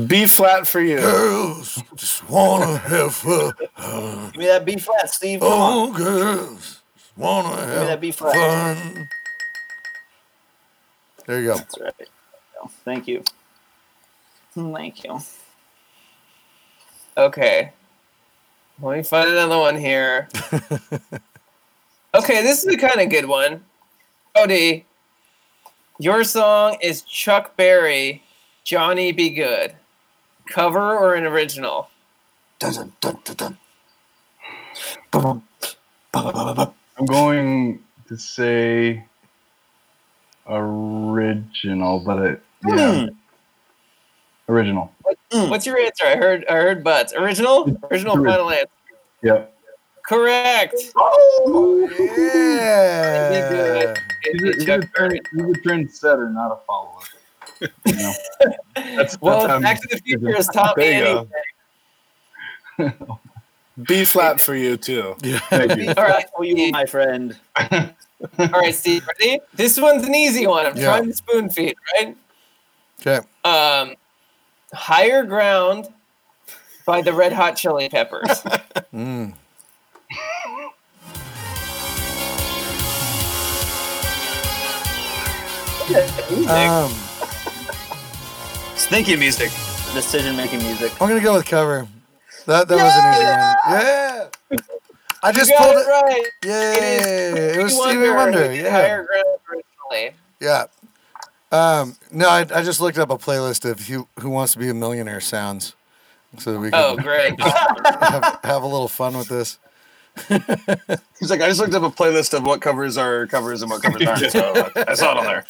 [0.06, 0.98] B flat for you.
[0.98, 3.52] Girls just wanna have fun.
[4.32, 5.40] Give me that B flat, Steve.
[5.40, 5.88] Come on.
[5.88, 8.76] Oh, girls just wanna Give me have that B flat.
[8.76, 9.08] fun.
[11.26, 11.56] There you go.
[11.56, 12.08] That's right.
[12.84, 13.22] Thank you.
[14.54, 15.20] Thank you.
[17.16, 17.72] Okay.
[18.80, 20.28] Let me find another one here.
[22.14, 23.64] okay, this is a kind of good one.
[24.34, 24.84] Cody,
[25.98, 28.22] your song is Chuck Berry,
[28.64, 29.30] Johnny B.
[29.30, 29.74] Goode.
[30.46, 31.88] Cover or an original?
[32.58, 33.58] Dun, dun, dun,
[35.12, 35.42] dun,
[36.12, 39.04] I'm going to say
[40.46, 44.52] original, but it yeah, hmm.
[44.52, 44.92] original.
[45.32, 45.50] Hmm.
[45.50, 46.04] What's your answer?
[46.06, 47.12] I heard I heard butts.
[47.12, 47.64] Original?
[47.90, 48.24] Original Original.
[48.24, 48.68] final answer.
[49.22, 49.50] Yep.
[50.06, 50.74] Correct.
[50.96, 53.30] Oh, yeah.
[53.30, 53.98] Be good.
[54.22, 55.20] He's a, It's he's, a trend, Berry.
[55.32, 57.00] he's a trendsetter, not a follower.
[57.86, 58.12] You know?
[58.96, 61.28] That's, Well, that's Back to the Future has taught me There you go.
[62.78, 63.08] anything.
[63.88, 65.16] B flat for you too.
[65.48, 65.88] Thank you.
[65.96, 67.36] All right, Oh, you, my friend.
[67.70, 67.88] all
[68.38, 69.40] right, Steve, ready?
[69.54, 70.66] This one's an easy one.
[70.66, 70.84] I'm Yeah.
[70.84, 72.14] trying to spoon feed, right?
[73.00, 73.20] Okay.
[73.44, 73.94] Um,
[74.72, 75.88] Higher Ground
[76.86, 78.42] by the Red Hot Chili Peppers.
[78.94, 79.34] Mm.
[86.48, 86.90] Um,
[88.72, 89.50] It's thinking music.
[89.92, 90.90] Decision making music.
[91.00, 91.86] I'm gonna go with cover.
[92.46, 93.84] That that was an easy one.
[93.84, 94.28] Yeah.
[95.22, 95.88] I You just got pulled it it.
[95.88, 96.30] right.
[96.44, 97.52] Yay!
[97.58, 98.52] It was Stevie Stevie Wonder.
[98.52, 98.70] Yeah.
[98.70, 100.16] Higher Ground originally.
[100.40, 100.64] Yeah.
[101.54, 104.68] Um, no, I, I just looked up a playlist of who who wants to be
[104.68, 105.74] a millionaire sounds,
[106.38, 107.40] so that we can Oh, great.
[107.40, 109.58] have, have a little fun with this.
[111.20, 113.82] He's like, I just looked up a playlist of what covers are covers and what
[113.82, 114.30] covers aren't.
[114.32, 115.44] So I saw it on there.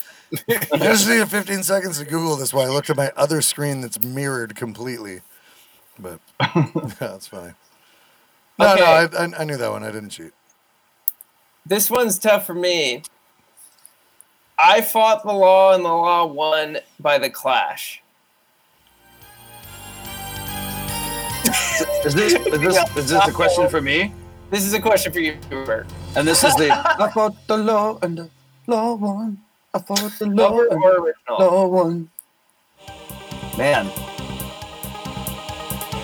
[0.73, 3.81] I just needed 15 seconds to Google this while I looked at my other screen
[3.83, 5.21] that's mirrored completely.
[5.99, 7.53] But yeah, that's funny.
[8.59, 8.81] No, Okay.
[8.81, 8.87] no,
[9.19, 9.85] I, I, I knew that one.
[9.85, 10.33] I didn't cheat.
[11.67, 13.03] This one's tough for me.
[14.67, 18.03] I fought the law and the law won by the Clash.
[22.05, 24.15] Is this is this is this a question for me?
[24.51, 25.87] This is a question for you, Bert.
[26.17, 28.31] And this is the I fought the law and the
[28.67, 29.39] law won.
[29.75, 31.39] I fought the law Cover and the original?
[31.39, 32.11] law won.
[33.59, 33.91] Man,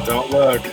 [0.05, 0.63] Don't look.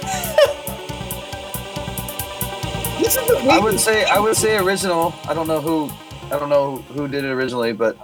[2.99, 5.14] This is the I would say I would say original.
[5.30, 5.89] I don't know who
[6.31, 7.97] I don't know who did it originally, but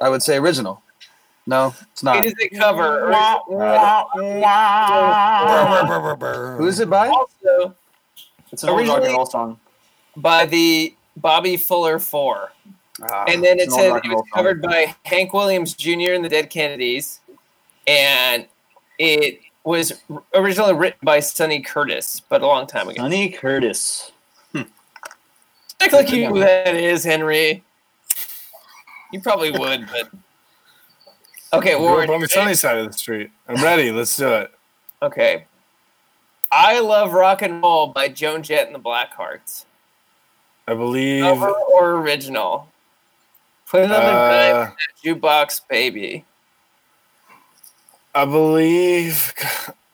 [0.00, 0.82] I would say original.
[1.46, 2.24] No, it's not.
[2.24, 3.06] It is a cover.
[6.56, 7.08] Who is it by?
[7.08, 7.74] Also
[8.52, 9.58] It's an old rock and roll song.
[10.16, 12.52] by the Bobby Fuller Four.
[13.02, 14.28] Ah, and then it it's said it was roll song.
[14.34, 16.12] covered by Hank Williams Jr.
[16.14, 17.20] and the Dead Kennedys,
[17.86, 18.46] and
[18.98, 20.00] it was
[20.34, 23.02] originally written by Sonny Curtis, but a long time ago.
[23.02, 24.12] Sonny Curtis.
[25.84, 27.62] Act like you know who that is, Henry.
[29.12, 30.10] You probably would, but
[31.52, 32.10] okay, Grew Warren.
[32.10, 32.56] on the sunny ready?
[32.56, 33.30] side of the street.
[33.48, 33.92] I'm ready.
[33.92, 34.50] Let's do it.
[35.02, 35.46] Okay.
[36.50, 39.64] I love rock and roll by Joan Jett and the Blackhearts.
[40.66, 41.22] I believe.
[41.22, 42.68] Cover or original?
[43.66, 44.70] Put it on the Uh,
[45.04, 46.24] jukebox, baby.
[48.14, 49.34] I believe.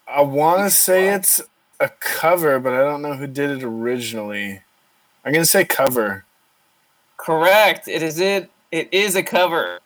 [0.07, 1.41] I want to say it's
[1.81, 4.61] a cover, but I don't know who did it originally.
[5.25, 6.25] I'm gonna say cover.
[7.17, 7.89] Correct.
[7.89, 8.51] It is it.
[8.73, 9.81] It is a cover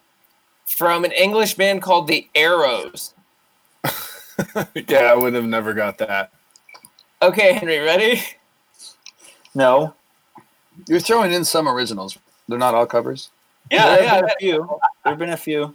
[0.66, 3.14] from an English band called the Arrows.
[4.88, 6.32] yeah, I would have never got that.
[7.22, 8.22] Okay, Henry, ready?
[9.54, 9.94] No.
[10.88, 12.18] You're throwing in some originals.
[12.48, 13.30] They're not all covers.
[13.70, 14.10] Yeah, there yeah.
[14.10, 14.80] have been a few.
[15.04, 15.74] There have been a few.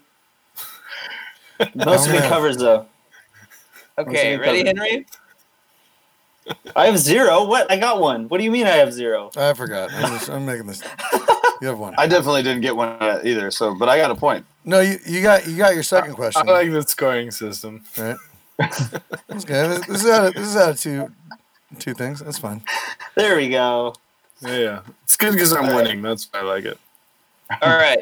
[1.75, 2.85] Most of the covers, though.
[3.97, 4.85] Okay, ready, the cover?
[4.85, 5.05] Henry?
[6.75, 7.45] I have zero.
[7.45, 7.71] What?
[7.71, 8.27] I got one.
[8.29, 9.31] What do you mean I have zero?
[9.35, 9.91] I forgot.
[9.93, 10.83] I'm, just, I'm making this.
[11.61, 11.93] You have one.
[11.97, 13.51] I definitely didn't get one either.
[13.51, 14.45] So, but I got a point.
[14.63, 16.41] No, you, you got you got your second question.
[16.41, 16.73] I question.
[16.73, 17.83] like the scoring system.
[17.97, 18.15] right?
[19.27, 19.83] That's good.
[19.83, 21.11] This is out of, this is out of two
[21.77, 22.21] two things.
[22.21, 22.63] That's fine.
[23.15, 23.93] There we go.
[24.41, 24.81] Yeah, yeah.
[25.03, 26.01] It's good because I'm winning.
[26.01, 26.77] That's why I like it.
[27.61, 27.99] All right.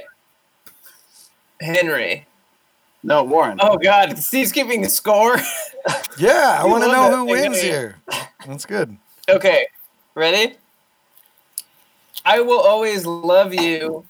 [1.60, 2.28] Henry.
[3.02, 3.58] No, Warren.
[3.62, 5.38] Oh God, Steve's keeping the score.
[6.20, 7.96] Yeah, I want to know who wins don't here.
[8.46, 8.98] That's good.
[9.30, 9.68] okay,
[10.16, 10.56] ready?
[12.26, 14.06] I will always love you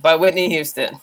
[0.00, 0.98] by Whitney Houston.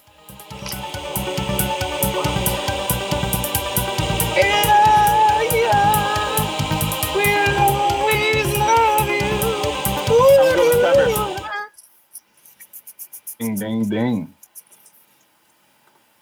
[4.35, 9.25] Yeah, yeah, we'll always love you.
[10.39, 11.37] I'm going
[13.39, 14.33] with ding, ding.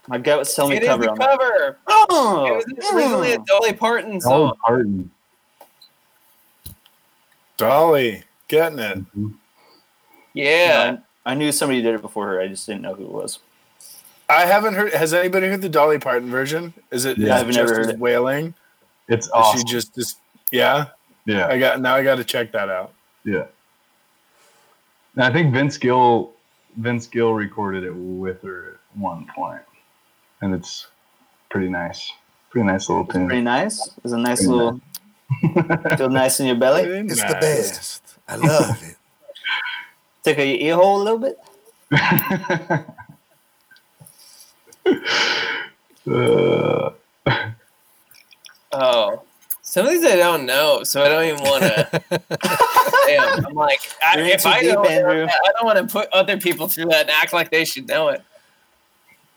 [0.08, 1.30] My gut was telling me It is cover the on that.
[1.40, 1.78] cover.
[1.88, 4.54] Oh, It was originally a Dolly Parton Dolly song.
[4.66, 5.12] Parton.
[7.62, 8.98] Dolly getting it.
[9.00, 9.30] Mm-hmm.
[10.34, 10.98] Yeah.
[11.26, 12.40] I, I knew somebody did it before her.
[12.42, 13.40] I just didn't know who it was.
[14.30, 14.94] I haven't heard.
[14.94, 16.74] Has anybody heard the Dolly Parton version?
[16.90, 17.18] Is it?
[17.18, 18.00] Yeah, is I've it never just heard as it.
[18.00, 18.54] Wailing.
[19.10, 19.60] It's Is awesome.
[19.68, 20.18] she just just
[20.52, 20.88] yeah?
[21.26, 21.96] yeah, I got now.
[21.96, 22.94] I got to check that out.
[23.26, 23.46] yeah.
[25.16, 26.32] And I think Vince Gill,
[26.78, 29.62] Vince Gill recorded it with her at one point,
[30.42, 30.88] and it's
[31.50, 32.10] pretty nice.
[32.50, 33.28] Pretty nice little tune.
[33.28, 33.92] Pretty nice.
[34.06, 34.80] It's a nice Pretty little.
[35.98, 36.84] Feel nice in your belly.
[36.84, 38.04] It's the best.
[38.28, 38.98] I love it.
[40.24, 41.38] Tickle your ear hole a little bit.
[46.10, 46.90] Uh,
[48.74, 49.22] Oh.
[49.62, 52.02] Some of these I don't know, so I don't even want to.
[53.08, 55.28] Damn, I'm like, I, if I deep, don't, Andrew.
[55.28, 58.10] I don't want to put other people through that and act like they should know
[58.10, 58.22] it.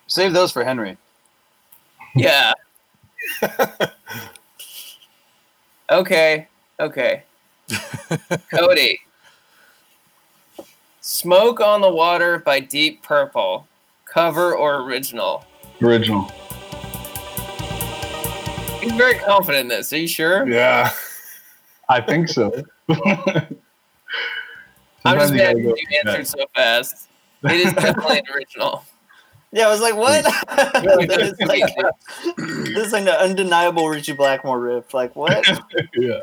[0.09, 0.97] Save those for Henry.
[2.17, 2.53] Yeah.
[5.95, 6.49] Okay.
[6.81, 7.23] Okay.
[8.51, 9.01] Cody.
[11.01, 13.67] Smoke on the Water by Deep Purple.
[14.07, 15.45] Cover or original?
[15.83, 16.31] original.
[18.81, 19.93] He's very confident in this.
[19.93, 20.47] Are you sure?
[20.49, 20.91] Yeah.
[21.89, 22.53] I think so.
[22.89, 22.99] I'm
[25.03, 27.09] Sometimes just you mad gotta go you answered so fast.
[27.45, 28.85] It is definitely an original.
[29.55, 30.25] Yeah, I was like, what?
[31.07, 31.63] This, is like,
[32.37, 34.93] this is like an undeniable Ritchie Blackmore riff.
[34.93, 35.47] Like, what?
[35.95, 36.23] yeah.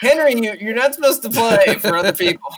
[0.00, 2.54] Henry, you, you're not supposed to play for other people.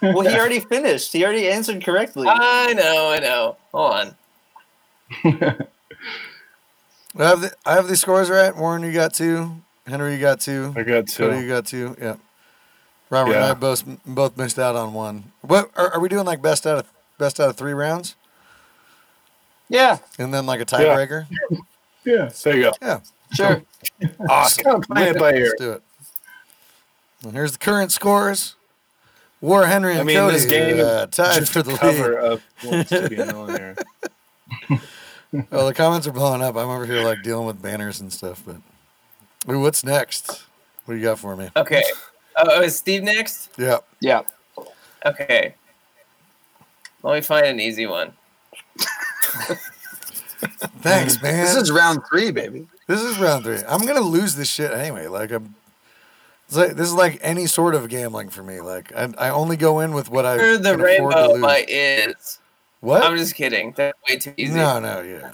[0.00, 1.12] well, he already finished.
[1.12, 2.26] He already answered correctly.
[2.28, 3.56] I know, I know.
[3.72, 4.14] Hold on.
[7.16, 8.56] I have the I have the scores right.
[8.56, 9.56] Warren, you got two.
[9.86, 10.72] Henry, you got two.
[10.76, 11.28] I got two.
[11.28, 11.94] Cody, you got two.
[12.00, 12.16] Yeah.
[13.10, 15.32] Robert and I both both missed out on one.
[15.42, 16.24] What are, are we doing?
[16.24, 16.86] Like best out of
[17.18, 18.16] best out of three rounds,
[19.68, 21.26] Yeah, and then like a tiebreaker.
[22.04, 22.30] Yeah.
[22.42, 22.72] There you go.
[22.82, 23.00] Yeah.
[23.32, 23.62] sure.
[24.28, 24.64] Awesome.
[24.64, 25.44] Kind of playing it by ear.
[25.44, 25.82] Let's do it.
[27.22, 28.56] And here's the current scores.
[29.40, 32.32] War Henry and I mean, Cody this game uh, tied for the the cover lead.
[32.32, 33.76] of Wants to Millionaire.
[35.52, 36.56] Oh, the comments are blowing up.
[36.56, 38.42] I'm over here like dealing with banners and stuff.
[38.46, 38.56] But
[39.52, 40.44] Ooh, what's next?
[40.84, 41.50] What do you got for me?
[41.56, 41.82] Okay.
[42.36, 43.50] Oh, is Steve next?
[43.58, 43.78] Yeah.
[44.00, 44.22] Yeah.
[45.04, 45.54] Okay.
[47.02, 48.14] Let me find an easy one.
[50.80, 51.44] Thanks, man.
[51.44, 52.66] This is round three, baby.
[52.86, 53.58] This is round three.
[53.68, 55.06] I'm gonna lose this shit anyway.
[55.06, 55.54] Like I'm.
[56.46, 58.60] It's like this is like any sort of gambling for me.
[58.60, 61.32] Like I, I only go in with what I Over the can afford to rainbow
[61.32, 61.40] lose.
[61.42, 62.38] by is.
[62.80, 63.02] what?
[63.02, 63.72] I'm just kidding.
[63.76, 64.54] That's way too easy.
[64.54, 65.30] No, no, yeah.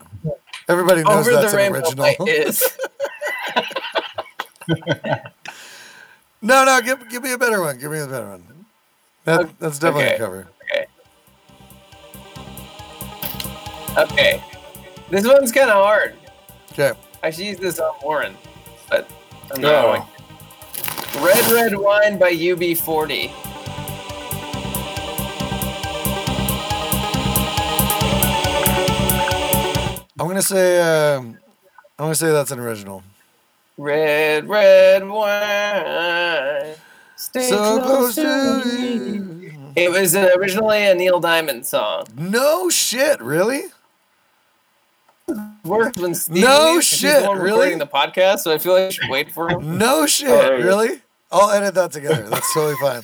[0.69, 2.05] Everybody knows Over that's the an rainbow original.
[2.05, 2.79] by is.
[6.43, 6.81] no, no.
[6.81, 7.79] Give give me a better one.
[7.79, 8.45] Give me a better one.
[9.25, 9.53] That, Okay.
[9.59, 10.15] that's definitely Okay.
[10.15, 10.49] a cover.
[13.97, 14.43] Okay.
[15.11, 16.15] This one's kind of hard.
[16.73, 16.93] Okay.
[17.23, 18.37] I should use this on Warren,
[18.89, 19.09] but
[19.55, 19.71] I'm No.
[19.73, 21.25] not going.
[21.25, 23.31] Red Red Wine by UB40.
[30.19, 30.81] I'm gonna say.
[30.81, 31.39] Um,
[31.99, 33.03] I'm gonna say that's an original.
[33.79, 36.75] Red Red Wine.
[37.17, 39.15] Stay So close to me.
[39.15, 39.53] you.
[39.77, 42.05] It was uh, originally a Neil Diamond song.
[42.17, 43.63] No shit, really?
[45.65, 47.51] Worked when Steve No leaves, 'cause shit, the really?
[47.51, 49.79] recording the podcast, so I feel like I should wait for him.
[49.79, 51.03] No shit, Oh, really?
[51.33, 52.23] I'll edit that together.
[52.29, 53.03] That's totally fine.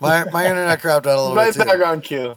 [0.00, 1.68] My my internet crapped out a little Right bit too.
[1.78, 2.36] back on cue.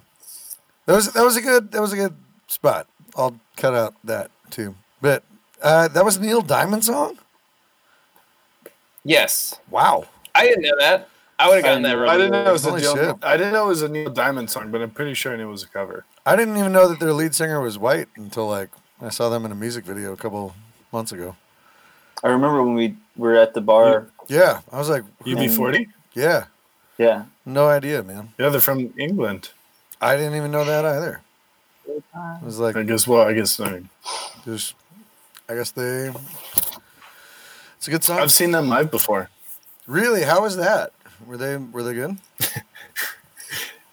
[0.86, 2.16] That was that was a good that was a good
[2.48, 2.88] spot.
[3.16, 4.76] I'll cut out that too.
[5.02, 5.24] But
[5.62, 7.18] uh, that was Neil Diamond song.
[9.04, 10.06] Yes, Wow.
[10.36, 11.10] I didn't know that.
[11.40, 13.16] I would have gotten that I didn't know it was a Holy Neil, shit.
[13.24, 15.48] I didn't know it was a Neil Diamond song, but I'm pretty sure I knew
[15.48, 16.04] it was a cover.
[16.26, 18.70] I didn't even know that their lead singer was white until like
[19.02, 20.56] I saw them in a music video a couple
[20.92, 21.36] months ago.
[22.24, 24.08] I remember when we were at the bar.
[24.28, 25.86] Yeah, I was like, UB40?
[25.86, 25.92] Hmm.
[26.20, 26.46] yeah,
[26.98, 27.26] Yeah.
[27.46, 28.34] no idea, man.
[28.40, 29.52] Yeah, they're from England.
[30.02, 31.22] I didn't even know that either.
[32.14, 33.08] I was like I guess.
[33.08, 33.60] Well, I guess.
[33.60, 33.90] I mean,
[34.44, 34.74] just,
[35.48, 36.12] I guess they.
[37.78, 38.20] It's a good song.
[38.20, 39.30] I've seen them live before.
[39.86, 40.24] Really?
[40.24, 40.92] How was that?
[41.26, 42.18] Were they were they good?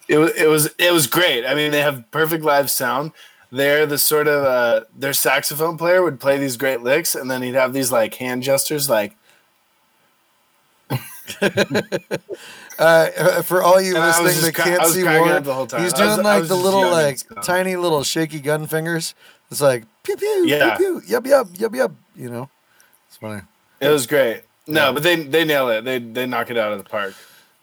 [0.07, 0.31] It was.
[0.35, 0.69] It was.
[0.77, 1.47] It was great.
[1.47, 3.11] I mean, they have perfect live sound.
[3.55, 7.41] They're the sort of uh, their saxophone player would play these great licks, and then
[7.41, 9.15] he'd have these like hand gestures, like
[12.77, 15.81] Uh, for all you And listening that can't see Warren, the whole time.
[15.81, 19.15] he's doing was- like the little like tiny little shaky gun fingers.
[19.49, 20.75] It's like pew pew Yeah.
[20.75, 21.93] pew pew yub yub yub yub.
[22.17, 22.49] You know,
[23.07, 23.41] it's funny.
[23.79, 24.41] It was great.
[24.67, 25.85] No, but they they nail it.
[25.85, 27.13] They they knock it out of the park.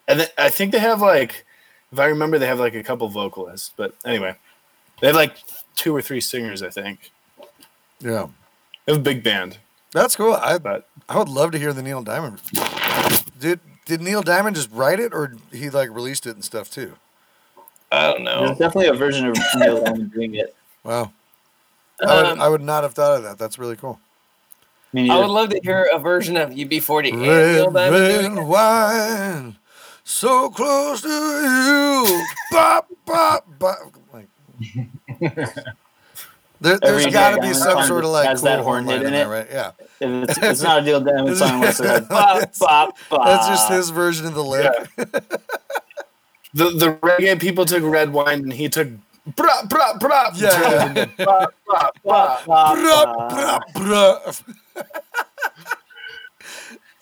[0.08, 1.44] And then, I think they have like
[1.92, 4.34] If I remember, they have like a couple vocalists, but anyway,
[5.02, 5.36] they have like
[5.76, 6.62] two or three singers.
[6.62, 7.10] I think
[8.00, 8.26] Yeah.
[8.86, 9.58] It was a big band,
[9.92, 10.34] That's cool.
[10.34, 12.40] I but I would love to hear the Neil Diamond.
[13.38, 16.94] Did did Neil Diamond just write it, or he like released it and stuff too?
[17.90, 18.46] I don't know.
[18.46, 20.54] There's definitely a version of Neil Diamond doing it.
[20.84, 21.12] Wow.
[22.04, 23.38] I would, Um, I would not have thought of that.
[23.38, 24.00] That's really cool.
[24.02, 25.20] I I mean, neither.
[25.22, 27.92] would love to hear a version of UB40 and Red,
[28.34, 29.56] red wine,
[30.04, 32.24] so close to you.
[32.50, 33.78] bop, bop, bop.
[34.12, 34.28] Like,
[35.22, 38.86] there, there's Every got to be some sort of like has cool that horn horn
[38.86, 39.28] line in in there, it.
[39.28, 39.48] right?
[39.50, 39.70] Yeah.
[40.00, 43.24] If it's, it's not a Neil Diamond song unless it has bop, That's- bop, bop.
[43.26, 44.72] That's just his version of the lick.
[44.96, 48.88] the the reggae people took red wine and he took
[49.30, 50.30] brah brah brah.
[50.34, 51.06] Yeah.
[51.24, 54.42] Bop, bop, bop, bop, Bruh, bruh,
[54.74, 54.84] bruh.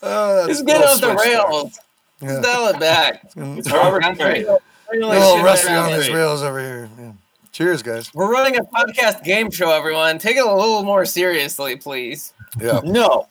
[0.03, 1.37] oh, Just get off the little switch there.
[1.39, 1.79] rails.
[2.23, 2.41] Yeah.
[2.41, 3.25] Dial it back.
[3.37, 4.45] It's Robert Country.
[4.45, 5.01] Country.
[5.03, 6.89] a little rusty on these rails over here.
[6.99, 7.13] Yeah.
[7.61, 8.15] Cheers, guys.
[8.15, 10.19] We're running a podcast game show, everyone.
[10.19, 12.33] Take it a little more seriously, please.
[12.59, 12.81] Yeah.
[12.83, 13.27] No.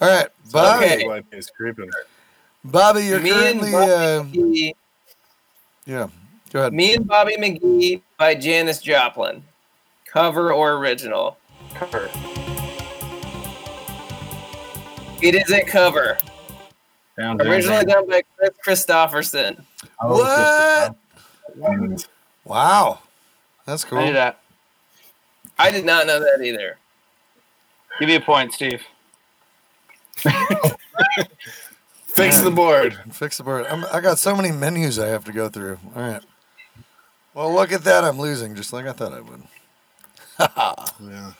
[0.00, 0.84] All right, Bobby.
[0.86, 1.06] Okay.
[1.06, 1.88] Wife is creeping.
[2.64, 3.70] Bobby, you're Me and currently.
[3.70, 4.72] Bobby Uh, McGee,
[5.86, 6.08] yeah.
[6.52, 6.72] Go ahead.
[6.72, 9.44] Me and Bobby McGee by Janis Joplin.
[10.04, 11.38] Cover or original?
[11.72, 12.10] Cover.
[15.22, 16.18] It is a cover.
[17.14, 17.88] Sounds Originally amazing.
[17.88, 18.50] done by Kris
[18.84, 19.62] Kristofferson.
[20.02, 20.94] Oh,
[21.54, 22.06] What?
[22.46, 23.00] Wow.
[23.66, 23.98] That's cool.
[23.98, 24.40] I knew that.
[25.58, 26.78] I did not know that either.
[27.98, 28.82] Give you a point, Steve.
[32.06, 32.98] Fix the board.
[33.10, 33.66] Fix the board.
[33.66, 35.78] I'm, I got so many menus I have to go through.
[35.94, 36.22] All right.
[37.34, 38.04] Well, look at that.
[38.04, 39.42] I'm losing just like I thought I would.
[41.10, 41.32] Yeah.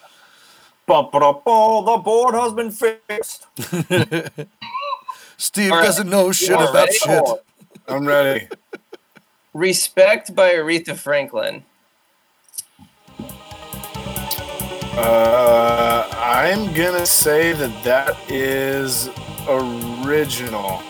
[0.88, 3.46] The board has been fixed.
[5.36, 5.84] Steve All right.
[5.84, 6.92] doesn't know shit about ready?
[6.92, 7.24] shit.
[7.88, 8.48] I'm ready.
[9.56, 11.64] Respect by Aretha Franklin.
[14.98, 19.08] Uh, I'm gonna say that that is
[19.48, 20.82] original.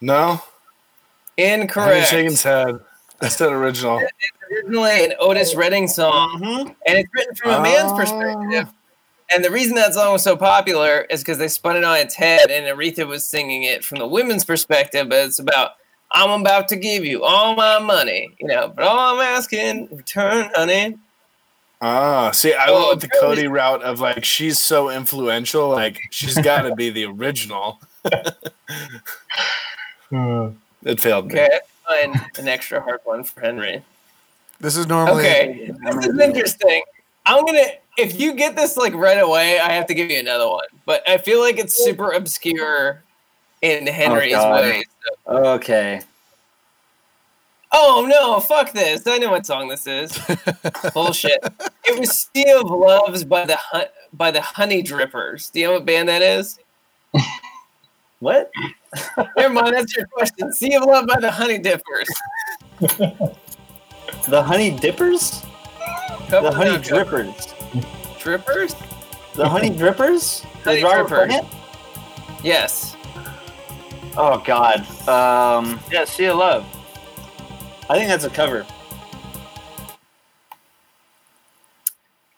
[0.00, 0.42] No,
[1.36, 2.10] Incorrect.
[2.10, 2.80] Shagan's head.
[3.20, 4.00] I said original.
[4.00, 6.68] It's originally an Otis Redding song, Mm-hmm.
[6.88, 7.96] and it's written from a man's Oh.
[7.96, 8.74] perspective.
[9.32, 12.16] And the reason that song was so popular is because they spun it on its
[12.16, 15.08] head, and Aretha was singing it from the women's perspective.
[15.08, 15.72] But it's about,
[16.12, 19.88] I'm about to give you all my money, you know, but all I'm asking in
[19.90, 20.96] return, honey.
[21.80, 23.18] Ah, see, I Oh, went with the?
[23.20, 27.80] Cody route of like she's so influential, like she's got to be the original.
[30.12, 31.40] it failed me.
[31.40, 33.82] Okay, let's find an extra hard one for Henry.
[34.60, 35.20] This is normally.
[35.20, 36.82] Okay, this is interesting.
[37.26, 37.64] I'm gonna.
[37.98, 40.64] If you get this like right away, I have to give you another one.
[40.86, 43.02] But I feel like it's super obscure
[43.62, 44.60] in oh, Henry's God.
[44.60, 44.84] way.
[45.26, 46.00] so- Okay.
[47.74, 48.38] Oh no!
[48.38, 49.06] Fuck this!
[49.06, 50.12] I know what song this is.
[50.94, 51.38] Bullshit.
[51.86, 55.50] It was "Sea of Loves" by the Hun- by the Honey Drippers.
[55.50, 56.58] Do you know what band that is?
[58.20, 58.52] What?
[59.36, 59.74] Never mind.
[59.74, 60.52] That's your question.
[60.52, 62.08] "Sea of Love" by the Honey Dippers.
[64.28, 65.42] The Honey Dippers?
[66.28, 66.78] Cover The Honey?
[66.78, 67.52] Drippers?
[68.20, 68.76] Drippers?
[69.34, 70.42] The Honey Drippers?
[70.62, 71.46] Honey Drippers.
[72.44, 72.94] Yes.
[74.16, 74.80] Oh God.
[75.08, 76.66] Um, Yeah, Sea of Love.
[77.88, 78.66] I think that's a cover.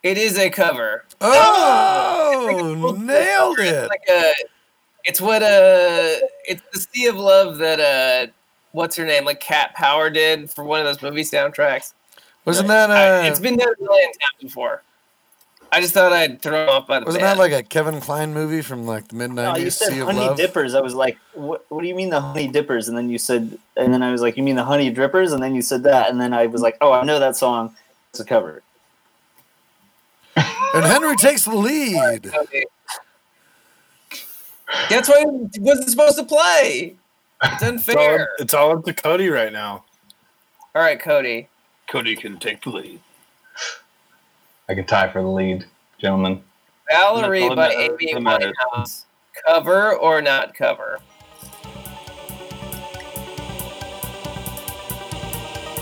[0.03, 1.03] It is a cover.
[1.21, 3.89] Oh, nailed It's it.
[3.89, 4.33] like a.
[5.03, 6.19] It's what uh.
[6.47, 8.31] It's the Sea of Love that uh.
[8.71, 9.25] What's her name?
[9.25, 11.93] Like Cat Power did for one of those movie soundtracks.
[12.45, 14.83] Wasn't that I- uh, it's been done a million times before.
[15.75, 17.37] I just thought I'd throw him off by the wasn't band.
[17.37, 19.71] that like a Kevin Kline movie from like the mid No, Oh, you '90s?
[19.73, 20.37] said Sea of Honey Love.
[20.37, 20.73] Dippers.
[20.73, 22.87] I was like, what, what do you mean the Honey Dippers?
[22.87, 25.33] And then you said, and then I was like, you mean the Honey Drippers?
[25.33, 27.75] And then you said that, and then I was like, oh, I know that song.
[28.11, 28.61] It's a cover.
[30.37, 32.23] And Henry takes the lead.
[34.89, 36.95] That's why he wasn't supposed to play.
[37.43, 38.29] It's It's all, unfair.
[38.39, 39.83] it's all up to Cody right now.
[40.73, 41.49] All right, Cody.
[41.87, 42.99] Cody can take the lead.
[44.67, 45.65] I could tie for the lead,
[45.99, 46.41] gentlemen.
[46.89, 47.97] Valerie That's all by that matters.
[48.01, 48.13] Amy
[48.73, 49.05] Winehouse.
[49.45, 50.99] Cover or not cover?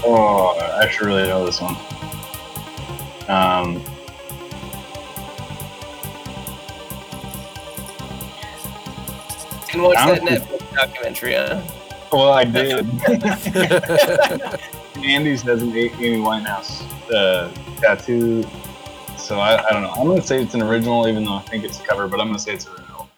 [0.06, 1.76] Oh, I should really know this one.
[3.30, 3.84] Um,
[9.74, 11.62] And watch that Netflix documentary, huh?
[12.12, 12.86] well, I did.
[15.04, 17.52] Andy's has an A- Amy Winehouse uh,
[17.82, 18.44] tattoo,
[19.24, 19.92] so I, I don't know.
[19.92, 22.28] I'm gonna say it's an original, even though I think it's a cover, but I'm
[22.28, 23.10] gonna say it's original.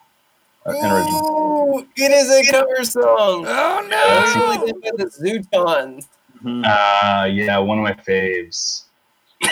[0.65, 1.79] uh, an original.
[1.79, 3.45] Ooh, it is a cover song.
[3.47, 4.55] Oh I no!
[4.55, 6.07] really did the Zutons.
[6.45, 8.83] Uh, yeah, one of my faves.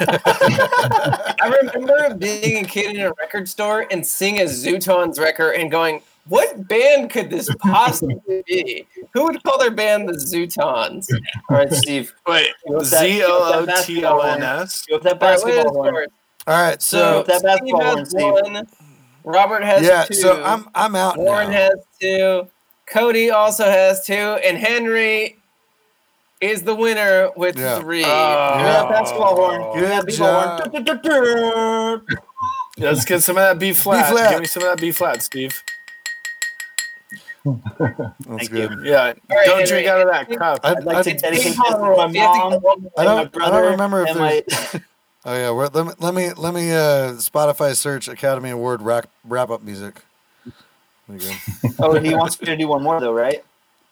[0.00, 5.70] I remember being a kid in a record store and seeing a Zutons record and
[5.70, 8.86] going, "What band could this possibly be?
[9.12, 11.06] Who would call their band the Zootons?"
[11.48, 12.12] All right, Steve.
[12.26, 14.86] Wait, What's that- Z O O what's that T O N S.
[14.86, 15.94] Go with that All right, what is basketball the horn.
[16.46, 16.54] score?
[16.54, 18.32] All right, So so that basketball horn, has Steve.
[18.32, 18.66] one.
[19.24, 20.14] Robert has yeah, two.
[20.14, 21.56] so I'm I'm out Warren now.
[21.56, 22.48] has two.
[22.86, 25.36] Cody also has two, and Henry
[26.40, 27.78] is the winner with Yeah.
[27.80, 28.02] three.
[28.04, 28.48] Oh.
[28.54, 29.78] Give me that basketball horn.
[29.78, 30.58] Give that Good b-ball
[31.54, 32.06] horn.
[32.78, 34.10] Let's get some of that B flat.
[34.10, 34.30] flat.
[34.30, 35.62] Give me some of that B flat, Steve.
[37.44, 37.58] That's
[38.26, 38.70] Thank good.
[38.70, 38.84] you.
[38.84, 39.66] Yeah, right, don't Henry.
[39.66, 40.60] drink out of that cup.
[40.62, 42.12] I, I'd like to I, dedicate this to my roll.
[42.12, 42.92] You have to mom get one more.
[42.98, 44.42] I don't, I brother don't remember if my.
[44.46, 44.82] there's.
[45.22, 49.06] Oh yeah, we're, let me let me let me uh, Spotify search Academy Award wrap
[49.22, 50.00] wrap up music.
[51.08, 51.18] There you
[51.62, 51.70] go.
[51.80, 53.44] oh, he wants me to do one more though, right?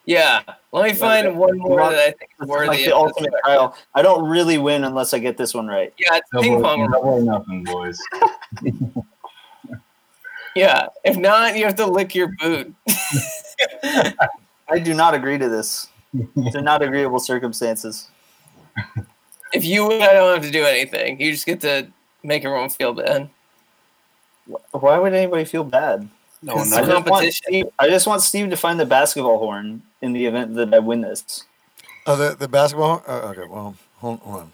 [0.07, 0.41] Yeah,
[0.73, 2.69] let me find one more that I think is worthy.
[2.69, 3.45] like the this ultimate record.
[3.45, 3.77] trial.
[3.95, 5.93] I don't really win unless I get this one right.
[5.99, 6.91] Yeah, it's ping pong.
[6.91, 8.01] double nothing, boys.
[10.59, 12.75] Yeah, if not, you have to lick your boot.
[14.69, 15.89] I do not agree to this.
[16.13, 18.09] They're not agreeable circumstances.
[19.53, 21.21] If you win, I don't have to do anything.
[21.21, 21.89] You just get to
[22.23, 23.31] make everyone feel bad.
[24.73, 26.09] Why would anybody feel bad?
[26.43, 27.45] No, I just, want competition.
[27.49, 30.79] Steve, I just want Steve to find the basketball horn in the event that I
[30.79, 31.45] win this.
[32.07, 33.03] Oh, the the basketball.
[33.07, 34.53] Oh, okay, well, hold, hold on.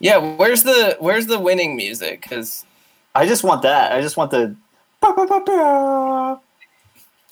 [0.00, 2.22] Yeah, where's the where's the winning music?
[2.22, 2.64] Because
[3.14, 3.92] I just want that.
[3.92, 4.56] I just want the.
[5.00, 6.38] Bruce and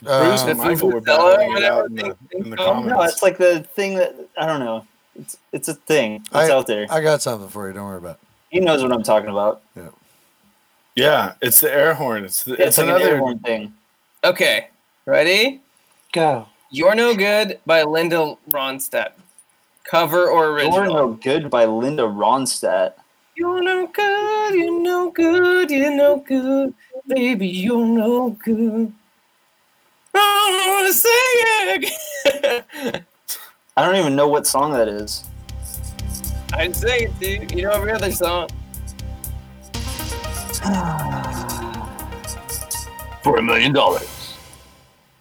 [0.05, 3.23] Uh, Michael were Stella, battling it whatever out in the, in the call No, it's
[3.23, 4.87] like the thing that I don't know.
[5.15, 6.17] It's it's a thing.
[6.17, 6.87] It's I- out there.
[6.91, 7.73] I got something for you.
[7.75, 8.17] Don't worry about.
[8.17, 8.21] it.
[8.51, 9.63] He knows what I'm talking about.
[9.75, 9.89] Yeah,
[10.95, 12.25] Yeah, it's the air horn.
[12.25, 13.11] It's the, It's, it's, like an another.
[13.13, 13.75] air horn thing.
[14.23, 14.69] okay,
[15.07, 15.61] ready?
[16.13, 16.47] Go.
[16.71, 19.13] You're No Good by Linda Ronstadt.
[19.85, 20.75] Cover or original?
[20.75, 22.95] You're no good by Linda Ronstadt.
[23.35, 26.75] You're no good, you're no good, you're no good,
[27.07, 28.93] baby, you're no good.
[30.19, 31.13] I wanna sing
[32.93, 33.05] it.
[33.77, 35.25] I don't even know what song that is.
[36.53, 37.53] I sing it, dude.
[37.53, 38.49] You know every other song.
[43.23, 44.35] For a million dollars.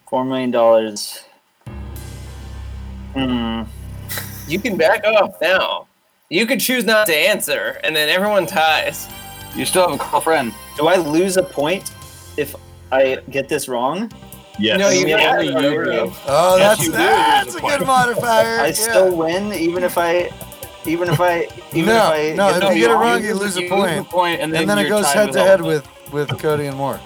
[0.08, 1.24] Four million dollars.
[3.14, 3.64] Hmm.
[4.48, 5.88] You can back off now.
[6.30, 9.08] You could choose not to answer, and then everyone ties.
[9.56, 10.54] You still have a call friend.
[10.78, 11.92] Do I lose a point
[12.38, 12.56] if
[12.92, 14.12] I get this wrong?
[14.58, 14.80] Yes.
[14.80, 15.58] No, you Yeah, got you do.
[15.76, 16.14] already.
[16.28, 18.60] Oh, Yes, that's you that's There's a a good modifier.
[18.62, 18.72] I yeah.
[18.74, 20.32] still win, even if I,
[20.86, 22.34] even if I, even No, if I.
[22.36, 23.92] no, get if the you get it wrong- wrong, you lose a point.
[23.98, 26.68] lose a point, and then, and then it goes head to head with with Cody
[26.68, 27.00] and Moore.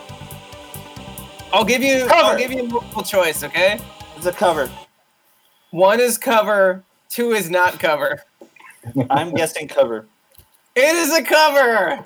[1.52, 2.06] I'll give you.
[2.06, 2.14] Cover.
[2.14, 3.44] I'll give you multiple choice.
[3.44, 3.80] Okay.
[4.18, 4.70] It's a cover.
[5.72, 6.84] One is cover.
[7.10, 8.22] Two is not cover.
[9.10, 10.06] I'm guessing cover.
[10.76, 12.00] It is a cover.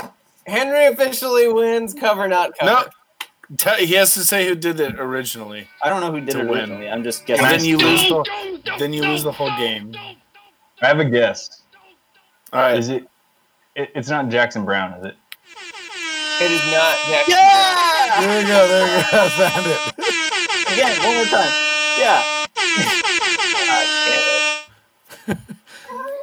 [0.48, 1.94] Henry officially wins.
[1.94, 2.72] Cover, not cover.
[2.72, 2.90] No, Te-
[3.80, 5.68] he has to say who did it originally.
[5.84, 6.60] I don't know who did To it win.
[6.60, 6.90] originally.
[6.90, 7.46] I'm just And guessing.
[7.46, 8.24] then you lose the
[8.80, 9.94] then you lose the whole game.
[10.82, 11.62] I have a guess.
[12.52, 12.78] All right.
[12.78, 13.08] Is it,
[13.76, 13.90] it?
[13.96, 15.16] It's not Jackson Browne, is it?
[16.42, 17.34] It is not Jackson.
[17.36, 18.22] yeah!
[18.22, 18.68] There you go.
[18.68, 19.18] There you go.
[19.24, 19.80] I found it.
[20.74, 21.52] Again, one more time.
[22.00, 22.24] Yeah.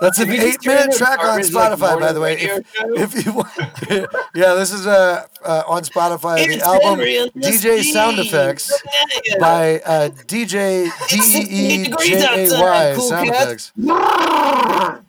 [0.00, 2.36] That's an Did you just turn eight-minute track on garbage, like, Spotify, by the way.
[2.40, 2.66] If,
[3.14, 3.50] if you want,
[4.34, 6.46] yeah, this is uh, uh on Spotify.
[6.46, 8.72] The album Henry the DJ Sound Effects
[9.26, 9.38] Yeah.
[9.38, 13.72] by uh, DJ D It's 68 E degrees J A outside, Y cool Sound cats.
[13.76, 15.02] Effects.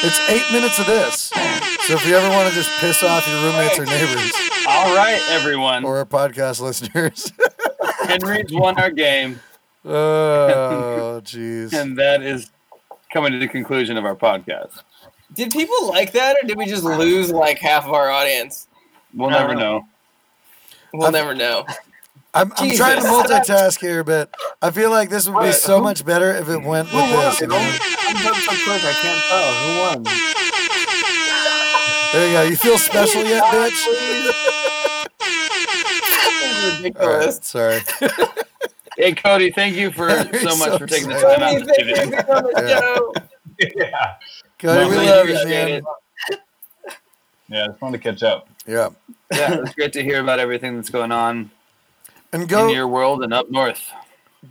[0.00, 1.20] It's eight minutes of this.
[1.88, 4.32] So if you ever want to just piss off your roommates or neighbors
[4.68, 5.84] All right, everyone.
[5.84, 7.32] or our podcast listeners,
[8.06, 9.40] Henry's won our game,
[9.84, 11.72] oh jeez.
[11.72, 12.50] and that is
[13.12, 14.82] coming to the conclusion of our podcast.
[15.34, 18.66] Did people like that, or did we just lose like half of our audience?
[19.14, 19.86] We'll never know.
[20.92, 21.64] We'll I'm- never know.
[22.34, 22.78] I'm, I'm Jesus.
[22.78, 24.30] trying to multitask here, but
[24.60, 27.40] I feel like this would be so much better if it went with this.
[27.40, 27.56] You know?
[27.56, 28.84] I'm done so quick.
[28.84, 30.02] I can't tell who won.
[32.12, 32.42] There you go.
[32.42, 33.80] You feel special yet, bitch?
[36.76, 37.36] Ridiculous.
[37.36, 37.80] right, sorry.
[38.98, 41.60] Hey, Cody, thank you for Henry's so much so for taking the time out Tony,
[41.60, 42.80] to thank do you for coming on the Yeah.
[42.80, 43.14] show.
[43.76, 44.14] yeah.
[44.58, 45.68] Cody, we love you, man.
[45.68, 45.84] it.
[47.48, 48.48] Yeah, it's fun to catch up.
[48.66, 48.90] Yeah.
[49.32, 51.50] Yeah, it was great to hear about everything that's going on
[52.32, 53.90] And in your world and up north.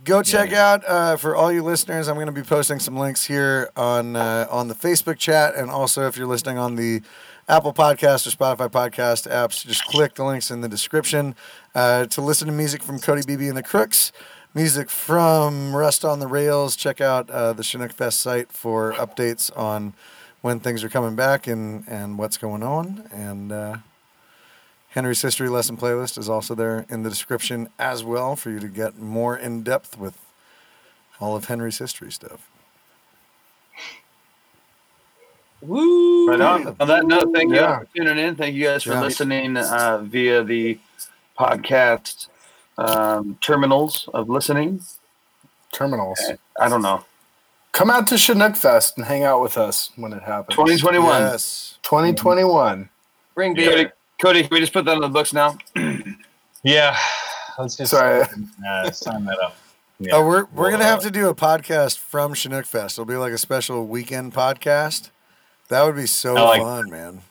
[0.04, 2.08] go check out uh, for all you listeners.
[2.08, 5.70] I'm going to be posting some links here on uh, on the Facebook chat, and
[5.70, 7.02] also if you're listening on the
[7.48, 9.64] Apple Podcast or Spotify podcast apps.
[9.66, 11.34] Just click the links in the description
[11.74, 14.10] uh, to listen to music from Cody Beebe and the Crooks,
[14.54, 16.76] music from Rust on the Rails.
[16.76, 19.94] Check out uh, the Chinook Fest site for updates on
[20.40, 23.08] when things are coming back and, and what's going on.
[23.12, 23.76] And uh,
[24.90, 28.68] Henry's History Lesson playlist is also there in the description as well for you to
[28.68, 30.18] get more in depth with
[31.20, 32.48] all of Henry's history stuff.
[35.60, 36.28] Woo!
[36.28, 36.76] Right on.
[36.78, 37.80] On that note, thank you Yeah.
[37.80, 38.36] for tuning in.
[38.36, 39.00] Thank you guys for Yeah.
[39.00, 40.78] listening uh, via the
[41.36, 42.28] podcast
[42.78, 44.80] um, terminals of listening.
[45.72, 46.20] Terminals.
[46.58, 47.04] I don't know.
[47.72, 50.56] Come out to Chinook Fest and hang out with us when it happens.
[50.56, 51.20] 2021.
[51.20, 51.78] Yes.
[51.82, 52.88] 2021.
[53.34, 53.92] Bring Cody, beer.
[54.20, 55.58] Cody, can we just put that on the books now?
[56.64, 56.96] Yeah.
[57.56, 58.24] Let's just Sorry.
[58.68, 59.56] uh, sign that up.
[60.00, 60.14] Yeah.
[60.14, 62.98] Oh, we're we're We'll, gonna uh, have to do a podcast from Chinook Fest.
[62.98, 65.10] It'll be like a special weekend podcast.
[65.68, 67.22] That would be so like fun, man.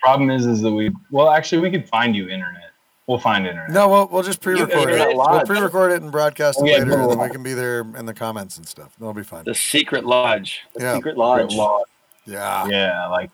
[0.00, 2.67] Problem is, is that we well, actually, we could find you internet.
[3.08, 3.70] We'll find internet.
[3.70, 5.10] No, we'll we'll just pre-record it.
[5.10, 7.80] do We'll pre-record it and broadcast it yeah, later, and then we can be there
[7.80, 8.94] in the comments and stuff.
[8.98, 9.44] That'll be fun.
[9.46, 10.60] The Secret Lodge.
[10.78, 11.54] Yeah, Secret Lodge.
[12.26, 13.30] yeah, Yeah, like.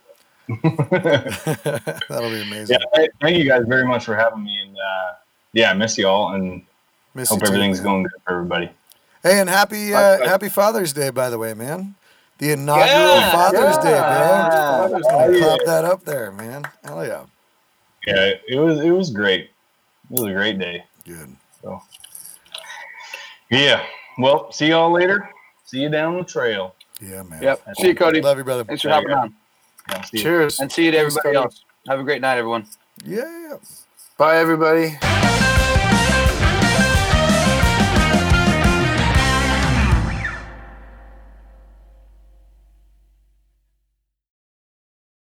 [0.63, 2.79] that'll be amazing.
[2.97, 5.15] yeah, thank you guys very much for having me, and uh,
[5.55, 6.63] yeah, I miss you all, and
[7.15, 7.85] Miss hope everything's man.
[7.85, 8.71] going good for everybody.
[9.23, 11.95] Hey, and happy uh, happy Father's Day, by the way, man.
[12.39, 14.87] The inaugural Yeah, Father's Day, yeah.
[14.89, 14.99] bro.
[14.99, 16.65] Just gonna pop that up there, man.
[16.85, 17.25] Hell yeah,
[18.07, 19.51] Yeah, it was it was great.
[20.15, 20.85] It was a great day.
[21.05, 21.35] good.
[21.61, 21.82] So,
[23.51, 23.85] Yeah.
[24.16, 25.28] Well, see y'all later.
[25.65, 26.77] See you down the trail.
[27.01, 27.43] Yeah, man.
[27.43, 27.62] Yep.
[27.81, 28.20] See you, Cody.
[28.20, 28.62] Love you, brother.
[28.62, 29.35] Thanks for hopping on.
[29.89, 30.23] Yeah, see you.
[30.23, 30.61] Cheers.
[30.61, 31.36] And see you to everybody Cody.
[31.36, 31.65] else.
[31.89, 32.65] Have a great night, everyone.
[33.05, 33.55] Yeah.
[34.16, 34.97] Bye, everybody.